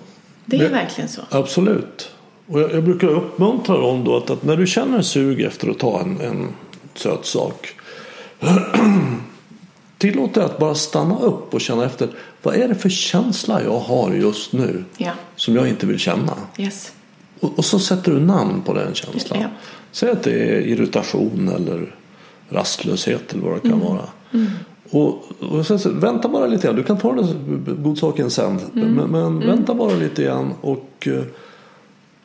Det 0.44 0.56
är 0.56 0.60
Det- 0.60 0.68
verkligen 0.68 1.08
så. 1.08 1.20
absolut. 1.30 2.10
Och 2.46 2.60
jag, 2.60 2.72
jag 2.72 2.84
brukar 2.84 3.08
uppmuntra 3.08 3.76
dem 3.80 4.04
då 4.04 4.16
att, 4.16 4.30
att 4.30 4.42
när 4.44 4.56
du 4.56 4.66
känner 4.66 5.02
sug 5.02 5.40
efter 5.40 5.70
att 5.70 5.78
ta 5.78 6.00
en, 6.00 6.20
en 6.20 6.48
söt 6.94 7.24
sak. 7.26 7.68
Tillåt 10.02 10.34
dig 10.34 10.44
att 10.44 10.58
bara 10.58 10.74
stanna 10.74 11.18
upp 11.18 11.54
och 11.54 11.60
känna 11.60 11.84
efter. 11.84 12.08
Vad 12.42 12.54
är 12.54 12.68
det 12.68 12.74
för 12.74 12.88
känsla 12.88 13.62
jag 13.62 13.78
har 13.78 14.12
just 14.12 14.52
nu 14.52 14.84
Ja, 14.96 15.10
som 15.36 15.56
jag 15.56 15.68
inte 15.68 15.86
vill 15.86 15.98
känna? 15.98 16.32
yes. 16.58 16.92
Och, 17.40 17.58
och 17.58 17.64
så 17.64 17.78
sätter 17.78 18.12
du 18.12 18.20
namn 18.20 18.62
på 18.62 18.74
den 18.74 18.94
känslan. 18.94 19.40
Ja. 19.40 19.46
Säg 19.92 20.10
att 20.10 20.22
det 20.22 20.32
är 20.32 20.60
irritation 20.60 21.48
eller 21.56 21.94
rastlöshet 22.48 23.32
eller 23.32 23.42
vad 23.42 23.52
det 23.62 23.68
Mm. 23.68 23.80
kan 23.80 23.88
vara. 23.88 24.06
Och, 24.90 25.24
och 25.52 25.66
sen, 25.66 25.78
så, 25.78 25.90
vänta 25.90 26.28
bara 26.28 26.46
lite 26.46 26.66
grann. 26.66 26.76
Du 26.76 26.82
kan 26.84 26.98
ta 26.98 27.12
den 27.12 27.64
godsaken 27.82 28.30
sen. 28.30 28.60
Mm. 28.74 28.88
Men, 28.94 29.10
men 29.10 29.38
vänta 29.46 29.74
bara 29.74 29.94
lite 29.94 30.22
grann. 30.22 30.52
Och 30.60 31.08
eh, 31.08 31.22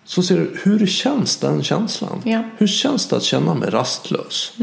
så 0.04 0.24
ser 0.24 0.38
du 0.38 0.58
hur 0.64 0.88
känns 0.88 1.38
den 1.38 1.64
känslan? 1.64 2.22
Ja. 2.26 2.44
Hur 2.58 2.68
känns 2.68 3.08
det 3.08 3.16
att 3.18 3.24
känna 3.24 3.54
mig 3.54 3.70
rastlös? 3.70 4.54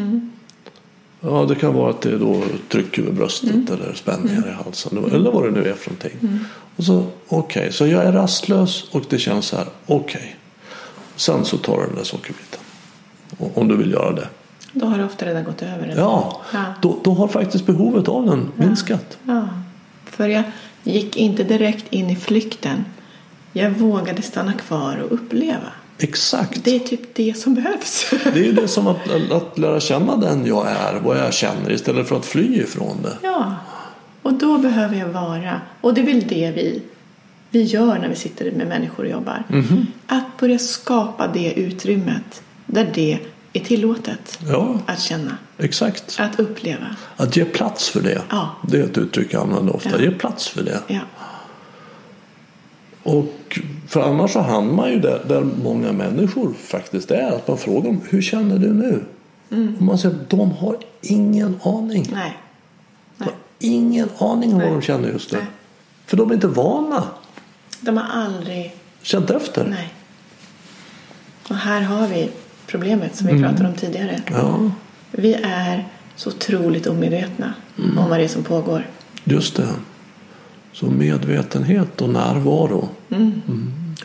Ja, 1.25 1.45
det 1.49 1.55
kan 1.55 1.75
vara 1.75 1.91
att 1.91 2.01
det 2.01 2.11
är 2.11 2.19
då 2.19 2.43
tryck 2.69 2.99
över 2.99 3.13
bröstet 3.13 3.71
eller 3.71 3.95
spänningar 3.95 4.49
i 4.49 4.65
halsen. 4.65 5.05
Eller 5.13 5.31
vad 5.31 5.45
det 5.45 5.51
nu 5.51 5.69
är 5.69 5.75
för 5.75 5.91
någonting. 5.91 6.39
Och 6.77 6.85
så, 6.85 7.07
okej, 7.29 7.73
så 7.73 7.87
jag 7.87 8.05
är 8.05 8.13
rastlös 8.13 8.85
och 8.91 9.03
det 9.09 9.19
känns 9.19 9.47
så 9.47 9.57
här. 9.57 9.67
Okej. 9.87 10.37
Sen 11.17 11.45
så 11.45 11.57
tar 11.59 11.77
du 11.81 11.87
den 11.87 11.97
där 11.97 12.05
sockerbiten. 12.05 12.61
Om 13.55 13.69
du 13.69 13.77
vill 13.77 13.91
göra 13.91 14.13
det. 14.13 14.29
Då 14.73 14.87
har 14.87 14.99
det 14.99 15.05
ofta 15.05 15.27
redan 15.27 15.45
gått 15.45 15.63
över. 15.63 15.89
eller? 15.89 16.03
Ja, 16.03 16.41
Ja. 16.53 16.65
Då, 16.83 16.97
då 17.05 17.15
har 17.15 17.29
faktiskt 17.29 17.67
behovet 17.67 18.09
av 18.09 18.27
den 18.27 18.53
minskat. 18.57 19.19
ja. 19.27 19.49
För 20.05 20.29
jag 20.29 20.43
gick 20.83 21.17
inte 21.17 21.45
direkt 21.45 21.93
in 21.93 22.11
i 22.11 22.17
flykten. 22.17 22.85
Jag 23.53 23.71
vågade 23.71 24.23
stanna 24.23 24.53
kvar 24.53 24.97
och 24.97 25.13
uppleva. 25.13 25.73
Exakt. 25.99 26.65
Det 26.65 26.75
är 26.77 26.79
typ 26.79 27.15
det 27.15 27.39
som 27.39 27.55
behövs. 27.55 28.11
Det 28.25 28.41
är 28.41 28.45
ju 28.45 28.53
det 28.53 28.69
som 28.69 28.87
att, 28.87 29.11
att 29.33 29.59
lära 29.59 29.81
känna 29.81 30.17
den 30.17 30.47
jag 30.47 30.67
är, 30.69 31.01
vad 31.05 31.19
jag 31.19 31.35
känner 31.35 31.73
istället 31.73 32.09
för 32.09 32.17
att 32.17 32.27
fly 32.27 32.61
ifrån 32.61 33.03
det. 33.03 33.17
Ja, 33.23 33.55
och 34.23 34.33
då 34.35 34.59
behöver 34.59 34.97
jag 34.97 35.09
vara, 35.09 35.61
och 35.81 35.95
det 35.95 36.01
är 36.01 36.05
väl 36.07 36.25
det 36.29 36.53
vi, 36.57 36.83
vi 37.51 37.63
gör 37.63 37.99
när 37.99 38.09
vi 38.09 38.17
sitter 38.17 38.51
med 38.53 38.67
människor 38.67 39.05
och 39.05 39.11
jobbar. 39.11 39.43
Mhm. 39.49 39.87
Att 40.07 40.39
börja 40.41 40.59
skapa 40.59 41.27
det 41.27 41.53
utrymmet 41.53 42.43
där 42.67 42.91
det 42.95 43.19
är 43.53 43.61
tillåtet 43.61 44.39
Ja, 44.49 44.79
att 44.87 45.01
känna, 45.01 45.37
exakt. 45.59 46.17
att 46.21 46.41
uppleva. 46.41 46.97
Att 47.17 47.37
ge 47.37 47.45
plats 47.45 47.89
för 47.89 48.01
det. 48.01 48.23
Ja. 48.31 48.51
Det 48.69 48.79
är 48.79 48.85
ett 48.85 48.99
uttryck 48.99 49.33
jag 49.33 49.43
använder 49.43 49.77
ofta. 49.77 49.91
Ja. 49.93 50.01
Ge 50.01 50.11
plats 50.11 50.49
för 50.49 50.63
det. 50.63 50.81
Ja, 50.87 51.01
Och 53.05 53.59
för 53.89 54.01
annars 54.01 54.33
så 54.33 54.41
hamnar 54.41 54.75
man 54.75 54.91
ju 54.91 55.01
där, 55.01 55.23
där 55.29 55.41
många 55.63 55.93
människor 55.93 56.53
faktiskt 56.53 57.11
är. 57.11 57.31
Att 57.33 57.49
man 57.49 57.59
frågar 57.59 57.83
dem, 57.91 58.01
hur 58.11 58.23
känner 58.23 58.59
du 58.59 58.73
nu? 58.75 59.03
Och 59.77 59.83
man 59.83 59.99
säger, 59.99 60.17
de 60.29 60.51
har 60.51 60.77
ingen 61.03 61.61
aning. 61.65 62.07
nej. 62.13 62.37
De 63.19 63.25
har 63.25 63.33
ingen 63.59 64.09
aning 64.19 64.49
om 64.53 64.59
vad 64.59 64.67
Nej. 64.69 64.73
de 64.75 64.83
känner 64.83 65.09
just 65.09 65.33
nu. 65.33 65.39
Nej. 65.39 65.47
För 66.07 66.17
de 66.17 66.31
är 66.31 66.35
inte 66.35 66.47
vana. 66.49 67.05
De 67.81 67.97
har 67.97 68.23
aldrig, 68.23 68.75
Känt 69.03 69.31
efter. 69.31 69.65
nej. 69.71 69.95
Och 71.49 71.57
här 71.57 71.81
har 71.81 72.09
vi 72.09 72.31
problemet 72.67 73.17
som 73.17 73.27
vi 73.27 73.43
pratade 73.43 73.69
om 73.69 73.75
tidigare. 73.75 74.21
Ja, 74.31 74.71
Vi 75.11 75.35
är 75.43 75.89
så 76.17 76.31
otroligt 76.31 76.87
omedvetna 76.87 77.55
om 77.77 78.07
vad 78.11 78.19
det 78.19 78.25
är 78.25 78.29
som 78.29 78.43
pågår. 78.43 78.87
just 79.25 79.57
det. 79.57 79.69
Så 80.75 80.87
medvetenhet 80.87 82.01
och 82.03 82.09
närvaro. 82.11 82.89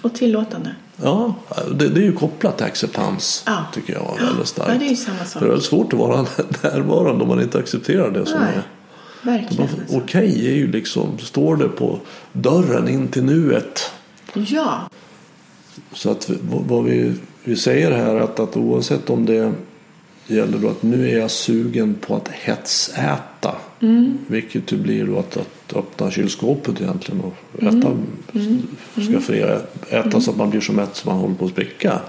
Och 0.02 0.14
tillåtande. 0.16 0.76
Ja, 1.04 1.36
det, 1.74 1.90
det 1.90 2.00
är 2.02 2.04
ju 2.06 2.14
kopplat 2.14 2.58
till 2.58 2.66
acceptans. 2.66 3.44
Ja. 3.46 3.66
Tycker 3.74 3.94
jag 3.94 4.16
väldigt 4.20 4.38
Ja, 4.40 4.46
starkt. 4.46 4.80
det 4.80 4.86
är 4.86 4.90
ju 4.90 4.96
samma 4.96 5.26
sak. 5.26 5.42
För 5.42 5.48
det 5.50 5.56
är 5.56 5.60
svårt 5.60 5.94
att 5.94 6.00
vara 6.00 6.22
närvarande 6.64 7.22
om 7.24 7.28
man 7.28 7.42
inte 7.42 7.60
accepterar 7.60 8.12
det 8.12 8.26
som 8.26 8.40
Nej, 8.40 8.54
är. 8.56 8.64
verkligen. 9.32 9.64
Alltså. 9.64 9.98
Okej 9.98 10.48
är 10.48 10.56
ju 10.56 10.72
liksom, 10.72 11.18
står 11.20 11.56
det 11.56 11.70
på 11.70 12.00
dörren 12.34 12.88
in 12.90 13.08
till 13.08 13.24
nuet. 13.24 13.92
Ja, 14.34 14.90
Så 15.94 16.12
att 16.12 16.30
vad 16.68 16.84
vi, 16.84 17.14
vi 17.44 17.56
säger 17.56 17.92
här 17.92 18.16
är 18.16 18.20
att, 18.20 18.40
att 18.40 18.58
oavsett 18.58 19.10
om 19.10 19.26
det 19.26 19.54
gäller 20.28 20.58
då 20.58 20.70
att 20.70 20.84
nu 20.84 21.10
är 21.10 21.18
jag 21.20 21.32
sugen 21.32 21.96
på 21.96 22.16
att 22.16 22.28
hetsäta. 22.28 23.56
Vilket 24.28 24.72
ju 24.72 24.78
blir 24.78 25.06
då 25.06 25.20
att, 25.20 25.38
att 25.38 25.76
öppna 25.76 26.12
kylskåpet 26.12 26.82
egentligen 26.82 27.22
och 27.22 27.64
äta, 27.64 27.98
skaffa 29.12 29.34
äta 29.90 30.22
så 30.22 30.32
att 30.32 30.38
man 30.38 30.50
blir 30.50 30.62
så 30.62 30.74
mätt 30.74 30.96
så 30.96 31.10
man 31.10 31.18
håller 31.20 31.36
på 31.36 31.46
att 31.46 31.52
spricka. 31.52 32.00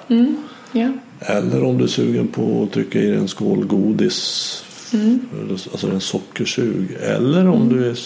ja. 0.72 0.88
Eller 1.20 1.64
om 1.64 1.78
du 1.78 1.84
är 1.84 1.88
sugen 1.88 2.28
på 2.28 2.62
att 2.62 2.72
trycka 2.72 2.98
i 2.98 3.14
en 3.14 3.28
skål 3.28 3.66
godis. 3.66 4.62
Eller- 4.92 5.50
Alltså 5.72 5.90
en 5.90 6.00
sockersug. 6.00 6.96
Eller 7.00 7.48
om 7.48 7.68
du 7.68 7.90
är 7.90 7.98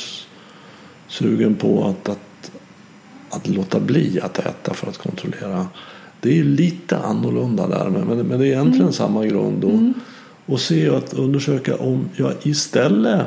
sugen 1.08 1.54
på 1.54 1.84
att, 1.84 2.08
att, 2.08 2.50
att 3.30 3.48
låta 3.48 3.80
bli 3.80 4.20
att 4.20 4.38
äta 4.38 4.74
för 4.74 4.86
att 4.86 4.98
kontrollera. 4.98 5.66
Det 6.20 6.38
är 6.38 6.44
lite 6.44 6.98
annorlunda 6.98 7.66
där 7.68 7.90
men, 7.90 8.06
men, 8.06 8.26
men 8.26 8.38
det 8.40 8.46
är 8.46 8.52
egentligen 8.52 8.92
samma 8.92 9.26
grund. 9.26 9.64
Och, 9.64 9.80
och 10.52 10.60
se 10.60 10.88
att 10.88 11.14
undersöka 11.14 11.76
om 11.76 12.08
jag 12.16 12.32
istället 12.42 13.22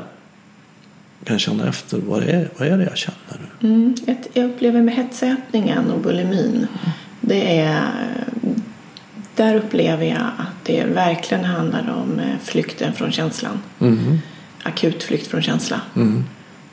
kan 1.23 1.39
känna 1.39 1.67
efter 1.67 1.97
vad 1.97 2.23
är, 2.23 2.49
vad 2.57 2.67
är 2.67 2.77
det 2.77 2.83
jag 2.83 2.97
känner 2.97 3.49
nu. 3.59 3.69
Mm. 3.69 3.95
Jag 4.33 4.45
upplever 4.45 4.81
med 4.81 4.95
hetsätningen 4.95 5.91
och 5.91 5.99
bulimin. 5.99 6.67
Det 7.21 7.59
är, 7.59 7.91
där 9.35 9.55
upplever 9.55 10.05
jag 10.05 10.31
att 10.37 10.65
det 10.65 10.83
verkligen 10.83 11.45
handlar 11.45 11.95
om 12.03 12.19
eh, 12.19 12.37
flykten 12.43 12.93
från 12.93 13.11
känslan. 13.11 13.59
Akut 14.63 15.03
flykt 15.03 15.27
från 15.27 15.41
känsla. 15.41 15.81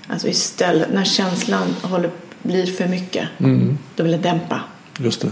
Alltså 0.07 0.29
istället 0.29 0.93
när 0.93 1.05
känslan 1.05 1.69
håller, 1.83 2.11
blir 2.43 2.67
för 2.67 2.89
mycket. 2.89 3.29
Då 3.97 4.03
vill 4.03 4.13
jag 4.13 4.23
dämpa. 4.23 4.61
Just 4.99 5.21
det. 5.21 5.31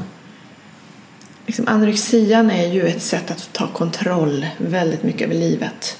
Liksom 1.46 1.68
anorexian 1.68 2.50
är 2.50 2.72
ju 2.72 2.86
ett 2.86 3.02
sätt 3.02 3.30
att 3.30 3.52
ta 3.52 3.66
kontroll 3.66 4.46
väldigt 4.58 5.02
mycket 5.02 5.22
över 5.22 5.34
livet. 5.34 5.98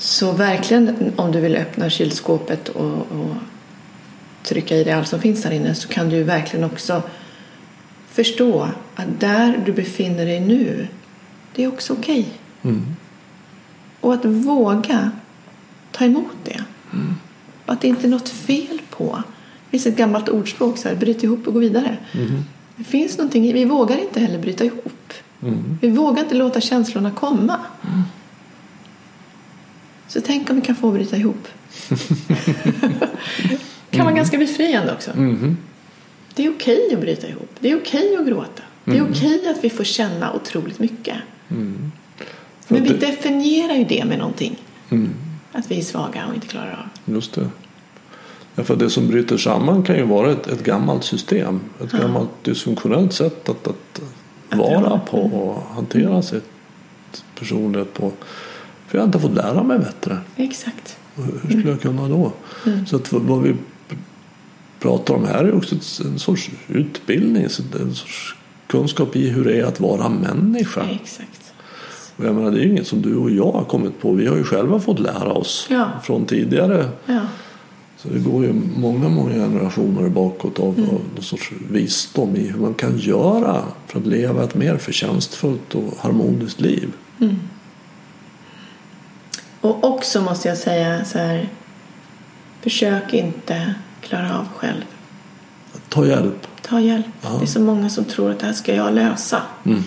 Så 0.00 0.32
verkligen 0.32 1.12
om 1.16 1.32
du 1.32 1.40
vill 1.40 1.56
öppna 1.56 1.90
kylskåpet 1.90 2.68
och, 2.68 2.98
och 2.98 3.34
trycka 4.42 4.76
i 4.76 4.84
dig 4.84 4.92
allt 4.92 5.08
som 5.08 5.20
finns 5.20 5.42
där 5.42 5.50
inne 5.50 5.74
så 5.74 5.88
kan 5.88 6.08
du 6.08 6.22
verkligen 6.22 6.64
också 6.64 7.02
förstå 8.10 8.68
att 8.94 9.20
där 9.20 9.62
du 9.66 9.72
befinner 9.72 10.26
dig 10.26 10.40
nu, 10.40 10.88
det 11.54 11.64
är 11.64 11.68
också 11.68 11.92
okej. 11.92 12.28
Och 14.00 14.14
att 14.14 14.24
våga 14.24 15.10
ta 15.92 16.04
emot 16.04 16.36
det. 16.44 16.64
Och 17.66 17.72
att 17.72 17.80
det 17.80 17.88
inte 17.88 18.06
är 18.06 18.10
något 18.10 18.28
fel 18.28 18.80
på. 18.90 19.22
Det 19.64 19.70
finns 19.70 19.86
ett 19.86 19.96
gammalt 19.96 20.28
ordspråk 20.28 20.78
så 20.78 20.88
här, 20.88 20.96
bryt 20.96 21.22
ihop 21.22 21.46
och 21.46 21.52
gå 21.52 21.60
vidare. 21.60 21.96
Det 22.76 22.84
finns 22.84 23.18
någonting, 23.18 23.52
vi 23.52 23.64
vågar 23.64 23.98
inte 23.98 24.20
heller 24.20 24.38
bryta 24.38 24.64
ihop. 24.64 25.12
Vi 25.80 25.90
vågar 25.90 26.22
inte 26.22 26.34
låta 26.34 26.60
känslorna 26.60 27.10
komma. 27.10 27.56
Så 30.10 30.20
tänk 30.20 30.50
om 30.50 30.56
vi 30.56 30.62
kan 30.62 30.76
få 30.76 30.90
bryta 30.90 31.16
ihop. 31.16 31.48
kan 33.90 34.04
vara 34.04 34.14
ganska 34.14 34.38
befriande 34.38 34.92
också. 34.92 35.10
Det 36.34 36.46
är 36.46 36.50
okej 36.50 36.94
att 36.94 37.00
bryta 37.00 37.28
ihop. 37.28 37.50
Det 37.60 37.70
är 37.70 37.76
okej 37.76 38.16
att 38.16 38.26
gråta. 38.26 38.62
Det 38.84 38.96
är 38.96 39.10
okej 39.10 39.48
att 39.48 39.64
vi 39.64 39.70
får 39.70 39.84
känna 39.84 40.32
otroligt 40.34 40.78
mycket. 40.78 41.16
Men 42.68 42.82
vi 42.84 42.88
definierar 42.88 43.74
ju 43.74 43.84
det 43.84 44.04
med 44.04 44.18
någonting. 44.18 44.56
Att 45.52 45.70
vi 45.70 45.78
är 45.78 45.82
svaga 45.82 46.26
och 46.26 46.34
inte 46.34 46.46
klarar 46.46 46.72
av. 46.72 47.14
Just 47.14 47.32
det. 47.32 47.48
Ja, 48.54 48.64
för 48.64 48.76
det 48.76 48.90
som 48.90 49.08
bryter 49.08 49.36
samman 49.36 49.82
kan 49.82 49.96
ju 49.96 50.02
vara 50.02 50.32
ett, 50.32 50.46
ett 50.46 50.64
gammalt 50.64 51.04
system. 51.04 51.60
Ett 51.84 51.92
gammalt 51.92 52.30
dysfunktionellt 52.42 53.12
sätt 53.12 53.48
att, 53.48 53.68
att 53.68 54.00
vara 54.48 54.98
på 54.98 55.18
och 55.18 55.74
hantera 55.74 56.22
sitt 56.22 56.50
personlighet 57.38 57.94
på. 57.94 58.12
För 58.90 58.98
jag 58.98 59.02
har 59.02 59.06
inte 59.06 59.18
fått 59.18 59.34
lära 59.34 59.62
mig 59.62 59.78
bättre. 59.78 60.18
Exakt. 60.36 60.96
Hur 61.16 61.50
skulle 61.50 61.70
jag 61.70 61.80
kunna 61.80 62.08
då? 62.08 62.32
Så 62.86 62.96
att 62.96 63.12
vad- 63.12 63.42
vi 63.42 63.54
pratar 64.80 65.14
om 65.14 65.24
här 65.24 65.44
är 65.44 65.54
också 65.54 65.74
en 66.04 66.18
sorts 66.18 66.50
utbildning. 66.68 67.42
En 67.42 67.94
sorts 67.94 68.34
kunskap 68.66 69.16
i 69.16 69.28
hur 69.28 69.44
det 69.44 69.60
är 69.60 69.64
att 69.64 69.80
vara 69.80 70.08
människa. 70.08 70.82
Exakt. 70.90 71.52
Och 72.16 72.24
jag 72.24 72.34
menar, 72.34 72.50
det 72.50 72.58
är 72.58 72.62
ju 72.62 72.70
inget 72.70 72.86
som 72.86 73.02
du 73.02 73.16
och 73.16 73.30
jag 73.30 73.52
har 73.52 73.64
kommit 73.64 74.00
på. 74.00 74.12
Vi 74.12 74.26
har 74.26 74.36
ju 74.36 74.44
själva 74.44 74.80
fått 74.80 74.98
lära 74.98 75.32
oss 75.32 75.66
Ja. 75.70 75.88
från 76.02 76.24
tidigare 76.26 76.88
Ja. 77.06 77.20
Så 77.96 78.08
det 78.08 78.18
går 78.18 78.44
ju 78.44 78.52
många, 78.76 79.08
många 79.08 79.34
generationer 79.34 80.08
bakåt 80.08 80.58
av, 80.58 80.78
mm. 80.78 80.90
av 80.90 81.00
någon 81.14 81.24
sorts 81.24 81.52
visdom 81.70 82.36
i 82.36 82.46
hur 82.46 82.60
man 82.60 82.74
kan 82.74 82.98
göra 82.98 83.62
för 83.86 84.00
att 84.00 84.06
leva 84.06 84.44
ett 84.44 84.54
mer 84.54 84.76
förtjänstfullt 84.76 85.74
och 85.74 85.94
harmoniskt 85.98 86.60
liv. 86.60 86.92
Mm. 87.20 87.36
Och 89.60 89.84
också 89.84 90.20
måste 90.20 90.48
jag 90.48 90.58
säga 90.58 91.04
så 91.04 91.18
här. 91.18 91.48
Försök 92.60 93.14
inte 93.14 93.74
klara 94.00 94.38
av 94.38 94.46
själv. 94.56 94.84
Ta 95.88 96.06
hjälp. 96.06 96.46
Ta 96.62 96.80
hjälp. 96.80 97.06
Ja. 97.22 97.28
Det 97.28 97.44
är 97.44 97.46
så 97.46 97.60
många 97.60 97.90
som 97.90 98.04
tror 98.04 98.30
att 98.30 98.40
det 98.40 98.46
här 98.46 98.52
ska 98.52 98.74
jag 98.74 98.94
lösa. 98.94 99.42
Mm. 99.64 99.82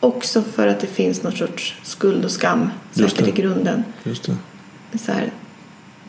Också 0.00 0.42
för 0.42 0.66
att 0.66 0.80
det 0.80 0.86
finns 0.86 1.22
någon 1.22 1.32
sorts 1.32 1.74
skuld 1.82 2.24
och 2.24 2.30
skam 2.30 2.70
säkert 2.92 3.28
i 3.28 3.30
grunden. 3.30 3.84
Just 4.04 4.30
det. 4.92 4.98
Så 4.98 5.12
här, 5.12 5.32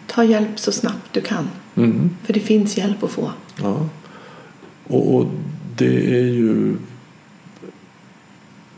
ta 0.07 0.23
hjälp 0.23 0.59
så 0.59 0.71
snabbt 0.71 1.13
du 1.13 1.21
kan. 1.21 1.49
Mm. 1.75 2.09
För 2.23 2.33
det 2.33 2.39
finns 2.39 2.77
hjälp 2.77 3.03
att 3.03 3.11
få. 3.11 3.31
Ja. 3.61 3.85
Och, 4.87 5.15
och 5.15 5.27
det 5.75 6.19
är 6.19 6.25
ju 6.25 6.75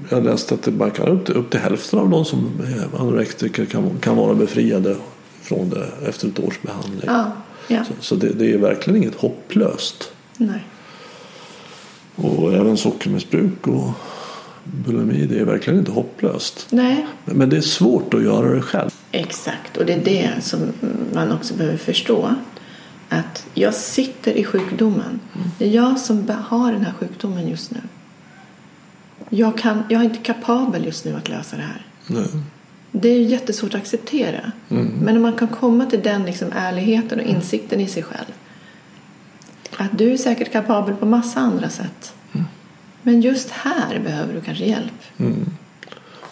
jag 0.09 0.23
läste 0.23 0.53
att 0.53 0.63
det 0.63 0.71
bara 0.71 0.89
kan 0.89 1.07
upp 1.07 1.25
till, 1.25 1.35
upp 1.35 1.49
till 1.49 1.59
hälften 1.59 1.99
av 1.99 2.09
de 2.09 2.25
som 2.25 2.51
är 2.63 3.01
anorektiker 3.01 3.65
kan, 3.65 3.99
kan 3.99 4.15
vara 4.15 4.35
befriade 4.35 4.95
från 5.41 5.69
det 5.69 5.87
efter 6.07 6.27
ett 6.27 6.39
års 6.39 6.61
behandling. 6.61 7.03
Ja, 7.05 7.31
ja. 7.67 7.83
Så, 7.83 7.93
så 7.99 8.15
det, 8.15 8.29
det, 8.29 8.53
är 8.53 8.57
verkligen 8.57 9.03
inget 9.03 9.15
hopplöst. 9.15 10.11
Nej. 10.37 10.63
Och 12.15 12.53
även 12.53 12.77
sockermissbruk 12.77 13.67
och 13.67 13.89
bulimi, 14.63 15.25
det 15.25 15.39
är 15.39 15.45
verkligen 15.45 15.79
inte 15.79 15.91
hopplöst. 15.91 16.67
Nej. 16.69 17.07
Men 17.25 17.49
det 17.49 17.57
är 17.57 17.61
svårt 17.61 18.13
att 18.13 18.23
göra 18.23 18.55
det 18.55 18.61
själv. 18.61 18.89
Exakt, 19.11 19.77
och 19.77 19.85
det 19.85 19.93
är 19.93 20.05
det 20.05 20.31
som 20.41 20.59
man 21.13 21.31
också 21.31 21.53
behöver 21.53 21.77
förstå. 21.77 22.35
Att 23.09 23.45
jag 23.53 23.73
sitter 23.73 24.31
i 24.31 24.43
sjukdomen. 24.43 25.19
Det 25.57 25.65
är 25.65 25.69
jag 25.69 25.99
som 25.99 26.31
har 26.47 26.71
den 26.71 26.81
här 26.81 26.93
sjukdomen 26.99 27.49
just 27.49 27.71
nu. 27.71 27.79
Jag, 29.29 29.57
kan, 29.57 29.83
jag 29.89 30.01
är 30.01 30.05
inte 30.05 30.19
kapabel 30.19 30.85
just 30.85 31.05
nu 31.05 31.15
att 31.15 31.29
lösa 31.29 31.55
det 31.55 31.61
här. 31.61 31.85
Nej. 32.07 32.27
Det 32.91 33.09
är 33.09 33.19
jättesvårt 33.19 33.73
att 33.73 33.81
acceptera. 33.81 34.51
Mm. 34.69 34.87
Men 35.01 35.15
om 35.15 35.21
man 35.21 35.33
kan 35.33 35.47
komma 35.47 35.85
till 35.85 36.01
den 36.01 36.25
liksom 36.25 36.47
ärligheten 36.55 37.19
och 37.19 37.25
insikten 37.25 37.79
i 37.79 37.87
sig 37.87 38.03
själv. 38.03 38.33
Att 39.77 39.97
du 39.97 40.13
är 40.13 40.17
säkert 40.17 40.51
kapabel 40.51 40.95
på 40.95 41.05
massa 41.05 41.39
andra 41.39 41.69
sätt. 41.69 42.13
Mm. 42.31 42.45
Men 43.01 43.21
just 43.21 43.49
här 43.49 43.99
behöver 43.99 44.33
du 44.33 44.41
kanske 44.41 44.65
hjälp. 44.65 44.93
Mm. 45.17 45.45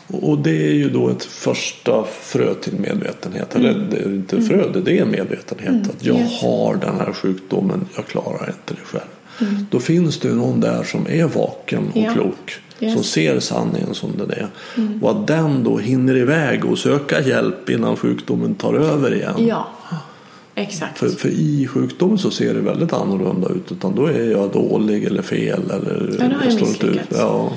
Och 0.07 0.39
det 0.39 0.67
är 0.67 0.73
ju 0.73 0.89
då 0.89 1.09
ett 1.09 1.23
första 1.23 2.03
frö 2.21 2.53
till 2.53 2.79
medvetenhet. 2.79 3.55
Eller 3.55 3.69
mm. 3.69 3.89
det 3.89 3.97
är 3.97 4.13
inte 4.13 4.35
mm. 4.35 4.47
frö, 4.47 4.81
det 4.81 4.99
är 4.99 5.05
medvetenhet. 5.05 5.69
Mm. 5.69 5.81
Att 5.81 6.05
jag 6.05 6.15
har 6.41 6.75
den 6.75 6.95
här 6.95 7.13
sjukdomen, 7.13 7.85
jag 7.95 8.07
klarar 8.07 8.47
inte 8.47 8.73
det 8.73 8.85
själv. 8.85 9.16
Mm. 9.41 9.67
Då 9.71 9.79
finns 9.79 10.19
det 10.19 10.33
någon 10.33 10.59
där 10.59 10.83
som 10.83 11.07
är 11.09 11.25
vaken 11.25 11.91
och 11.93 11.97
ja. 11.97 12.13
klok. 12.13 12.61
Yes. 12.79 12.93
Som 12.93 13.03
ser 13.03 13.39
sanningen 13.39 13.93
som 13.93 14.17
den 14.17 14.31
är. 14.31 14.47
Mm. 14.77 15.03
Och 15.03 15.11
att 15.11 15.27
den 15.27 15.63
då 15.63 15.77
hinner 15.77 16.17
iväg 16.17 16.65
och 16.65 16.79
söka 16.79 17.21
hjälp 17.21 17.69
innan 17.69 17.97
sjukdomen 17.97 18.55
tar 18.55 18.73
över 18.73 19.15
igen. 19.15 19.47
Ja, 19.47 19.67
exakt. 20.55 20.99
För, 20.99 21.09
för 21.09 21.29
i 21.29 21.67
sjukdomen 21.67 22.17
så 22.17 22.31
ser 22.31 22.53
det 22.53 22.61
väldigt 22.61 22.93
annorlunda 22.93 23.49
ut. 23.49 23.71
Utan 23.71 23.95
då 23.95 24.05
är 24.05 24.31
jag 24.31 24.51
dålig 24.51 25.03
eller 25.03 25.21
fel. 25.21 25.71
Eller 25.71 26.17
ja, 26.19 26.27
då 26.27 26.35
har 26.35 26.45
jag 26.45 26.61
misslyckats. 26.61 27.17
Ja. 27.17 27.51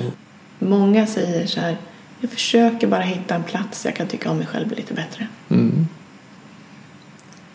Många 0.59 1.07
säger 1.07 1.47
så 1.47 1.59
här. 1.59 1.77
Jag 2.21 2.31
försöker 2.31 2.87
bara 2.87 3.01
hitta 3.01 3.35
en 3.35 3.43
plats 3.43 3.85
jag 3.85 3.95
kan 3.95 4.07
tycka 4.07 4.31
om 4.31 4.37
mig 4.37 4.47
själv 4.47 4.71
lite 4.71 4.93
bättre. 4.93 5.27
Mm. 5.49 5.87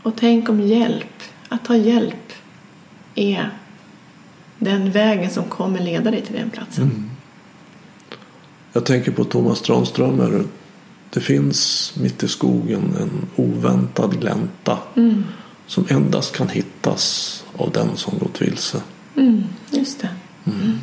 Och 0.03 0.13
tänk 0.17 0.49
om 0.49 0.61
hjälp, 0.61 1.23
att 1.49 1.65
ta 1.65 1.77
hjälp 1.77 2.33
är 3.15 3.51
den 4.59 4.91
vägen 4.91 5.31
som 5.31 5.45
kommer 5.45 5.81
leda 5.81 6.11
dig 6.11 6.23
till 6.23 6.35
den 6.35 6.51
platsen. 6.51 6.85
Mm. 6.85 7.11
Jag 8.73 8.87
tänker 8.87 9.13
på 9.13 9.25
Thomas 9.25 9.63
Tranströmer. 9.63 10.45
Det 11.11 11.21
finns 11.21 11.93
mitt 11.97 12.23
i 12.23 12.29
skogen 12.29 12.97
en 13.01 13.27
oväntad 13.37 14.21
glänta 14.21 14.79
mm. 14.97 15.25
som 15.67 15.87
endast 15.89 16.37
kan 16.37 16.49
hittas 16.49 17.45
av 17.57 17.73
den 17.73 17.97
som 17.97 18.19
gått 18.19 18.43
vilse. 18.43 18.83
Mm, 19.17 19.45
just 19.71 20.01
det. 20.01 20.09
Mm. 20.45 20.79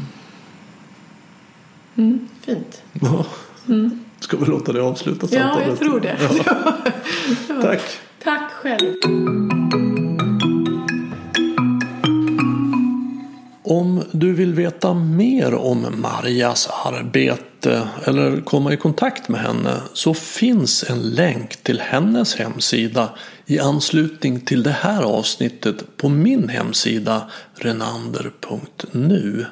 Mm, 1.95 2.27
fint. 2.41 2.81
Ja. 3.01 3.25
Mm. 3.67 3.99
Ska 4.19 4.37
vi 4.37 4.45
låta 4.45 4.73
det 4.73 4.81
avsluta 4.81 5.27
samtalet? 5.27 5.57
Ja, 5.61 5.69
jag 5.69 5.79
tror 5.79 5.99
det. 5.99 6.17
Ja. 6.45 7.61
Tack. 7.61 7.81
Tack 8.23 8.51
själv. 8.51 8.93
Om 13.65 14.03
du 14.11 14.33
vill 14.33 14.53
veta 14.53 14.93
mer 14.93 15.53
om 15.53 15.87
Marjas 15.97 16.69
arbete 16.85 17.87
eller 18.05 18.41
komma 18.41 18.73
i 18.73 18.77
kontakt 18.77 19.29
med 19.29 19.41
henne 19.41 19.81
så 19.93 20.13
finns 20.13 20.83
en 20.89 21.01
länk 21.01 21.63
till 21.63 21.79
hennes 21.79 22.35
hemsida 22.35 23.09
i 23.45 23.59
anslutning 23.59 24.39
till 24.39 24.63
det 24.63 24.75
här 24.81 25.03
avsnittet 25.03 25.97
på 25.97 26.09
min 26.09 26.49
hemsida 26.49 27.21
renander.nu. 27.55 29.45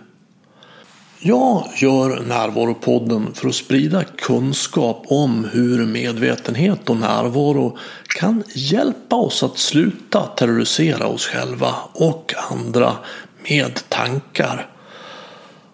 Jag 1.24 1.68
gör 1.76 2.20
Närvaropodden 2.28 3.34
för 3.34 3.48
att 3.48 3.56
sprida 3.56 4.04
kunskap 4.04 5.06
om 5.08 5.48
hur 5.52 5.86
medvetenhet 5.86 6.90
och 6.90 6.98
närvaro 6.98 7.78
kan 8.20 8.44
hjälpa 8.54 9.16
oss 9.16 9.44
att 9.44 9.58
sluta 9.58 10.22
terrorisera 10.22 11.08
oss 11.08 11.26
själva 11.26 11.76
och 11.94 12.34
andra 12.52 12.96
med 13.50 13.90
tankar. 13.90 14.68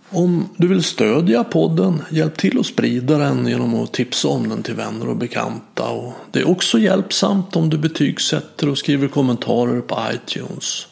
Om 0.10 0.50
du 0.58 0.68
vill 0.68 0.84
stödja 0.84 1.44
podden, 1.44 2.02
hjälp 2.10 2.38
till 2.38 2.60
att 2.60 2.66
sprida 2.66 3.18
den 3.18 3.48
genom 3.48 3.76
att 3.76 3.94
tipsa 3.94 4.28
om 4.28 4.50
den 4.50 4.64
till 4.64 4.74
vänner 4.74 5.10
och 5.10 5.18
bekanta. 5.18 5.90
Och 5.90 6.14
det 6.32 6.40
är 6.40 6.50
också 6.50 6.80
hjälpsamt 6.80 7.56
om 7.56 7.70
du 7.70 7.78
betygsätter 7.78 8.70
och 8.70 8.78
skriver 8.78 9.08
kommentarer 9.08 9.82
på 9.82 10.00
iTunes. 10.14 10.88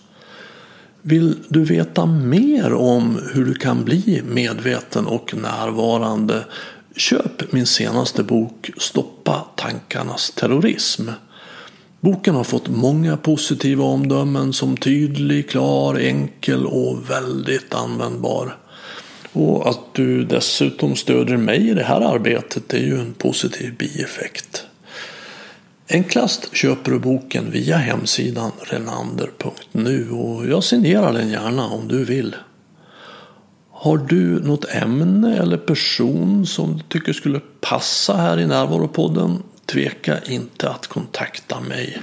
Vill 1.01 1.37
du 1.49 1.63
veta 1.63 2.05
mer 2.05 2.73
om 2.73 3.19
hur 3.33 3.45
du 3.45 3.53
kan 3.53 3.83
bli 3.83 4.21
medveten 4.25 5.05
och 5.07 5.33
närvarande? 5.35 6.45
Köp 6.95 7.51
min 7.51 7.65
senaste 7.65 8.23
bok 8.23 8.71
Stoppa 8.77 9.45
tankarnas 9.55 10.31
terrorism. 10.31 11.09
Boken 12.05 12.35
har 12.35 12.43
fått 12.43 12.67
många 12.67 13.17
positiva 13.17 13.83
omdömen 13.83 14.53
som 14.53 14.77
tydlig, 14.77 15.49
klar, 15.49 15.95
enkel 15.95 16.65
och 16.65 17.09
väldigt 17.09 17.73
användbar. 17.73 18.57
Och 19.33 19.69
att 19.69 19.79
du 19.93 20.23
dessutom 20.23 20.95
stöder 20.95 21.37
mig 21.37 21.69
i 21.69 21.73
det 21.73 21.83
här 21.83 22.01
arbetet 22.01 22.73
är 22.73 22.79
ju 22.79 22.99
en 22.99 23.13
positiv 23.13 23.77
bieffekt. 23.77 24.65
Enklast 25.89 26.55
köper 26.55 26.91
du 26.91 26.99
boken 26.99 27.51
via 27.51 27.77
hemsidan 27.77 28.51
renander.nu 28.61 30.11
och 30.11 30.47
jag 30.47 30.63
signerar 30.63 31.13
den 31.13 31.29
gärna 31.29 31.67
om 31.67 31.87
du 31.87 32.05
vill. 32.05 32.35
Har 33.71 33.97
du 33.97 34.39
något 34.43 34.65
ämne 34.65 35.37
eller 35.37 35.57
person 35.57 36.45
som 36.45 36.77
du 36.77 36.83
tycker 36.89 37.13
skulle 37.13 37.41
passa 37.61 38.15
här 38.17 38.39
i 38.39 38.47
Närvaropodden 38.47 39.43
tveka 39.65 40.19
inte 40.19 40.69
att 40.69 40.87
kontakta 40.87 41.59
mig. 41.59 42.01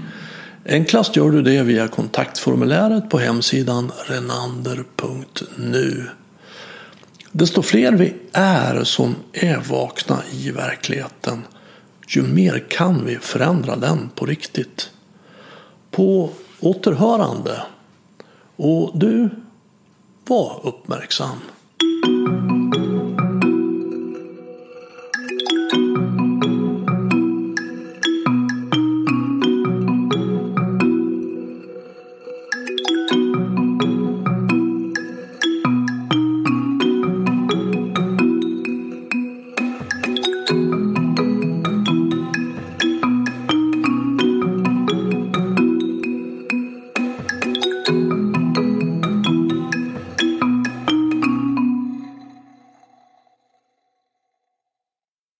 Enklast 0.66 1.16
gör 1.16 1.30
du 1.30 1.42
det 1.42 1.62
via 1.62 1.88
kontaktformuläret 1.88 3.10
på 3.10 3.18
hemsidan 3.18 3.92
renander.nu. 4.06 6.08
Desto 7.32 7.62
fler 7.62 7.92
vi 7.92 8.14
är 8.32 8.84
som 8.84 9.14
är 9.32 9.56
vakna 9.56 10.18
i 10.32 10.50
verkligheten, 10.50 11.42
ju 12.08 12.22
mer 12.22 12.64
kan 12.68 13.06
vi 13.06 13.16
förändra 13.16 13.76
den 13.76 14.10
på 14.14 14.26
riktigt. 14.26 14.90
På 15.90 16.30
återhörande. 16.60 17.62
Och 18.56 18.98
du, 18.98 19.30
var 20.26 20.60
uppmärksam. 20.62 21.38